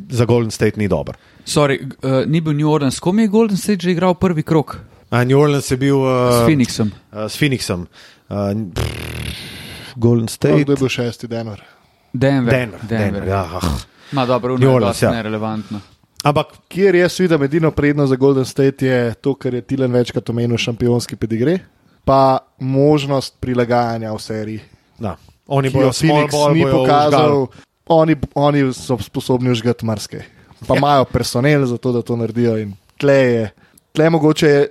za 0.10 0.26
Golden 0.26 0.52
State 0.52 0.80
ni 0.80 0.88
dobro. 0.88 1.14
Sorry, 1.46 1.80
uh, 1.84 2.26
ni 2.26 2.42
bil 2.42 2.54
New 2.54 2.70
Orleans, 2.70 3.00
kom 3.00 3.20
je 3.20 3.28
Golden 3.28 3.58
State 3.58 3.84
že 3.84 3.92
igral 3.92 4.14
prvi 4.14 4.44
krok 4.44 4.78
A 5.10 5.24
New 5.24 5.40
Orleans 5.40 5.72
je 5.72 5.78
bil 5.78 5.98
uh, 5.98 6.32
s 6.34 6.46
Phoenixom. 6.46 6.92
Uh, 7.12 7.26
s 7.30 7.38
Phoenixom. 7.38 7.88
Uh, 8.30 8.52
pff, 8.74 9.96
Golden 9.96 10.28
State, 10.28 10.64
kdo 10.64 10.74
je 10.74 10.78
bil 10.78 10.90
šesti 10.90 11.28
Denver? 11.28 11.62
Denver. 12.14 12.54
Denver. 12.54 12.80
Denver 12.90 13.28
ja, 13.28 13.50
ah. 13.62 13.78
Ma 14.12 14.26
dobro, 14.26 14.58
New 14.58 14.60
New 14.60 14.76
Orleans, 14.76 15.02
Orleans, 15.02 15.02
ja. 15.02 15.12
nerelevantno. 15.12 15.80
Ampak 16.24 16.48
Kjer 16.68 16.96
jaz 16.96 17.20
vidim 17.20 17.44
edino 17.44 17.72
prednost 17.72 18.10
za 18.10 18.16
Golden 18.16 18.46
State 18.46 18.86
je 18.86 19.14
to, 19.14 19.36
kar 19.36 19.54
je 19.54 19.62
Tilen 19.62 19.94
večkrat 19.94 20.30
omenil, 20.30 20.58
šampionski 20.58 21.16
pedigre, 21.16 21.60
pa 22.06 22.38
možnost 22.60 23.36
prilagajanja 23.40 24.14
v 24.14 24.20
seriji. 24.20 24.60
da, 25.00 25.18
oni 25.48 25.70
small 25.70 25.92
Phoenix 25.92 26.32
ball 26.32 26.54
ni 26.54 26.62
bojo 26.62 26.78
pokazal, 26.78 27.48
oni, 27.88 28.16
oni 28.36 28.74
so 28.74 28.98
sposobni 28.98 29.52
užgati 29.52 29.86
marsikaj. 29.86 30.22
Pa 30.68 30.74
Ja. 30.74 30.78
imajo 30.78 31.06
personel 31.06 31.66
za 31.66 31.78
to, 31.78 31.92
da 31.92 32.02
to 32.02 32.16
naredijo. 32.16 32.58
In 32.58 32.74
tle 32.98 33.14
je, 33.14 33.52
tle 33.92 34.10
mogoče 34.10 34.48
je, 34.48 34.68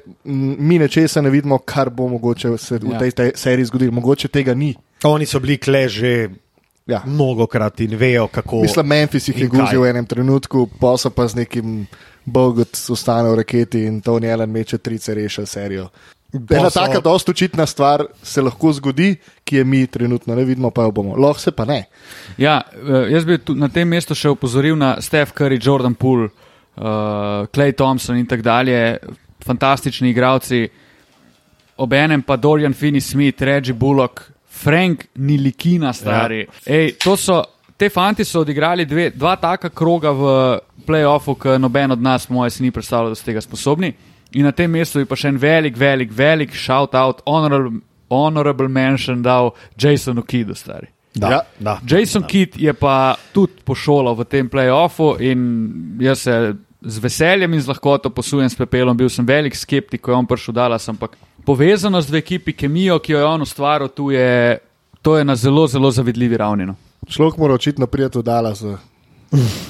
mi 0.58 0.78
nečesa 0.78 1.20
ne 1.20 1.30
vidimo, 1.30 1.58
kar 1.58 1.90
bo 1.90 2.08
mogoče 2.08 2.58
se 2.58 2.78
v 2.78 2.92
Ja. 2.92 2.98
tej, 2.98 3.10
tej 3.10 3.32
seriji 3.34 3.64
zgodilo. 3.64 3.92
Mogoče 3.92 4.28
tega 4.28 4.54
ni. 4.54 4.74
Oni 5.04 5.26
so 5.26 5.40
bili 5.40 5.58
kle 5.58 5.88
že 5.88 6.28
Ja. 6.86 7.02
mnogokrat 7.06 7.80
in 7.80 7.96
vejo, 7.96 8.26
kako. 8.28 8.60
Mislim, 8.62 8.86
Memphis 8.86 9.28
jih 9.28 9.40
je 9.40 9.46
guzil 9.48 9.80
v 9.80 9.86
enem 9.86 10.06
trenutku, 10.06 10.68
pa 10.80 10.96
so 10.96 11.10
pa 11.10 11.28
z 11.28 11.34
nekim 11.34 11.86
bogot 12.24 12.76
ostane 12.88 13.30
v 13.30 13.34
raketi 13.34 13.84
in 13.84 14.00
to 14.00 14.18
njelen 14.20 14.50
meče 14.50 14.78
trice 14.78 15.14
rešil 15.14 15.46
serijo. 15.46 15.88
Ena 16.34 16.70
so- 16.70 16.80
taka 16.80 17.00
dosta 17.00 17.30
očitna 17.30 17.66
stvar 17.66 18.06
se 18.22 18.42
lahko 18.42 18.72
zgodi, 18.72 19.16
ki 19.44 19.56
je 19.56 19.64
mi 19.64 19.86
trenutno 19.86 20.34
ne 20.34 20.44
vidimo, 20.44 20.70
pa 20.70 20.82
jo 20.82 20.90
bomo. 20.90 21.16
Lahko 21.16 21.40
se 21.40 21.52
pa 21.52 21.64
ne. 21.64 21.84
Ja, 22.38 22.60
eh, 22.72 23.12
jaz 23.12 23.24
bi 23.24 23.38
tu, 23.38 23.54
na 23.54 23.68
tem 23.68 23.88
mestu 23.88 24.14
še 24.14 24.28
opozoril 24.28 24.76
na 24.76 25.00
Steph 25.00 25.32
Curry, 25.32 25.58
Jordan 25.62 25.94
Poole, 25.94 26.28
uh, 26.76 27.46
Clay 27.54 27.72
Thompson 27.72 28.16
in 28.16 28.26
tako 28.26 28.42
dalje, 28.42 28.98
fantastični 29.44 30.10
igravci. 30.10 30.68
Obenem 31.76 32.22
pa 32.22 32.36
Dorian 32.36 32.74
Finney 32.74 33.00
Smith, 33.00 33.42
Reggie 33.42 33.74
Bullock, 33.74 34.22
Frank 34.48 35.04
Nilikina, 35.14 35.92
stari. 35.92 36.38
Ja. 36.38 36.74
Ej, 36.74 36.92
to 37.02 37.16
so, 37.16 37.42
te 37.76 37.88
fanti 37.90 38.24
so 38.24 38.40
odigrali 38.40 38.86
dve, 38.86 39.10
dva 39.10 39.36
taka 39.36 39.68
kroga 39.68 40.10
v 40.10 40.58
playoffu, 40.86 41.34
ki 41.34 41.58
noben 41.58 41.90
od 41.90 42.02
nas, 42.02 42.28
moje, 42.28 42.50
si 42.50 42.62
ni 42.62 42.70
predstavljal, 42.70 43.10
da 43.10 43.18
so 43.18 43.26
tega 43.26 43.40
sposobni. 43.40 43.92
In 44.34 44.44
na 44.44 44.52
tem 44.52 44.70
mestu 44.70 44.98
je 44.98 45.06
pa 45.06 45.16
še 45.16 45.28
en 45.28 45.38
velik, 45.38 45.76
velik, 45.78 46.10
velik 46.12 46.54
shout 46.54 46.94
out, 46.94 47.22
honorable, 47.26 47.80
honorable 48.10 48.68
mention 48.68 49.22
dal 49.22 49.52
Jasonu 49.78 50.22
Kidu, 50.22 50.54
stari. 50.54 50.88
Da, 51.14 51.28
Ja. 51.30 51.40
da. 51.60 51.80
Jason 51.86 52.22
ja. 52.22 52.28
Kidd 52.28 52.56
je 52.58 52.72
pa 52.74 53.14
tudi 53.32 53.62
pošolal 53.64 54.16
v 54.18 54.24
tem 54.26 54.48
playoffu 54.50 55.14
in 55.22 55.44
jaz 56.02 56.24
se 56.26 56.54
z 56.84 56.98
veseljem 56.98 57.54
in 57.54 57.60
z 57.62 57.68
lahkoto 57.70 58.10
posujem 58.10 58.50
s 58.50 58.56
pepelom. 58.58 58.96
Bil 58.96 59.08
sem 59.08 59.24
velik 59.26 59.54
skeptik, 59.56 60.02
ko 60.02 60.10
je 60.10 60.16
on 60.16 60.26
prišel 60.26 60.54
Dallas, 60.54 60.88
ampak 60.88 61.14
povezanost 61.46 62.10
v 62.10 62.18
ekipi, 62.18 62.52
kemijo, 62.52 62.98
ki 62.98 63.12
jo 63.12 63.18
je 63.18 63.24
on 63.24 63.42
ustvaril, 63.42 63.88
tu 63.88 64.10
je, 64.10 64.58
to 65.02 65.16
je 65.16 65.24
na 65.24 65.36
zelo, 65.36 65.66
zelo 65.66 65.90
zavidljivi 65.90 66.36
ravni. 66.36 66.66
No. 66.66 66.74
Človek 67.08 67.38
mora 67.38 67.54
očitno 67.54 67.86
priti 67.86 68.18
v 68.18 68.22
Dallas, 68.26 68.64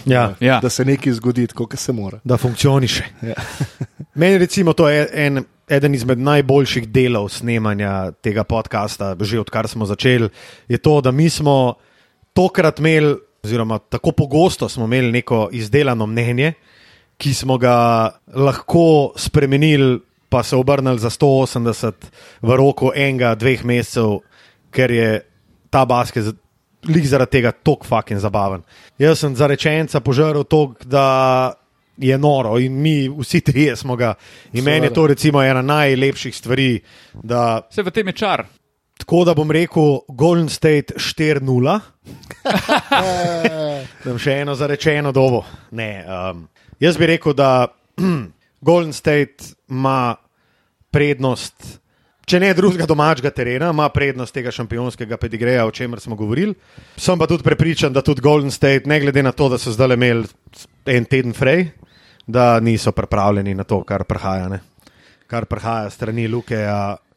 Ja, 0.07 0.35
Ja. 0.40 0.61
da 0.61 0.68
se 0.70 0.85
nekaj 0.85 1.12
zgodi, 1.12 1.46
kot 1.46 1.74
se 1.79 1.92
mora. 1.92 2.20
da 2.24 2.37
funkcioniše. 2.37 3.05
Ja. 3.22 3.35
Meni 4.14 4.38
recimo 4.38 4.72
to 4.72 4.88
je 4.88 5.09
en, 5.12 5.44
eden 5.68 5.94
izmed 5.94 6.18
najboljših 6.18 6.88
delov 6.88 7.29
snemanja 7.29 8.12
tega 8.12 8.44
podcasta, 8.44 9.16
že 9.20 9.40
odkar 9.40 9.68
smo 9.68 9.87
začeli, 9.87 10.29
je 10.68 10.79
to, 10.79 11.00
da 11.00 11.11
mi 11.11 11.31
smo 11.31 11.74
tokrat 12.33 12.79
imeli, 12.79 13.16
oziroma 13.44 13.79
tako 13.79 14.12
pogosto 14.12 14.68
smo 14.68 14.85
imeli 14.85 15.12
neko 15.12 15.48
izdelano 15.53 16.07
mnenje, 16.07 16.53
ki 17.16 17.35
smo 17.35 17.59
ga 17.59 18.11
lahko 18.35 19.12
spremenili, 19.16 20.00
pa 20.29 20.42
se 20.42 20.57
obrnili 20.57 20.98
za 20.98 21.11
180 21.11 21.92
v 22.42 22.57
roku 22.57 22.90
enega, 22.94 23.35
dveh 23.35 23.64
mesecev, 23.64 24.18
ker 24.70 24.90
je 24.90 25.20
ta 25.70 25.85
basket 25.87 26.35
lik 26.88 27.07
zaradi 27.07 27.31
tega 27.38 27.53
tako 27.53 27.87
fucking 27.87 28.20
zabaven. 28.20 28.62
Jaz 28.99 29.18
sem 29.18 29.37
za 29.37 29.47
rečenca 29.47 30.01
požrl 30.01 30.42
to, 30.42 30.75
da 30.85 31.53
je 31.97 32.18
noro 32.18 32.59
in 32.59 32.75
mi 32.83 33.09
vsi 33.09 33.40
trije 33.40 33.77
smo 33.77 33.97
ga. 33.97 34.14
In 34.53 34.64
meni 34.64 34.87
je 34.87 34.94
to 34.94 35.07
recimo 35.07 35.42
ena 35.42 35.62
najlepših 35.62 36.37
stvari. 36.37 36.81
Da, 37.23 37.61
Vse 37.70 37.83
v 37.83 37.90
tem 37.90 38.09
je 38.09 38.12
čar. 38.12 38.44
tako 38.99 39.25
da 39.25 39.35
bom 39.35 39.51
rekel 39.51 39.99
Golden 40.09 40.49
State 40.49 40.94
4-0. 40.97 41.81
Sem 44.03 44.18
še 44.25 44.33
eno 44.42 44.55
zarečeno 44.55 45.12
dobo. 45.12 45.44
Ne, 45.70 46.05
um, 46.07 46.49
jaz 46.81 46.97
bi 46.97 47.07
rekel, 47.07 47.35
da 47.35 47.66
Golden 48.68 48.92
State 48.92 49.55
ima 49.68 50.16
prednost, 50.90 51.81
če 52.25 52.41
ne 52.41 52.51
drugega 52.57 52.87
domačega 52.89 53.31
terena, 53.35 53.71
ima 53.75 53.89
prednost 53.93 54.35
tega 54.35 54.53
šampionskega 54.55 55.19
pedigreja, 55.21 55.67
o 55.67 55.73
čemer 55.75 56.01
smo 56.01 56.17
govorili. 56.17 56.55
Sem 56.97 57.19
pa 57.19 57.29
tudi 57.31 57.45
prepričan, 57.47 57.93
da 57.93 58.03
tudi 58.03 58.25
Golden 58.25 58.51
State, 58.51 58.89
ne 58.89 59.01
glede 59.01 59.23
na 59.23 59.33
to, 59.33 59.49
da 59.53 59.59
so 59.59 59.73
zdaj 59.75 59.97
imeli 59.97 60.27
en 60.87 61.05
teden 61.05 61.33
frej, 61.37 61.69
da 62.27 62.61
niso 62.61 62.93
pripravljeni 62.93 63.55
na 63.55 63.65
to, 63.65 63.83
kar 63.85 64.05
prihaja. 64.09 64.49
Ne? 64.49 64.61
Kar 65.27 65.45
prihaja 65.49 65.91
strani 65.91 66.29
Luke. 66.29 66.57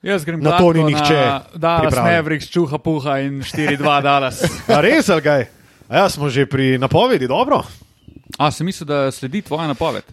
Jaz 0.01 0.25
grem 0.25 0.43
Na 0.43 0.57
to 0.57 0.73
ni 0.73 0.83
nihče 0.83 1.21
pripravljen. 1.57 2.03
Mavericks, 2.03 2.49
čuha 2.53 2.77
puha 2.77 3.17
in 3.25 3.41
4-2 3.41 4.01
Dallas. 4.07 4.43
A 4.69 4.81
res, 4.81 5.09
ali 5.09 5.25
kaj? 5.25 5.47
A 5.87 6.03
ja, 6.03 6.09
smo 6.11 6.29
že 6.29 6.45
pri 6.45 6.77
napovedi, 6.77 7.27
dobro. 7.27 7.63
A, 8.37 8.51
sem 8.51 8.67
mislil, 8.67 8.87
da 8.87 9.07
sledi 9.11 9.41
tvoja 9.41 9.67
napoved. 9.67 10.03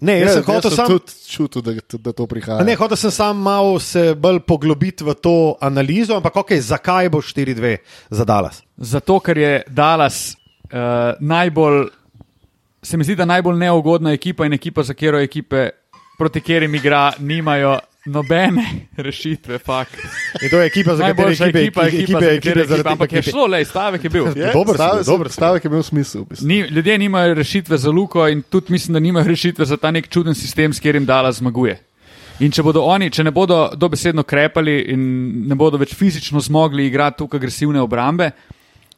Ne, 0.00 0.18
jaz 0.20 0.38
sem 0.38 0.44
hotel 0.46 0.70
sem 0.70 0.76
sam. 0.76 0.88
tudi 0.92 1.12
čutil, 1.28 1.62
da, 1.62 1.74
da 1.98 2.12
to 2.12 2.26
prihaja. 2.26 2.64
Ne, 2.66 2.74
hotel 2.78 2.98
sem 2.98 3.12
sam 3.14 3.38
malo 3.44 3.78
se 3.80 4.14
bolj 4.14 4.40
poglobiti 4.46 5.04
v 5.04 5.14
to 5.14 5.34
analizo, 5.60 6.16
ampak 6.16 6.40
okay, 6.42 6.60
zakaj 6.60 7.08
bo 7.12 7.22
4-2 7.22 7.76
za 8.10 8.24
Dallas? 8.24 8.62
Zato, 8.76 9.20
ker 9.20 9.38
je 9.38 9.52
Dallas 9.68 10.34
uh, 10.34 11.14
najbolj, 11.20 11.88
se 12.82 12.96
mi 12.96 13.06
zdi, 13.06 13.16
da 13.16 13.28
najbolj 13.28 13.58
neugodna 13.58 14.12
ekipa 14.12 14.46
in 14.46 14.58
ekipa, 14.58 14.82
za 14.82 14.94
katero 14.94 15.22
ekipe, 15.22 15.70
proti 16.18 16.40
katerim 16.40 16.74
igra, 16.74 17.12
nimajo 17.18 17.78
nobene 18.06 18.86
rešitve. 18.96 19.58
In 20.42 20.50
to 20.50 20.58
je 20.60 20.66
ekipa, 20.66 20.96
za 20.96 21.02
katero 21.02 21.28
Najboljša 21.28 21.44
ekipe, 21.44 21.60
ekipa, 21.60 21.86
ekipa, 21.86 22.02
ekipe, 22.02 22.20
za 22.20 22.30
ekipe, 22.30 22.48
katero 22.48 22.66
zaradi 22.66 22.80
ekipe, 22.80 22.92
ampak 22.92 23.12
je 23.12 23.18
ekipe. 23.18 23.30
šlo, 23.30 23.46
le, 23.46 23.64
stavek 23.64 24.04
je 24.04 24.10
bil. 24.10 24.26
Je, 24.26 24.50
Dober 24.52 24.52
si 24.52 24.64
bil, 24.64 24.74
stavek, 24.74 25.06
dober 25.06 25.28
si. 25.28 25.34
stavek 25.34 25.64
je 25.64 25.68
imel 25.68 25.82
smisel. 25.82 26.22
v 26.22 26.28
bistvu. 26.28 26.46
Ni, 26.48 26.60
ljudje 26.60 26.98
nimajo 26.98 27.34
rešitve 27.34 27.78
za 27.78 27.90
Luko 27.90 28.28
in 28.28 28.42
tudi 28.42 28.72
mislim, 28.72 28.92
da 28.92 29.00
nimajo 29.00 29.26
rešitve 29.26 29.64
za 29.64 29.76
ta 29.76 29.90
nek 29.90 30.08
čuden 30.08 30.34
sistem, 30.34 30.72
s 30.72 30.80
katerim 30.80 31.06
Dala 31.06 31.32
zmaguje. 31.32 31.78
In 32.40 32.50
če 32.50 32.62
bodo 32.62 32.82
oni, 32.82 33.10
če 33.10 33.24
ne 33.24 33.30
bodo 33.30 33.70
dobesedno 33.76 34.22
krepali 34.22 34.80
in 34.90 35.02
ne 35.48 35.54
bodo 35.54 35.78
več 35.78 35.94
fizično 35.94 36.40
zmogli 36.40 36.86
igrati 36.86 37.18
tukaj 37.18 37.38
agresivne 37.38 37.80
obrambe, 37.80 38.30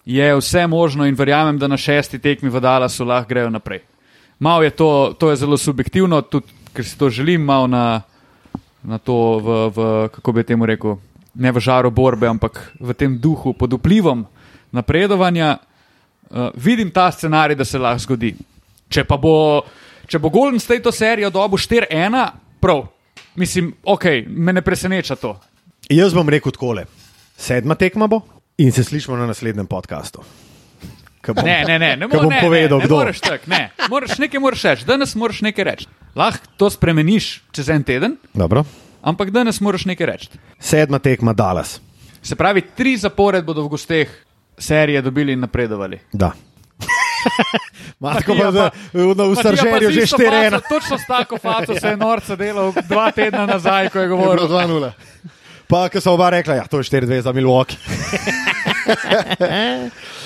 je 0.06 0.34
vse 0.36 0.66
možno 0.66 1.06
in 1.06 1.14
verjamem, 1.14 1.58
da 1.58 1.68
na 1.68 1.76
šesti 1.76 2.18
tekmi 2.18 2.50
v 2.50 2.60
Dallasu 2.60 3.04
lahko 3.04 3.28
grejo 3.28 3.50
naprej. 3.50 3.82
Mal 4.38 4.64
je 4.64 4.70
to, 4.70 5.16
to 5.18 5.30
je 5.30 5.36
zelo 5.36 5.56
subjektivno, 5.56 6.22
tudi 6.22 6.46
ker 6.72 6.84
si 6.84 6.98
to 6.98 7.10
želim, 7.10 7.44
mal 7.44 7.68
na, 7.68 8.02
na 8.86 8.98
to, 9.02 9.38
v, 9.42 9.48
v, 9.74 9.78
kako 10.14 10.32
bi 10.32 10.46
temu 10.46 10.66
rekel, 10.66 10.96
ne 11.34 11.52
v 11.52 11.60
žaru 11.60 11.90
borbe, 11.90 12.28
ampak 12.30 12.72
v 12.78 12.94
tem 12.94 13.18
duhu, 13.18 13.52
pod 13.52 13.74
vplivom 13.74 14.24
napredovanja. 14.72 15.58
Uh, 16.26 16.50
vidim 16.58 16.90
ta 16.90 17.10
scenarij, 17.12 17.54
da 17.58 17.64
se 17.64 17.78
lahko 17.78 18.02
zgodi. 18.02 18.32
Če 18.90 19.04
pa 19.06 19.18
bo, 19.18 19.62
če 20.06 20.18
bo 20.18 20.30
Golden 20.30 20.62
State 20.62 20.82
to 20.82 20.92
serijo 20.94 21.30
dobil 21.30 21.58
4-1, 21.58 22.22
prav. 22.62 22.86
Mislim, 23.36 23.74
ok, 23.84 24.26
me 24.26 24.54
ne 24.54 24.62
preseneča 24.62 25.18
to. 25.20 25.36
Jaz 25.90 26.14
bom 26.14 26.28
rekel 26.28 26.54
takole. 26.54 26.86
Sedma 27.36 27.76
tekma 27.78 28.08
bo 28.10 28.22
in 28.58 28.72
se 28.72 28.84
slišimo 28.84 29.16
na 29.16 29.26
naslednjem 29.26 29.66
podkastu. 29.66 30.24
Ko 31.26 31.34
bom- 31.34 31.42
Ne, 31.42 31.64
ne, 31.64 31.76
ne, 31.76 31.96
ne, 31.96 32.06
ko 32.08 32.16
mo- 32.16 32.22
bom 32.22 32.30
ne, 32.30 32.40
povedal, 32.40 32.78
ne, 32.78 32.82
ne 32.82 32.86
kdo. 32.86 32.96
moreš 32.96 33.18
tak, 33.20 33.46
ne. 33.46 33.70
Moraš 33.88 34.18
nekaj 34.18 34.38
moraš 34.38 34.62
reči, 34.64 34.84
danes 34.84 35.14
moraš 35.14 35.42
nekaj 35.42 35.64
reči. 35.64 35.86
Lahko 36.14 36.46
to 36.56 36.70
spremeniš 36.70 37.42
čez 37.50 37.68
en 37.68 37.82
teden, 37.82 38.14
Dobro. 38.32 38.62
ampak 39.02 39.30
danes 39.30 39.58
moraš 39.58 39.84
nekaj 39.84 40.06
reči. 40.06 40.28
Sedma 40.56 40.98
tekma 40.98 41.32
Dallas. 41.32 41.80
Se 42.22 42.34
pravi, 42.34 42.62
tri 42.68 42.96
zapored 42.96 43.44
bodo 43.44 43.62
v 43.62 43.68
gosteh 43.70 44.08
serije 44.56 45.02
dobili 45.02 45.32
in 45.32 45.40
napredovali. 45.40 45.98
Da. 46.12 46.30
Matko 48.00 48.34
pa 48.34 48.52
pa 48.52 48.70
Staržerju 49.34 49.90
z 49.90 49.94
že 49.94 50.02
isto 50.02 50.16
4-1. 50.16 50.50
faco, 50.50 50.68
Točno 50.70 50.98
s 50.98 51.06
tako 51.06 51.38
faco 51.42 51.74
se 51.74 51.88
je 51.88 51.96
norca 51.96 52.36
delal 52.36 52.72
dva 52.82 53.10
tedna 53.10 53.46
nazaj, 53.46 53.88
ko 53.88 53.98
je 53.98 54.02
Je 54.02 54.08
govoril. 54.08 54.46
2-0. 54.46 54.90
Pa, 55.66 55.88
ker 55.88 55.98
so 55.98 56.12
oba 56.12 56.30
rekla, 56.30 56.54
ja, 56.54 56.64
to 56.64 56.78
je 56.78 56.84
4-2 56.84 57.20
za 57.20 57.32
Milwaukee. 57.32 57.74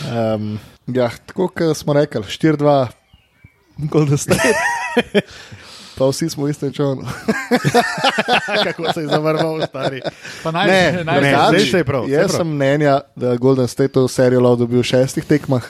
Um, 0.02 0.58
ja, 0.94 1.10
tako 1.26 1.48
kot 1.48 1.76
smo 1.76 1.92
rekli, 1.92 2.22
4-2, 2.22 2.86
Golden 3.90 4.18
State. 4.18 4.54
Pa 5.98 6.08
vsi 6.08 6.30
smo 6.32 6.44
v 6.48 6.50
istem 6.50 6.72
čovnu. 6.72 7.04
Kako 8.66 8.92
se 8.92 9.00
je 9.00 9.08
zavrnil, 9.08 9.66
stari. 9.66 10.00
Pa 10.42 10.50
naj, 10.50 10.66
Ne, 10.66 11.04
naj, 11.04 11.20
ne, 11.20 11.32
naj, 11.32 11.48
zdaj 11.48 11.60
se 11.60 11.76
je 11.76 11.84
prav, 11.84 12.04
se 12.06 12.10
je 12.10 12.16
Jaz 12.16 12.30
prav. 12.30 12.38
sem 12.40 12.48
mnenja, 12.54 13.00
da 13.16 13.36
Golden 13.36 13.68
State 13.68 13.92
to 13.92 14.08
serijo 14.08 14.40
lahko 14.40 14.64
dobil 14.64 14.80
v 14.80 14.88
šestih 14.88 15.24
tekmah, 15.24 15.64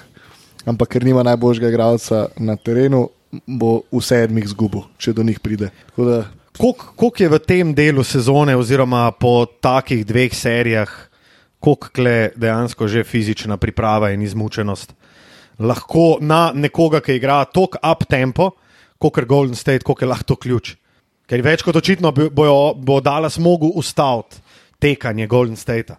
ampak 0.66 0.88
ker 0.88 1.04
nima 1.04 1.22
najboljšega 1.26 1.68
igralca 1.68 2.28
na 2.38 2.54
terenu, 2.56 3.08
bo 3.46 3.82
v 3.90 4.02
sedmih 4.02 4.46
zgubil, 4.46 4.86
če 4.98 5.12
do 5.18 5.26
njih 5.26 5.40
pride. 5.42 5.70
Da, 5.96 6.24
Koliko 6.60 7.14
je 7.18 7.28
v 7.28 7.38
tem 7.38 7.74
delu 7.74 8.04
sezone, 8.04 8.54
oziroma 8.56 9.10
po 9.16 9.46
takih 9.46 10.02
dveh 10.06 10.34
serijah, 10.34 10.90
koliko 11.58 12.02
je 12.02 12.32
dejansko 12.36 12.88
že 12.88 13.04
fizična 13.04 13.56
priprava 13.56 14.10
in 14.10 14.22
izmučenost, 14.22 14.92
lahko 15.60 16.18
na 16.20 16.50
nekoga, 16.54 17.00
ki 17.00 17.18
igra 17.20 17.44
tako 17.44 17.78
up 17.84 18.06
tempo, 18.08 18.50
kot 18.98 19.18
je 19.18 19.24
Golden 19.24 19.54
State, 19.56 19.84
koliko 19.84 20.04
je 20.04 20.08
lahko 20.08 20.24
to 20.24 20.36
ključ. 20.36 20.74
Ker 21.30 21.42
več 21.46 21.62
kot 21.62 21.76
očitno 21.76 22.10
bojo, 22.12 22.74
bo 22.74 23.00
Dallas 23.00 23.38
mogel 23.38 23.70
ustaviti 23.78 24.40
tekanje 24.80 25.26
Golden 25.30 25.56
State. 25.56 25.94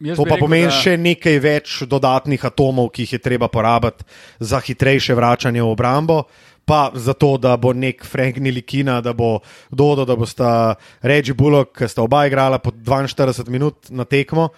Jaz 0.00 0.18
To 0.18 0.24
pa 0.24 0.36
rekel, 0.36 0.44
pomeni 0.44 0.68
da- 0.68 0.76
še 0.76 0.96
nekaj 0.96 1.38
več 1.40 1.82
dodatnih 1.88 2.44
atomov, 2.44 2.92
ki 2.92 3.02
jih 3.02 3.12
je 3.12 3.18
treba 3.18 3.48
porabiti 3.48 4.04
za 4.40 4.60
hitrejše 4.60 5.14
vračanje 5.14 5.62
v 5.62 5.72
obrambo. 5.72 6.24
Pa 6.66 6.90
zato, 6.94 7.38
da 7.38 7.56
bo 7.56 7.72
nek 7.72 8.04
Frank 8.04 8.36
Nilikina, 8.42 9.00
da 9.00 9.12
bo 9.12 9.40
Dodo, 9.70 10.04
da 10.04 10.16
bosta 10.16 10.74
Reggie 11.02 11.34
Bullock, 11.34 11.78
ki 11.78 11.88
sta 11.88 12.02
oba 12.02 12.26
igrala 12.26 12.58
po 12.58 12.70
42 12.70 13.48
minut 13.48 13.86
na 13.90 14.04
tekmo, 14.04 14.48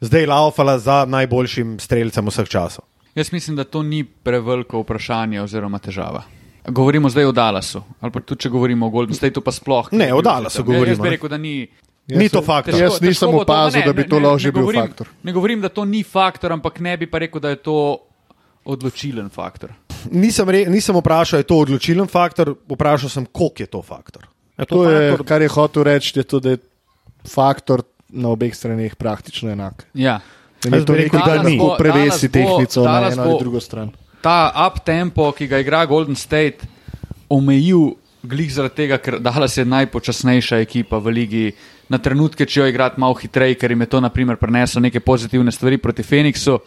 zdaj 0.00 0.26
laufala 0.26 0.78
za 0.78 1.04
najboljšim 1.08 1.78
streljcem 1.80 2.26
vseh 2.28 2.48
časov. 2.48 2.84
Jaz 3.14 3.32
mislim, 3.32 3.56
da 3.56 3.64
to 3.64 3.82
ni 3.82 4.04
preveliko 4.04 4.80
vprašanje 4.80 5.40
oziroma 5.42 5.78
težava. 5.78 6.22
Govorimo 6.66 7.08
zdaj 7.08 7.24
o 7.24 7.32
Dallasu, 7.32 7.80
ali 8.00 8.12
pa 8.12 8.20
tudi 8.20 8.40
če 8.40 8.48
govorimo 8.48 8.86
o 8.86 8.90
Golden 8.90 9.14
Stateu, 9.14 9.40
pa 9.40 9.50
sploh. 9.50 9.88
Ne, 9.92 10.10
o 10.12 10.20
Dallasu 10.20 10.60
Jaz 10.60 10.66
govorimo, 10.66 10.96
bi 10.96 11.08
ne. 11.08 11.10
rekel, 11.10 11.28
da 11.28 11.38
ni. 11.38 11.68
Ni 12.08 12.28
to 12.28 12.42
faktor. 12.42 12.74
Težko- 12.74 12.82
Jaz 12.84 13.00
nisem 13.00 13.30
to- 13.30 13.40
opazil, 13.40 13.80
ne, 13.80 13.86
da 13.86 13.92
bi 13.92 14.02
ne, 14.02 14.08
to 14.08 14.18
lahko 14.18 14.38
že 14.38 14.52
bil 14.52 14.62
govorim- 14.62 14.80
faktor. 14.82 15.08
Ne 15.22 15.32
govorim, 15.32 15.60
da 15.60 15.68
to 15.68 15.84
ni 15.84 16.02
faktor, 16.02 16.52
ampak 16.52 16.80
ne 16.80 16.96
bi 16.96 17.06
pa 17.06 17.18
rekel, 17.18 17.40
da 17.40 17.48
je 17.48 17.56
to 17.58 17.98
odločilen 18.64 19.28
faktor. 19.28 19.72
Nisem, 20.10 20.48
re, 20.48 20.64
nisem 20.66 20.94
vprašal, 20.94 21.38
je 21.38 21.44
to 21.44 21.56
odločilen 21.56 22.06
faktor, 22.06 22.54
vprašal 22.66 23.08
sem, 23.10 23.26
koliko 23.26 23.62
je 23.62 23.66
to 23.68 23.82
faktor. 23.82 24.28
Je 24.58 24.66
to 24.66 24.84
je, 24.84 25.10
faktor? 25.10 25.26
kar 25.26 25.42
je 25.42 25.48
hotel 25.48 25.82
reči, 25.84 26.12
je 26.14 26.24
to, 26.24 26.40
da 26.40 26.50
je 26.50 26.58
faktor 27.24 27.82
na 28.08 28.28
obeh 28.28 28.54
straneh 28.54 28.94
praktično 28.94 29.50
enak. 29.50 29.86
Ja. 29.94 30.20
Ni 30.64 30.84
to 30.84 30.92
rekel, 30.92 31.04
nekaj, 31.14 31.20
da 31.20 31.36
kar 31.36 31.44
ni. 31.44 31.56
lahko 31.56 31.76
prevesi 31.76 32.28
Dallas 32.28 32.48
bo- 32.48 32.56
tehnico 32.58 32.84
na 32.84 33.08
eno 33.08 33.22
ali 33.22 33.38
drugo 33.38 33.60
stran. 33.60 33.90
Ta 34.20 34.36
up 34.66 34.80
tempo, 34.80 35.32
ki 35.32 35.46
ga 35.46 35.58
igra 35.58 35.86
Golden 35.86 36.16
State, 36.16 36.66
omejil 37.28 37.94
glih 38.22 38.50
zaradi 38.50 38.74
tega, 38.76 38.98
ker 38.98 39.18
Dallas 39.20 39.56
je 39.56 39.64
najpočasnejša 39.64 40.58
ekipa 40.58 40.98
v 40.98 41.10
ligi. 41.12 41.44
Na 41.88 41.98
trenutke, 41.98 42.44
če 42.44 42.60
jo 42.60 42.66
igrati 42.66 43.00
malo 43.00 43.14
hitreje, 43.14 43.54
ker 43.54 43.70
jim 43.70 43.80
je 43.80 43.86
to 43.86 44.00
naprimer 44.00 44.36
prineslo 44.36 44.80
neke 44.80 45.00
pozitivne 45.00 45.52
stvari 45.52 45.78
proti 45.78 46.02
Phoenixu, 46.02 46.58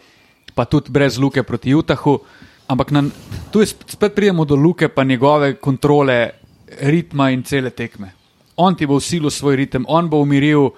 pa 0.54 0.64
tudi 0.64 0.90
brez 0.90 1.18
luke 1.18 1.42
proti 1.42 1.74
Utahu. 1.74 2.18
Ampak 2.66 2.90
na, 2.90 3.04
tu 3.50 3.60
je 3.60 3.66
sp- 3.66 3.84
spet 3.86 4.14
pridemo 4.14 4.44
do 4.44 4.56
luke, 4.56 4.88
pa 4.88 5.04
njegove 5.04 5.54
kontrole 5.56 6.30
ritma 6.80 7.30
in 7.30 7.42
cele 7.42 7.70
tekme. 7.70 8.12
On 8.56 8.74
ti 8.74 8.86
bo 8.86 8.94
usilil 8.94 9.30
svoj 9.30 9.56
ritem, 9.56 9.84
on 9.86 10.08
bo 10.08 10.18
umiril 10.18 10.70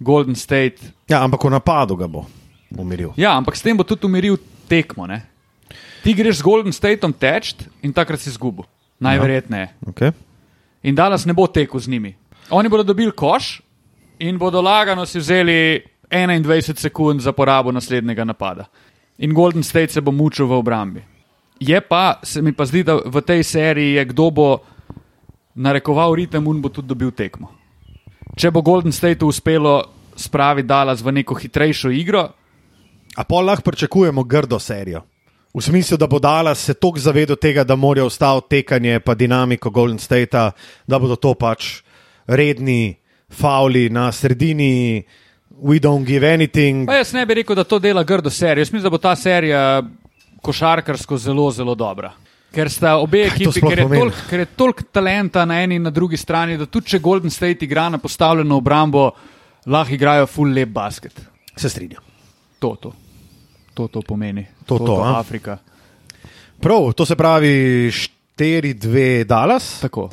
Golden 0.00 0.34
State. 0.34 0.80
Ja, 1.06 1.22
ampak 1.22 1.44
v 1.44 1.50
napadu 1.50 1.96
ga 1.96 2.08
bo 2.08 2.24
umiril. 2.78 3.12
Ja, 3.16 3.36
ampak 3.36 3.56
s 3.56 3.62
tem 3.62 3.76
bo 3.76 3.84
tudi 3.84 4.06
umiril 4.06 4.38
tekmo. 4.68 5.06
Ne? 5.06 5.22
Ti 6.02 6.14
greš 6.14 6.40
z 6.40 6.46
Golden 6.46 6.72
Stateom 6.72 7.12
teč 7.12 7.54
in 7.82 7.92
takrat 7.92 8.20
si 8.20 8.30
izgubil. 8.30 8.66
Najverjetneje. 9.02 9.68
Okay. 9.90 10.12
In 10.82 10.94
danes 10.94 11.26
ne 11.26 11.34
bo 11.34 11.46
tekel 11.46 11.80
z 11.80 11.90
njimi. 11.90 12.14
Oni 12.50 12.68
bodo 12.68 12.82
dobili 12.82 13.12
koš 13.12 13.60
in 14.18 14.38
bodo 14.38 14.62
lagano 14.62 15.06
si 15.06 15.18
vzeli 15.18 15.82
21 16.10 16.78
sekund 16.78 17.20
za 17.20 17.32
porabo 17.32 17.72
naslednjega 17.72 18.24
napada. 18.24 18.64
In 19.18 19.34
Golden 19.34 19.62
State 19.62 19.92
se 19.92 20.00
bo 20.00 20.12
mučil 20.12 20.46
v 20.46 20.52
obrambi. 20.52 21.02
Je 21.60 21.80
pa, 21.80 22.18
se 22.22 22.42
mi 22.42 22.52
pa 22.52 22.66
zdi, 22.66 22.82
da 22.82 22.98
v 23.04 23.22
tej 23.22 23.42
seriji 23.42 23.94
je 23.94 24.04
kdo 24.04 24.30
bo 24.30 24.58
narekoval 25.54 26.14
ritem 26.14 26.46
in 26.46 26.60
bo 26.62 26.68
tudi 26.68 26.88
dobil 26.88 27.10
tekmo. 27.10 27.48
Če 28.36 28.50
bo 28.50 28.62
Golden 28.62 28.92
State 28.92 29.24
uspelo 29.24 29.84
spraviti 30.16 30.68
Dallas 30.68 31.02
v 31.02 31.12
neko 31.12 31.34
hitrejšo 31.34 31.90
igro, 31.90 32.28
A 33.16 33.24
pa 33.24 33.40
lahko 33.40 33.62
pričakujemo 33.70 34.24
grdo 34.24 34.58
serijo. 34.58 35.02
V 35.54 35.60
smislu, 35.60 35.96
da 35.96 36.06
bo 36.06 36.18
Dallas 36.18 36.64
se 36.64 36.74
toliko 36.74 36.98
zavedal 36.98 37.36
tega, 37.36 37.64
da 37.64 37.76
morajo 37.76 38.06
ustaviti 38.06 38.48
tekanje 38.48 39.00
pa 39.00 39.14
dinamiko 39.14 39.70
Golden 39.70 39.98
State, 39.98 40.50
da 40.86 40.98
bodo 40.98 41.16
to 41.16 41.34
pač 41.34 41.82
redni 42.26 42.96
fauli 43.28 43.88
na 43.90 44.12
sredini, 44.12 45.04
we 45.62 45.78
don't 45.78 46.06
give 46.06 46.34
anything. 46.34 46.86
Pa 46.86 46.94
jaz 46.94 47.12
ne 47.12 47.26
bi 47.26 47.34
rekel, 47.34 47.56
da 47.56 47.64
to 47.64 47.78
dela 47.78 48.04
grdo 48.04 48.30
serijo. 48.30 48.62
Jaz 48.62 48.72
mislim, 48.72 48.82
da 48.82 48.90
bo 48.90 48.98
ta 48.98 49.16
serija 49.16 49.82
košarkarsko 50.42 51.18
zelo, 51.18 51.50
zelo 51.50 51.74
dobra. 51.74 52.12
Ker 52.52 52.70
sta 52.70 52.96
obe 53.00 53.26
ekipi, 53.26 53.60
ker 53.60 53.78
je, 53.78 53.88
tolk, 53.88 54.24
ker 54.30 54.40
je 54.40 54.48
toliko 54.56 54.88
talenta 54.92 55.44
na 55.48 55.62
eni 55.62 55.76
in 55.80 55.86
na 55.88 55.90
drugi 55.90 56.16
strani, 56.16 56.58
da 56.60 56.66
tudi 56.66 56.92
če 56.92 57.00
Golden 57.00 57.30
State 57.30 57.64
igra 57.64 57.88
na 57.88 57.98
postavljeno 57.98 58.56
obrambo, 58.60 59.10
lahko 59.66 59.94
igrajo 59.94 60.26
full 60.26 60.52
lep 60.52 60.68
basket. 60.68 61.20
Se 61.56 61.68
strinjam. 61.68 62.02
To, 62.60 62.76
to. 62.80 62.92
To, 63.74 63.88
to 63.88 64.02
pomeni. 64.02 64.46
To, 64.66 64.78
to, 64.78 65.00
a? 65.00 65.18
Afrika. 65.18 65.58
Prav, 66.60 66.92
to 66.92 67.06
se 67.06 67.16
pravi 67.16 67.90
4-2 68.38 69.24
Dallas, 69.24 69.80
Tako. 69.80 70.10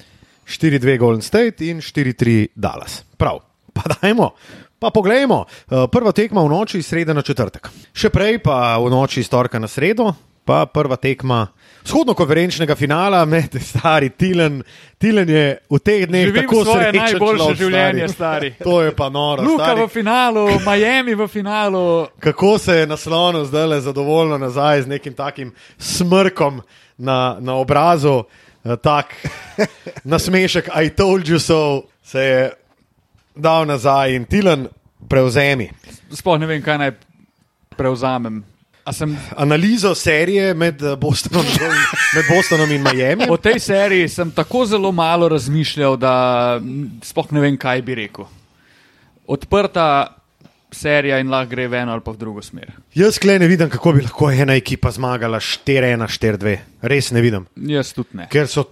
4-2 0.47 0.97
Golden 0.97 1.21
State 1.21 1.65
in 1.65 1.77
4-3 1.77 2.47
Dallas. 2.55 3.03
Prav, 3.17 3.39
pa 3.73 3.83
dajmo. 4.01 4.31
Pa 4.79 4.89
poglejmo, 4.89 5.45
Eh, 5.71 5.87
prva 5.91 6.11
tekma 6.11 6.41
v 6.41 6.49
noči 6.49 6.77
iz 6.79 6.87
srede 6.87 7.13
na 7.13 7.21
četrtek. 7.21 7.69
Še 7.93 8.09
prej 8.09 8.39
pa 8.39 8.77
v 8.79 8.89
noči 8.89 9.19
iz 9.19 9.29
torka 9.29 9.59
na 9.59 9.67
sredo, 9.67 10.13
pa 10.45 10.65
prva 10.65 10.95
tekma 10.97 11.47
vzhodno-konferenčnega 11.85 12.75
finala 12.75 13.25
med 13.25 13.53
stari 13.69 14.09
Tilen. 14.09 14.63
Tilen 14.97 15.29
je 15.29 15.57
v 15.69 15.79
teh 15.79 16.07
dneh 16.07 16.25
Živim 16.25 16.41
tako 16.41 16.63
svoje 16.65 16.83
srečen 16.85 17.01
najboljše 17.03 17.37
človek, 17.43 17.57
življenje, 17.57 18.07
stari. 18.07 18.51
stari. 18.55 18.63
To 18.67 18.81
je 18.81 18.95
pa 18.95 19.09
noro. 19.09 19.43
Luka 19.43 19.63
stari. 19.65 19.81
v 19.83 19.87
finalu, 19.87 20.43
Miami 20.65 21.13
v 21.15 21.27
finalu. 21.27 22.07
Kako 22.19 22.57
se 22.57 22.75
je 22.75 22.87
naslonil 22.87 23.45
zdaj 23.45 23.67
le 23.67 23.81
zadovoljno 23.81 24.37
nazaj 24.37 24.81
z 24.81 24.87
nekim 24.87 25.13
takim 25.13 25.53
smrkom 25.77 26.61
na, 26.97 27.37
na 27.39 27.55
obrazu, 27.55 28.23
eh, 28.65 28.75
tak 28.75 29.13
nasmešek, 30.03 30.69
I 30.73 30.89
told 30.89 31.27
you 31.27 31.39
so, 31.39 31.83
se 32.03 32.19
je 32.19 32.51
dal 33.41 33.67
nazaj 33.67 34.15
in 34.15 34.25
Tilen 34.29 34.67
prevzemi. 35.09 35.69
Sploh 36.11 36.39
ne 36.39 36.49
vem, 36.49 36.61
kaj 36.63 36.77
naj 36.81 36.93
prevzamem. 37.77 38.43
A 38.89 38.93
sem 38.93 39.11
Analizo 39.37 39.95
serije 39.95 40.53
med 40.53 40.81
eh, 40.81 40.95
Bostonom, 40.95 41.45
med 42.15 42.25
Bostonom 42.29 42.71
in 42.71 42.83
Miami. 42.83 43.27
O 43.29 43.37
tej 43.37 43.59
seriji 43.59 44.09
sem 44.09 44.31
tako 44.31 44.65
zelo 44.65 44.91
malo 44.91 45.29
razmišljal, 45.29 45.97
da 45.97 46.13
sploh 47.03 47.31
ne 47.31 47.43
vem, 47.43 47.57
kaj 47.57 47.81
bi 47.85 47.95
rekel. 47.95 48.25
Odprta 49.29 50.15
serija 50.71 51.19
in 51.19 51.29
lahko 51.29 51.51
gre 51.53 51.67
v 51.67 51.81
eno 51.81 51.93
ali 51.93 52.01
pa 52.05 52.13
v 52.13 52.17
drugo 52.17 52.41
smer. 52.45 52.71
Jaz 52.97 53.19
klej 53.21 53.39
ne 53.39 53.47
vidim, 53.49 53.69
kako 53.69 53.93
bi 53.93 54.03
lahko 54.05 54.31
ena 54.31 54.55
ekipa 54.57 54.91
zmagala 54.91 55.39
4-1, 55.39 56.05
4-2. 56.09 56.57
Res 56.81 57.11
ne 57.11 57.21
vidim. 57.21 57.45
Jaz 57.69 57.93
tudi 57.93 58.17
ne. 58.21 58.27
Ker 58.31 58.49
so 58.49 58.65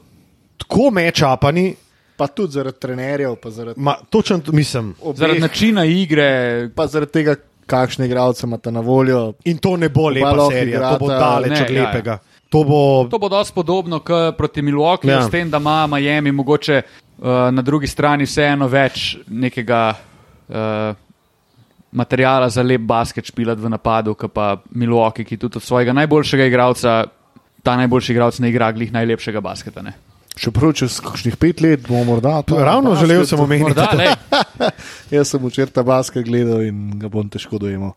tako 0.58 0.90
mečapani, 0.94 1.72
Pa 2.18 2.28
tudi 2.28 2.52
zaradi 2.52 2.80
trenerjev, 2.80 3.36
pa 3.36 3.50
zaradi, 3.50 3.80
ma, 3.80 3.96
točno 4.10 4.40
to 4.40 4.52
mislim. 4.52 4.96
obeh, 5.02 5.20
Zaradi 5.20 5.40
načina 5.40 5.86
igre, 5.86 6.30
pa 6.76 6.88
zaradi 6.88 7.12
tega, 7.12 7.36
kakšne 7.66 8.06
igralce 8.06 8.46
imate 8.46 8.72
na 8.72 8.80
voljo. 8.80 9.34
In 9.46 9.58
to 9.58 9.78
ne 9.78 9.90
bo 9.90 10.10
lepa 10.10 10.48
serija, 10.50 10.80
to 10.90 10.98
bo 10.98 11.06
igrata- 11.06 11.20
daleč 11.20 11.62
od 11.62 11.70
ja, 11.70 11.76
ja. 11.76 11.84
lepega. 11.84 12.18
To 12.50 12.64
bo 12.64 12.80
to 13.06 13.20
bo 13.20 13.30
dosti 13.30 13.54
podobno 13.54 14.00
kot 14.00 14.38
proti 14.38 14.62
Milwaukee, 14.62 15.08
Ja. 15.08 15.16
ja. 15.16 15.22
s 15.22 15.30
tem, 15.30 15.50
da 15.50 15.58
ima 15.58 15.88
Miami 15.88 16.32
mogoče 16.32 16.82
uh, 16.82 17.26
na 17.52 17.62
drugi 17.62 17.88
strani 17.88 18.24
vseeno 18.24 18.68
več 18.68 19.18
nekega 19.28 19.94
uh, 20.48 20.96
materijala 21.92 22.50
za 22.50 22.64
lep 22.64 22.82
basket 22.82 23.26
špilat 23.26 23.60
v 23.60 23.70
napadu, 23.70 24.14
kot 24.16 24.32
pa 24.32 24.58
Milwaukee, 24.72 25.26
ki 25.26 25.38
tudi 25.38 25.58
od 25.58 25.64
svojega 25.64 25.94
najboljšega 25.94 26.46
igralca, 26.46 27.04
ta 27.64 27.76
najboljši 27.76 28.12
igralec 28.12 28.40
ne 28.40 28.50
igra 28.50 28.72
glih 28.72 28.94
najlepšega 28.94 29.42
basketa. 29.42 29.82
Ne? 29.82 29.94
Čeprav 30.38 30.74
čez 30.78 31.00
kakšnih 31.02 31.38
pet 31.38 31.62
let 31.62 31.88
bomo 31.88 32.04
morda 32.04 32.42
to. 32.46 32.60
ravno 32.62 32.96
želel 32.96 33.26
sem 33.26 33.40
omeniti. 33.40 33.64
Morda, 33.64 33.90
lej, 33.98 34.14
Jaz 35.18 35.34
sem 35.34 35.42
včeraj 35.46 35.74
ta 35.74 35.84
basket 35.84 36.26
gledal 36.26 36.62
in 36.62 37.00
ga 37.00 37.10
bom 37.10 37.30
težko 37.30 37.58
dojemal. 37.58 37.96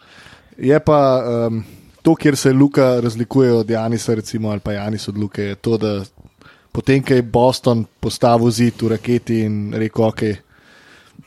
Je 0.57 0.81
pa 0.81 1.01
um, 1.21 1.63
to, 2.03 2.15
kjer 2.15 2.37
se 2.37 2.53
Luka 2.53 3.01
razlikuje 3.01 3.53
od 3.53 3.71
Janisa, 3.71 4.15
recimo, 4.15 4.51
ali 4.51 4.61
pa 4.61 4.73
Janis 4.73 5.09
od 5.09 5.19
Luke, 5.19 5.43
je 5.43 5.55
to, 5.55 5.77
da 5.77 6.01
potem, 6.73 7.03
ko 7.03 7.15
je 7.15 7.23
Boston 7.23 7.85
postavil 8.01 8.51
zid 8.51 8.83
v 8.83 8.89
raketi 8.95 9.43
in 9.45 9.75
rekel, 9.77 10.05
ok, 10.05 10.23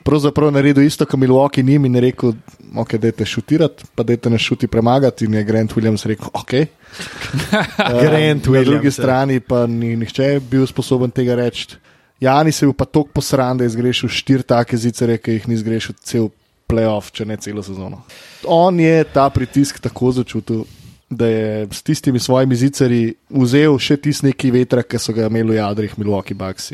pravzaprav 0.03 0.51
naredil 0.51 0.83
isto, 0.83 1.05
kot 1.05 1.19
Milwaukee 1.19 1.63
njim 1.63 1.85
in 1.85 1.95
rekel, 2.03 2.33
ok, 2.75 2.95
dajte 3.01 3.25
šutirati, 3.25 3.87
pa 3.95 4.03
dajte 4.03 4.29
nas 4.29 4.41
šuti 4.41 4.67
premagati. 4.67 5.25
In 5.25 5.33
je 5.33 5.43
Grant 5.43 5.75
Williams 5.75 6.05
rekel, 6.05 6.27
ok. 6.33 6.51
Grant 8.03 8.45
Na 8.45 8.51
Williams, 8.51 8.65
drugi 8.65 8.87
ja. 8.87 8.91
strani 8.91 9.39
pa 9.39 9.65
ni 9.67 9.95
nihče 9.97 10.39
bil 10.49 10.67
sposoben 10.67 11.11
tega 11.11 11.35
reči. 11.35 11.77
Jani 12.19 12.51
se 12.51 12.65
je 12.65 12.67
bil 12.67 12.77
pa 12.77 12.85
tako 12.85 13.09
posran, 13.13 13.57
da 13.57 13.63
je 13.63 13.73
zgrešil 13.73 14.09
štiri 14.09 14.43
take 14.43 14.77
zicere, 14.77 15.17
ki 15.17 15.39
jih 15.39 15.47
ni 15.47 15.57
zgrešil 15.57 15.95
cel 16.03 16.29
playoff, 16.69 17.11
če 17.11 17.25
ne 17.27 17.37
celo 17.37 17.63
sezono. 17.63 18.03
On 18.47 18.79
je 18.79 19.03
ta 19.13 19.27
pritisk 19.29 19.81
tako 19.83 20.11
začutil, 20.11 20.63
da 21.09 21.27
je 21.27 21.67
s 21.71 21.83
tistimi 21.83 22.19
svojimi 22.19 22.55
ziceri 22.55 23.01
vzel 23.29 23.77
še 23.79 23.97
tisti 23.97 24.31
neki 24.31 24.51
vetra, 24.55 24.83
ki 24.83 24.99
so 24.99 25.13
ga 25.13 25.27
imeli 25.27 25.55
v 25.55 25.59
jadrih 25.59 25.97
Milwaukee 25.99 26.37
Bucks. 26.37 26.71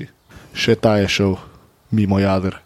Še 0.53 0.75
ta 0.79 0.97
je 1.01 1.09
šel 1.09 1.37
mimo 1.91 2.19
jader. 2.21 2.59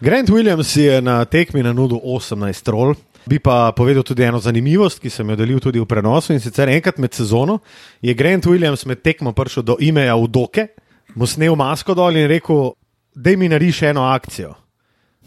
Grant 0.00 0.30
Williams 0.30 0.76
je 0.76 1.02
na 1.02 1.24
tekmi 1.24 1.62
na 1.62 1.72
nudu 1.72 2.00
18 2.04 2.64
trol. 2.64 2.94
Bi 3.26 3.38
pa 3.38 3.72
povedal 3.76 4.02
tudi 4.02 4.24
eno 4.24 4.38
zanimivost, 4.40 4.96
ki 4.96 5.10
sem 5.12 5.28
jo 5.28 5.36
delil 5.36 5.60
tudi 5.60 5.76
v 5.76 5.84
prenosu. 5.84 6.32
In 6.32 6.40
sicer 6.40 6.70
enkrat 6.72 6.96
med 6.98 7.12
sezono 7.12 7.58
je 8.00 8.14
Grant 8.16 8.46
Williams 8.48 8.86
med 8.88 9.02
tekmo 9.04 9.34
prišel 9.36 9.62
do 9.62 9.76
imeja 9.76 10.16
v 10.16 10.28
Doke, 10.28 10.66
mu 11.14 11.26
snel 11.28 11.52
masko 11.52 11.94
dol 11.94 12.16
in 12.16 12.30
rekel: 12.32 12.72
Dej 13.14 13.36
mi 13.36 13.48
nariši 13.52 13.90
eno 13.90 14.06
akcijo. 14.08 14.54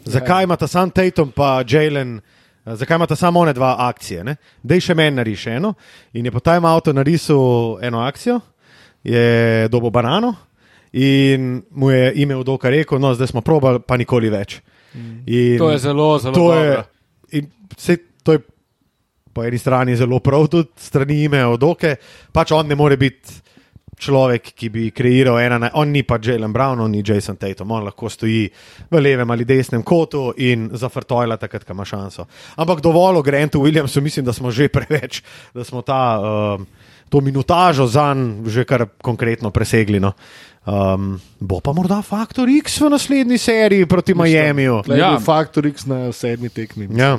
Zakaj 0.04 0.44
ima 0.44 0.56
ta 0.56 0.66
sam 0.66 0.90
Tatum 0.90 1.30
pa 1.30 1.62
Jalen, 1.62 2.18
zakaj 2.66 2.96
ima 2.96 3.06
ta 3.06 3.16
samo 3.16 3.40
one 3.40 3.52
dva 3.52 3.76
akcije? 3.78 4.24
Ne? 4.24 4.36
Dej 4.62 4.80
še 4.88 4.94
meni 4.94 5.16
nariši 5.16 5.50
eno. 5.50 5.74
In 6.12 6.26
je 6.26 6.32
po 6.34 6.40
time 6.40 6.66
avto 6.68 6.92
narisal 6.92 7.78
eno 7.82 8.02
akcijo, 8.02 8.40
je 9.04 9.68
dobo 9.68 9.90
banano 9.90 10.34
in 10.94 11.62
mu 11.70 11.90
je 11.90 12.12
ime 12.14 12.34
v 12.34 12.44
Doka 12.44 12.70
rekel: 12.70 12.98
No, 12.98 13.14
zdaj 13.14 13.34
smo 13.34 13.40
probali, 13.40 13.82
pa 13.82 13.98
nikoli 13.98 14.30
več. 14.30 14.60
In 15.26 15.58
To 15.58 15.70
je 15.70 15.78
zelo, 15.80 16.18
zelo 16.18 16.34
to 16.34 16.54
je, 16.54 16.68
in 17.32 17.50
vse, 17.74 17.96
to 18.22 18.32
je 18.32 18.40
po 19.34 19.42
eni 19.42 19.58
strani 19.58 19.96
zelo 19.96 20.20
prav, 20.22 20.46
tudi 20.46 20.70
strani 20.78 21.24
ime 21.24 21.42
od 21.44 21.62
oke. 21.64 21.96
Pač 22.30 22.52
on 22.52 22.68
ne 22.68 22.74
more 22.74 22.94
biti 22.96 23.42
človek, 23.94 24.52
ki 24.54 24.68
bi 24.70 24.90
kreiral 24.90 25.38
ena, 25.38 25.58
na- 25.58 25.70
on 25.74 25.90
ni 25.90 26.02
pa 26.02 26.18
Jalen 26.18 26.52
Brown, 26.52 26.80
on 26.80 26.90
ni 26.90 27.02
Jason 27.02 27.36
Tatum, 27.36 27.70
on 27.70 27.84
lahko 27.84 28.10
stoji 28.10 28.50
v 28.90 29.00
levem 29.00 29.30
ali 29.30 29.44
desnem 29.44 29.82
kotu 29.82 30.32
in 30.36 30.70
zafrtojla 30.74 31.36
takrat, 31.36 31.64
ko 31.64 31.72
ima 31.72 31.84
šanso. 31.84 32.26
Ampak 32.56 32.80
dovolj 32.80 33.18
o 33.18 33.22
Grantu 33.22 33.62
Williamsu, 33.62 34.00
mislim, 34.00 34.24
da 34.26 34.32
smo 34.32 34.50
že 34.50 34.68
preveč, 34.76 35.22
da 35.54 35.64
smo 35.64 35.82
ta, 35.82 36.18
um, 36.20 36.66
to 37.08 37.20
minutažo 37.20 37.86
za 37.86 38.14
njim 38.14 38.48
že 38.50 38.64
kar 38.64 38.86
konkretno 39.02 39.50
presegli. 39.50 40.00
No. 40.00 40.12
Um, 40.66 41.20
bo 41.40 41.60
pa 41.60 41.72
morda 41.72 42.02
Faktor 42.02 42.48
X 42.48 42.80
v 42.80 42.88
naslednji 42.90 43.38
seriji 43.38 43.86
proti 43.86 44.14
Miamiju. 44.14 44.82
Ja. 44.88 45.18
Faktor 45.20 45.66
X 45.66 45.84
na 45.86 46.12
sedmi 46.12 46.48
tekmi. 46.48 46.88
Ja. 46.96 47.18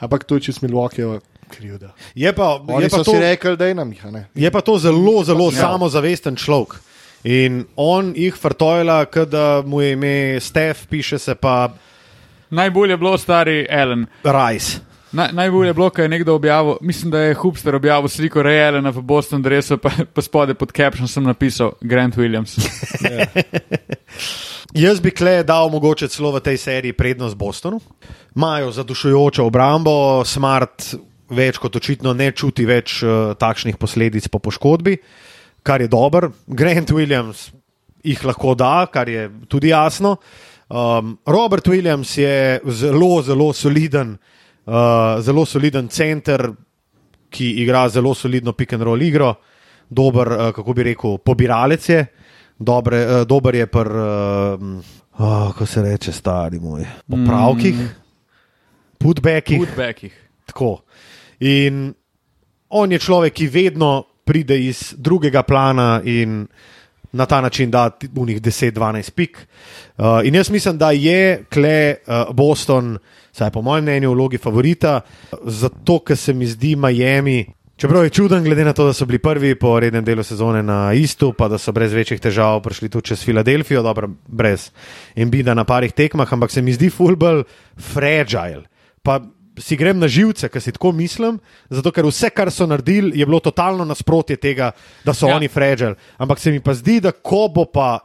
Ampak 0.00 0.24
to 0.24 0.34
je 0.34 0.40
čist 0.40 0.62
Milwaukee 0.62 1.20
krivda. 1.48 1.92
Je 2.14 2.32
pa, 2.32 2.56
Oni 2.68 2.84
je 2.84 2.90
pa 2.90 2.96
to, 3.04 3.12
si 3.12 3.18
rekli, 3.18 3.56
da 3.56 3.66
je 3.66 3.74
nam 3.74 3.92
jih. 3.92 4.06
a 4.06 4.10
ne. 4.10 4.26
Je 4.34 4.50
pa 4.50 4.60
to 4.60 4.78
zelo, 4.78 5.24
zelo 5.24 5.50
Ja. 5.52 5.60
samozavesten 5.60 6.36
človek. 6.36 6.80
In 7.24 7.64
on 7.76 8.12
jih 8.16 8.34
vrtojla, 8.44 9.04
da 9.26 9.62
mu 9.66 9.80
je 9.80 9.92
ime 9.92 10.40
Stef, 10.40 10.86
piše 10.86 11.18
se 11.18 11.34
pa 11.34 11.68
Najbolje 12.50 12.92
je 12.92 12.96
bilo 12.96 13.18
stari 13.18 13.66
Ellen. 13.68 14.06
Rice. 14.24 14.78
Na, 15.12 15.28
najbolje 15.32 15.70
je 15.70 15.74
bilo, 15.74 15.90
ko 15.90 16.02
je 16.02 16.08
nekdo 16.08 16.34
objavil, 16.34 16.76
mislim, 16.80 17.10
da 17.10 17.20
je 17.20 17.34
Hubster 17.34 17.74
objavil 17.74 18.08
sliko 18.08 18.42
Ray 18.42 18.66
Allena 18.68 18.90
v 18.90 19.02
Boston 19.06 19.42
dresu, 19.42 19.78
pa, 19.78 19.90
pa 20.12 20.22
spode 20.22 20.54
pod 20.54 20.72
caption 20.72 21.08
sem 21.08 21.24
napisal 21.24 21.72
Grant 21.80 22.16
Williams. 22.16 22.56
Jaz 24.74 25.00
bi 25.00 25.10
kle 25.10 25.42
dal 25.46 25.70
mogoče 25.70 26.08
celo 26.08 26.32
v 26.34 26.42
tej 26.44 26.58
seriji 26.58 26.92
prednost 26.92 27.36
Bostonu. 27.36 27.80
Imajo 28.36 28.72
zadušujočo 28.76 29.46
obrambo, 29.46 30.24
smart 30.26 30.90
več 31.30 31.58
kot 31.62 31.76
očitno 31.76 32.12
ne 32.14 32.32
čuti 32.34 32.66
več 32.66 32.98
uh, 33.02 33.32
takšnih 33.38 33.78
posledic 33.78 34.28
po 34.28 34.42
poškodbi, 34.42 34.98
kar 35.62 35.80
je 35.80 35.88
dober. 35.88 36.28
Grant 36.46 36.92
Williams 36.92 37.48
jih 38.06 38.20
lahko 38.26 38.54
da, 38.58 38.86
kar 38.92 39.08
je 39.08 39.30
tudi 39.48 39.72
jasno. 39.72 40.16
Um, 40.66 41.16
Robert 41.26 41.66
Williams 41.70 42.10
je 42.18 42.60
zelo, 42.66 43.22
zelo 43.22 43.52
soliden, 43.54 44.16
zelo 45.22 45.44
soliden 45.46 45.88
center, 45.88 46.50
ki 47.30 47.50
igra 47.62 47.88
zelo 47.88 48.14
solidno 48.14 48.52
pick 48.52 48.72
and 48.72 48.82
roll 48.82 49.02
igro, 49.02 49.34
dober, 49.88 50.32
uh, 50.32 50.52
kako 50.54 50.72
bi 50.72 50.82
rekel, 50.82 51.18
pobiralec 51.18 51.88
je, 51.88 52.06
dobre, 52.58 53.02
uh, 53.04 53.26
dober 53.26 53.54
je 53.54 53.66
pri, 53.66 53.80
uh, 53.80 55.18
oh, 55.18 55.52
kako 55.52 55.66
se 55.66 55.82
reče, 55.82 56.12
stari 56.12 56.60
moj, 56.60 56.86
popravkih, 57.10 57.74
mm. 57.74 57.88
putbackih. 58.98 59.58
Putbackih. 59.58 60.22
Tako. 60.46 60.80
In 61.40 61.94
on 62.68 62.92
je 62.92 62.98
človek, 62.98 63.34
ki 63.34 63.48
vedno 63.48 64.04
pride 64.26 64.58
iz 64.58 64.94
drugega 64.98 65.42
plana 65.42 66.00
in 66.04 66.46
na 67.12 67.26
ta 67.26 67.40
način 67.40 67.70
da 67.70 67.90
unih 68.16 68.42
10-12 68.42 69.10
pik. 69.10 69.46
Uh, 69.98 70.04
in 70.24 70.34
jaz 70.34 70.50
mislim, 70.50 70.78
da 70.78 70.90
je 70.90 71.44
kle 71.52 71.96
uh, 72.06 72.34
Boston, 72.34 72.98
saj 73.36 73.50
po 73.52 73.62
mojem 73.62 73.84
mnenju, 73.84 74.10
v 74.10 74.16
vlogi 74.16 74.38
favorita, 74.40 75.00
zato 75.44 76.00
ker 76.00 76.16
se 76.16 76.32
mi 76.32 76.48
zdi 76.48 76.76
Miami. 76.76 77.44
Čeprav 77.76 78.06
je 78.06 78.10
čuden, 78.16 78.44
glede 78.44 78.64
na 78.64 78.72
to, 78.72 78.86
da 78.88 78.94
so 78.96 79.04
bili 79.04 79.18
prvi 79.20 79.52
po 79.60 79.74
rednem 79.80 80.04
delu 80.04 80.24
sezone 80.24 80.62
na 80.64 80.94
istu, 80.96 81.34
pa 81.36 81.48
da 81.52 81.58
so 81.60 81.74
brez 81.76 81.92
večjih 81.92 82.20
težav 82.20 82.62
prišli 82.64 82.88
tudi 82.88 83.12
čez 83.12 83.24
Filadelfijo, 83.24 83.82
dobro, 83.84 84.08
brez 84.26 84.70
Embida 85.16 85.54
na 85.54 85.66
parih 85.68 85.92
tekmah, 85.92 86.32
ampak 86.32 86.50
se 86.50 86.62
mi 86.62 86.72
zdi 86.72 86.88
fulbol 86.90 87.44
fragile. 87.76 88.64
Pa 89.04 89.20
si 89.60 89.76
grem 89.76 90.00
na 90.00 90.08
živce, 90.08 90.48
ker 90.48 90.62
si 90.62 90.72
tako 90.72 90.94
mislim, 90.96 91.36
zato 91.68 91.92
ker 91.92 92.08
vse, 92.08 92.30
kar 92.32 92.48
so 92.50 92.64
naredili, 92.66 93.18
je 93.20 93.26
bilo 93.28 93.40
totalno 93.44 93.84
nasprotje 93.84 94.36
tega, 94.40 94.72
da 95.04 95.12
so 95.12 95.28
ja. 95.28 95.36
oni 95.36 95.48
fragile. 95.48 95.94
Ampak 96.16 96.40
se 96.40 96.50
mi 96.50 96.64
pa 96.64 96.74
zdi, 96.74 97.02
da 97.04 97.12
ko 97.12 97.50
bo 97.52 97.68
pa 97.68 97.98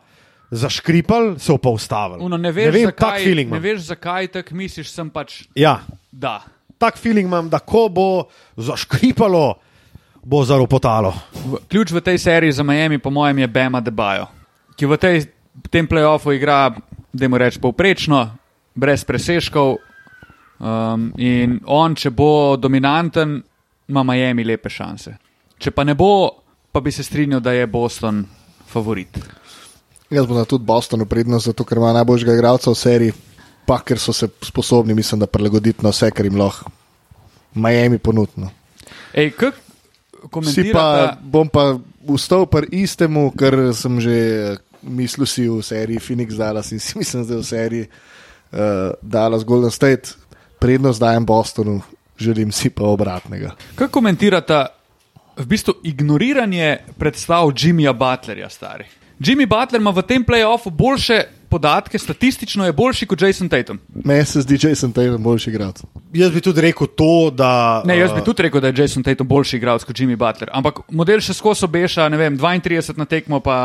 zaškripal, 0.52 1.36
so 1.40 1.58
pa 1.58 1.70
ustavili. 1.70 2.24
Uno, 2.24 2.38
ne, 2.38 2.52
veš, 2.52 2.66
ne 2.66 2.72
vem, 2.72 2.86
zakaj, 2.86 3.24
tak 3.24 3.52
ne 3.52 3.60
veš, 3.60 3.80
zakaj 3.88 4.28
tako 4.28 4.56
misliš, 4.56 4.92
sem 4.92 5.10
pač 5.10 5.44
Ja, 5.56 5.80
da. 6.12 6.42
tak 6.78 6.98
feeling 6.98 7.28
imam, 7.28 7.50
da 7.50 7.60
ko 7.60 7.88
bo 7.90 8.08
zaškripalo, 8.58 9.56
bo 10.24 10.44
zaropotalo. 10.46 11.14
Ključ 11.70 11.92
v 11.92 12.02
tej 12.02 12.18
seriji 12.18 12.52
za 12.52 12.64
Miami, 12.64 12.98
po 12.98 13.10
mojem, 13.10 13.40
je 13.40 13.48
Bema 13.48 13.82
Debajo, 13.82 14.28
ki 14.76 14.86
v 14.86 14.98
tej, 14.98 15.26
tem 15.70 15.88
playoffu 15.88 16.34
igra, 16.36 16.72
da 17.14 17.28
mu 17.28 17.38
rečem, 17.38 17.62
povprečno, 17.62 18.30
brez 18.76 19.04
preseškov. 19.06 19.78
Um, 20.62 21.10
in 21.18 21.60
on, 21.66 21.96
če 21.96 22.12
bo 22.14 22.56
dominanten, 22.58 23.40
ima 23.90 24.04
Miami 24.04 24.44
lepe 24.46 24.70
šanse. 24.70 25.16
Če 25.58 25.72
pa 25.72 25.84
ne 25.84 25.96
bo, 25.98 26.30
pa 26.72 26.80
bi 26.82 26.92
se 26.92 27.04
strinjal, 27.04 27.42
da 27.42 27.52
je 27.52 27.66
Boston 27.68 28.26
favorit. 28.70 29.18
Jaz 30.12 30.28
bom 30.28 30.46
tudi 30.46 30.66
Bostonu 30.68 31.06
prednost, 31.06 31.48
zato 31.48 31.64
ker 31.64 31.80
ima 31.80 31.94
najboljšega 31.96 32.34
igralca 32.36 32.72
v 32.72 32.76
seriji, 32.76 33.14
pa 33.66 33.80
ker 33.80 34.00
so 34.00 34.14
se 34.14 34.28
sposobni, 34.44 34.94
mislim, 34.94 35.22
da 35.24 35.28
prilagoditi 35.28 35.86
na 35.86 35.94
vse, 35.94 36.12
kar 36.12 36.28
jim 36.28 36.36
lahko 36.40 36.72
Miami 37.56 37.98
ponudno. 37.98 38.52
Ej, 39.14 39.32
kak 39.40 39.56
Si 40.22 40.30
pa, 40.30 40.30
komentirate? 40.30 41.18
bom 41.26 41.50
pa 41.50 41.82
vstal 42.06 42.46
pri 42.46 42.70
istemu, 42.86 43.34
kar 43.34 43.74
sem 43.74 43.98
že 43.98 44.14
eh, 44.14 44.58
mislil 44.86 45.26
si 45.26 45.50
v 45.50 45.62
seriji 45.66 45.98
Phoenix 45.98 46.38
Dallas 46.38 46.70
in 46.72 46.80
si 46.80 46.94
mislim, 47.02 47.26
da 47.26 47.42
v 47.42 47.46
seriji 47.46 47.86
uh, 47.90 48.94
Dallas 49.02 49.44
Golden 49.44 49.72
State. 49.74 50.14
Prednost 50.62 51.02
dajem 51.02 51.26
Bostonu, 51.26 51.82
želim 52.18 52.52
si 52.54 52.70
pa 52.70 52.86
obratnega. 52.86 53.58
Kako 53.76 53.90
komentirate 53.90 54.66
v 55.42 55.46
bistvu 55.46 55.82
ignoriranje 55.84 56.86
predstav 57.02 57.50
Jimmyja 57.50 57.98
Butlerja, 57.98 58.50
stari? 58.50 58.86
Jimmy 59.22 59.46
Butler 59.46 59.82
ima 59.82 59.92
v 59.94 60.02
tem 60.02 60.24
playoffu 60.26 60.72
boljše 60.74 61.24
podatke, 61.50 62.00
statistično 62.00 62.66
je 62.66 62.74
boljši 62.74 63.06
kot 63.06 63.22
Jason 63.22 63.50
Tatum. 63.50 63.80
Meni 64.06 64.26
se 64.26 64.42
zdi 64.42 64.58
Jason 64.62 64.92
Tatum 64.92 65.24
boljši 65.24 65.50
igralec. 65.50 65.84
Jaz 66.14 66.32
bi 66.32 66.42
tudi 66.42 66.62
rekel 66.62 66.88
to, 66.88 67.30
da. 67.36 67.82
Ne, 67.86 67.98
jaz 68.00 68.14
bi 68.16 68.20
uh, 68.20 68.26
tudi 68.26 68.48
rekel, 68.48 68.62
da 68.62 68.72
je 68.72 68.82
Jason 68.82 69.04
Tatum 69.04 69.28
boljši 69.28 69.58
igralec 69.60 69.84
kot 69.84 70.00
Jimmy 70.00 70.16
Butler, 70.18 70.50
ampak 70.54 70.80
model 70.90 71.22
še 71.22 71.36
skozi 71.38 71.68
obeša, 71.68 72.08
ne 72.10 72.18
vem, 72.18 72.40
32 72.40 72.98
na 72.98 73.06
tekmo, 73.06 73.40
pa 73.44 73.58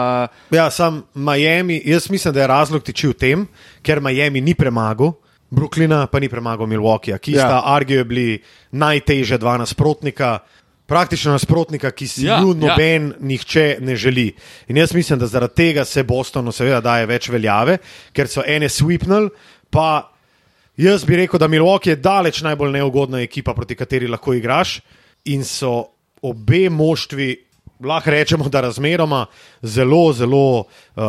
Ja, 0.51 0.69
sam 0.71 1.05
Miami, 1.15 1.81
jaz 1.85 2.11
mislim, 2.11 2.35
da 2.35 2.43
je 2.45 2.51
razlog 2.53 2.83
tiči 2.85 3.09
v 3.09 3.15
tem, 3.15 3.47
ker 3.83 4.03
Miami 4.05 4.41
ni 4.41 4.55
premagal. 4.55 5.15
Brooklyna 5.47 6.09
pa 6.11 6.19
ni 6.19 6.29
premagal 6.29 6.67
Milwaukeeja, 6.67 7.21
ki 7.23 7.33
Ja. 7.39 7.47
sta 7.47 7.63
arguably 7.71 8.43
najtežja 8.75 9.39
dva 9.39 9.57
nasprotnika, 9.63 10.41
praktično 10.87 11.33
nasprotnika, 11.33 11.91
ki 11.91 12.07
si 12.07 12.25
Ja, 12.25 12.41
ju 12.41 12.49
ja. 12.49 12.55
noben 12.61 13.09
ja. 13.09 13.17
nihče 13.21 13.79
ne 13.81 13.97
želi. 13.97 14.29
In 14.69 14.77
jaz 14.77 14.95
mislim, 14.95 15.19
da 15.19 15.27
zaradi 15.27 15.55
tega 15.55 15.85
se 15.85 16.03
Bostonu 16.03 16.53
seveda 16.53 16.81
daje 16.81 17.07
več 17.07 17.29
veljave, 17.29 17.79
ker 18.13 18.29
so 18.29 18.43
ene 18.47 18.69
sweepnili, 18.69 19.31
pa 19.71 20.13
jaz 20.77 21.05
bi 21.05 21.17
rekel, 21.17 21.39
da 21.39 21.49
Milwaukee 21.49 21.91
je 21.91 21.97
daleč 21.99 22.43
najbolj 22.43 22.73
neugodna 22.73 23.21
ekipa, 23.21 23.55
proti 23.55 23.75
kateri 23.75 24.07
lahko 24.07 24.35
igraš 24.35 24.81
in 25.25 25.45
so 25.45 25.85
obe 26.23 26.69
moštvi, 26.71 27.33
lahko 27.81 28.11
rečemo, 28.11 28.49
da 28.49 28.61
razmeroma 28.61 29.27
zelo, 29.63 30.13
zelo 30.13 30.45
uh, 30.59 30.67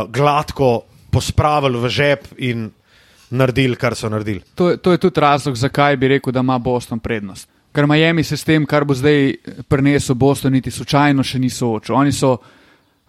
gladko 0.10 0.82
pospravili 1.12 1.78
v 1.78 1.90
žep 1.90 2.26
in 2.38 2.72
naredili, 3.30 3.76
kar 3.76 3.96
so 3.96 4.10
naredili. 4.10 4.42
To, 4.56 4.70
je- 4.70 4.78
to 4.78 4.92
je 4.92 4.98
tudi 5.00 5.20
razlog, 5.20 5.56
zakaj 5.56 5.98
bi 5.98 6.08
rekel, 6.08 6.32
da 6.32 6.40
ima 6.40 6.58
Boston 6.60 7.00
prednost. 7.00 7.48
Ker 7.78 7.86
Miami 7.86 8.24
se 8.24 8.34
s 8.38 8.42
tem, 8.42 8.64
kar 8.66 8.88
bo 8.90 8.96
zdaj 8.98 9.36
prinesel 9.70 10.16
Boston, 10.18 10.56
niti 10.58 10.72
slučajno 10.74 11.22
še 11.22 11.38
ni 11.38 11.50
soočil. 11.54 11.94
Oni 11.94 12.10
so 12.12 12.32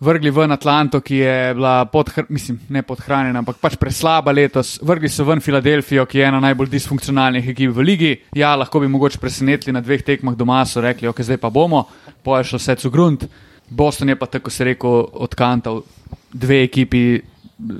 vrgli 0.04 0.28
ven 0.30 0.52
Atlanto, 0.52 1.00
ki 1.00 1.22
je 1.22 1.54
bila 1.56 1.86
podhr 1.88 2.26
mislim, 2.28 2.58
ne 2.68 2.82
podhranjena, 2.84 3.40
ampak 3.40 3.62
pač 3.62 3.78
preslaba 3.80 4.34
letos. 4.36 4.74
Vrgli 4.84 5.08
so 5.08 5.24
ven 5.24 5.40
Filadelfijo, 5.40 6.04
ki 6.04 6.20
je 6.20 6.26
ena 6.28 6.42
najbolj 6.44 6.68
disfunkcionalnih 6.74 7.48
ekip 7.54 7.72
v 7.72 7.86
ligi. 7.88 8.12
Ja, 8.36 8.52
lahko 8.60 8.84
bi 8.84 8.92
mogoče 8.92 9.22
presenetili 9.24 9.72
na 9.72 9.80
dveh 9.80 10.04
tekmah 10.04 10.36
doma, 10.36 10.60
so 10.68 10.84
rekli, 10.84 11.08
ok, 11.08 11.24
zdaj 11.24 11.40
pa 11.40 11.48
bomo, 11.48 11.86
poje 12.20 12.50
šlo 12.52 12.60
vse 12.60 12.76
v 12.84 12.92
grunt. 12.92 13.24
Boston 13.72 14.12
je 14.12 14.20
pa 14.20 14.28
tako 14.28 14.52
se 14.52 14.68
rekel 14.68 15.00
odkantal 15.16 15.80
dve 16.28 16.60
ekipi, 16.68 17.22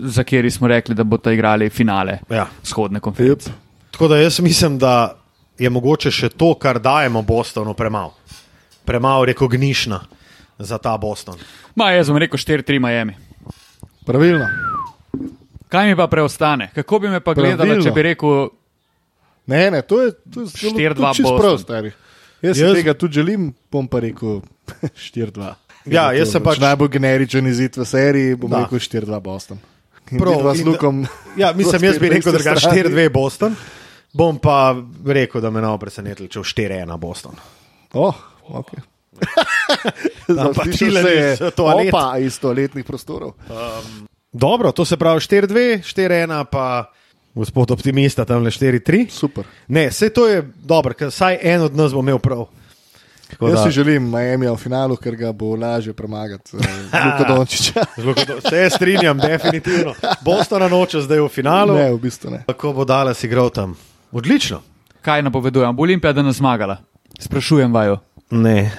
za 0.09 0.25
kateri 0.25 0.51
smo 0.51 0.73
rekli, 0.73 0.97
da 0.97 1.05
bodo 1.05 1.37
igrali 1.37 1.69
finale 1.69 2.23
Ja. 2.33 2.49
vzhodne 2.65 3.01
konference. 3.01 3.51
Yep. 3.51 3.65
Tako 3.93 4.09
da 4.09 4.17
jaz 4.17 4.41
mislim, 4.41 4.79
da 4.79 5.18
je 5.59 5.69
mogoče 5.69 6.11
še 6.11 6.29
to, 6.31 6.55
kar 6.55 6.79
dajemo 6.79 7.23
Bostonu, 7.23 7.75
premalo. 7.75 8.15
Premalo 8.85 9.25
rekognišna 9.25 10.01
za 10.61 10.79
ta 10.79 10.97
Boston. 10.97 11.37
Ma, 11.75 11.91
jaz 11.91 12.09
bom 12.09 12.17
rekel 12.17 12.39
4-3 12.39 12.79
Miami. 12.79 13.15
Pravilno. 14.05 14.47
Kaj 15.69 15.87
mi 15.87 15.97
pa 15.97 16.07
preostane? 16.07 16.71
Kako 16.73 16.99
bi 16.99 17.09
me 17.09 17.21
pa 17.21 17.35
gledala, 17.35 17.57
Pravilno. 17.59 17.83
če 17.83 17.91
bi 17.93 18.03
rekel, 18.05 18.49
Ne, 19.47 19.71
ne, 19.71 19.81
to 19.83 20.03
je, 20.03 20.13
to 20.25 20.41
je 20.41 20.47
zelo 20.49 20.73
4-2 20.73 20.95
to 20.95 21.03
je 21.03 21.15
čisto 21.15 21.23
Boston. 21.25 21.39
prav, 21.39 21.59
stari. 21.59 21.91
Jaz, 22.43 22.59
jaz 22.59 22.75
tega 22.75 22.93
tudi 22.95 23.15
želim, 23.15 23.47
bom 23.73 23.87
pa 23.87 23.99
rekel 23.99 24.41
4-2. 25.09 25.55
Ja, 25.87 26.13
Je 26.13 26.19
jaz 26.19 26.29
to 26.29 26.33
se 26.33 26.41
pač- 26.41 26.61
Najbolj 26.61 26.89
generičen 26.91 27.47
izid 27.47 27.77
v 27.77 27.85
seriji 27.85 28.35
bom 28.37 28.51
Da. 28.51 28.59
rekel 28.59 28.79
4-2 28.79 29.21
Boston. 29.21 29.59
Prav, 30.11 30.55
z 30.55 30.65
Lukom. 30.65 31.07
Ja, 31.37 31.53
mislim, 31.53 31.81
jaz 31.83 31.99
bi 31.99 32.09
rekel, 32.11 32.33
da 32.33 32.39
strani. 32.41 32.83
4-2 32.85 33.09
Boston. 33.11 33.57
Bom 34.13 34.39
pa 34.39 34.75
rekel, 35.07 35.41
da 35.41 35.51
me 35.51 35.61
ne 35.61 35.69
bo 35.69 35.79
presenetil, 35.79 36.29
če 36.29 36.41
v 36.41 36.45
4-1 36.45 36.99
Boston. 36.99 37.35
Oh, 37.95 38.15
ok. 38.51 38.73
Pa 40.55 40.65
tile 40.71 41.03
se 41.03 41.11
je 41.11 41.33
iz 41.33 41.41
toalet. 41.57 41.89
Opa 41.89 42.19
iz 42.19 42.39
toaletnih 42.41 42.85
prostorov. 42.85 43.33
Dobro, 44.33 44.73
to 44.73 44.85
se 44.85 44.97
pravi 44.97 45.21
4-2, 45.21 45.83
4-1 45.83 46.45
pa 46.45 46.93
gospod 47.35 47.71
optimista 47.71 48.25
tam 48.25 48.43
le 48.43 48.51
4-3. 48.51 49.09
Super. 49.11 49.45
Ne, 49.69 49.89
vse 49.89 50.11
to 50.11 50.29
je 50.29 50.43
dobro, 50.57 50.95
ker 50.95 51.09
vsaj 51.09 51.39
en 51.43 51.63
od 51.63 51.77
nas 51.77 51.93
bo 51.93 52.01
imel 52.01 52.19
prav. 52.19 52.47
Tako 53.29 53.49
Jaz 53.49 53.55
da- 53.55 53.65
si 53.65 53.71
želim 53.71 54.11
Miami 54.11 54.47
v 54.47 54.57
finalu, 54.57 54.97
ker 54.97 55.17
ga 55.17 55.33
bo 55.33 55.57
lažje 55.57 55.93
premagati. 55.93 56.51
Zelo 57.97 58.15
kot- 58.15 58.49
Se 58.49 58.71
strinjam, 58.71 59.19
definitivno. 59.19 59.95
Boston 60.23 60.71
noče 60.71 61.01
zdaj 61.01 61.21
v 61.21 61.29
finalu. 61.29 61.75
Ne, 61.75 61.93
v 61.93 61.99
bistvu 61.99 62.31
ne. 62.31 62.45
Kako 62.47 62.73
bo 62.73 62.85
Dallas 62.85 63.25
igral 63.25 63.51
tam? 63.51 63.77
Odlično. 64.13 64.61
kaj 65.03 65.23
napovedujem? 65.23 65.77
Bo 65.77 65.83
Olimpija 65.83 66.13
danes 66.13 66.37
zmagala? 66.37 66.77
Sprašujem 67.21 67.75
vaju. 67.75 67.99
Ne. 68.31 68.71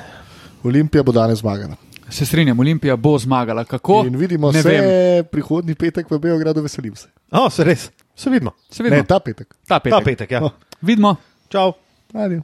Olimpija 0.64 1.04
bo 1.04 1.12
danes 1.12 1.40
zmagala. 1.40 1.76
Se 2.10 2.26
strinjam, 2.26 2.60
Olimpija 2.60 2.96
bo 2.96 3.18
zmagala. 3.20 3.64
Kako? 3.64 4.04
In 4.08 4.16
vidimo 4.16 4.52
ne 4.52 4.62
se 4.62 4.70
vem. 4.70 5.26
prihodnji 5.32 5.76
petek 5.76 6.12
v 6.12 6.20
Beogradu, 6.20 6.62
veselim 6.62 6.96
se. 6.96 7.08
O, 7.32 7.50
se 7.50 7.64
res, 7.64 7.90
se 8.16 8.30
vidimo. 8.30 8.52
Se 8.70 8.84
vidimo. 8.84 9.02
Ne, 9.02 9.06
ta 9.06 9.20
petek. 9.20 9.56
ta 9.68 9.80
petek. 9.80 10.00
Ta 10.00 10.06
petek, 10.06 10.32
ja. 10.32 10.44
Oh. 10.44 10.52
Vidimo. 10.82 11.16
Čau. 11.50 11.74
Adijo. 12.14 12.42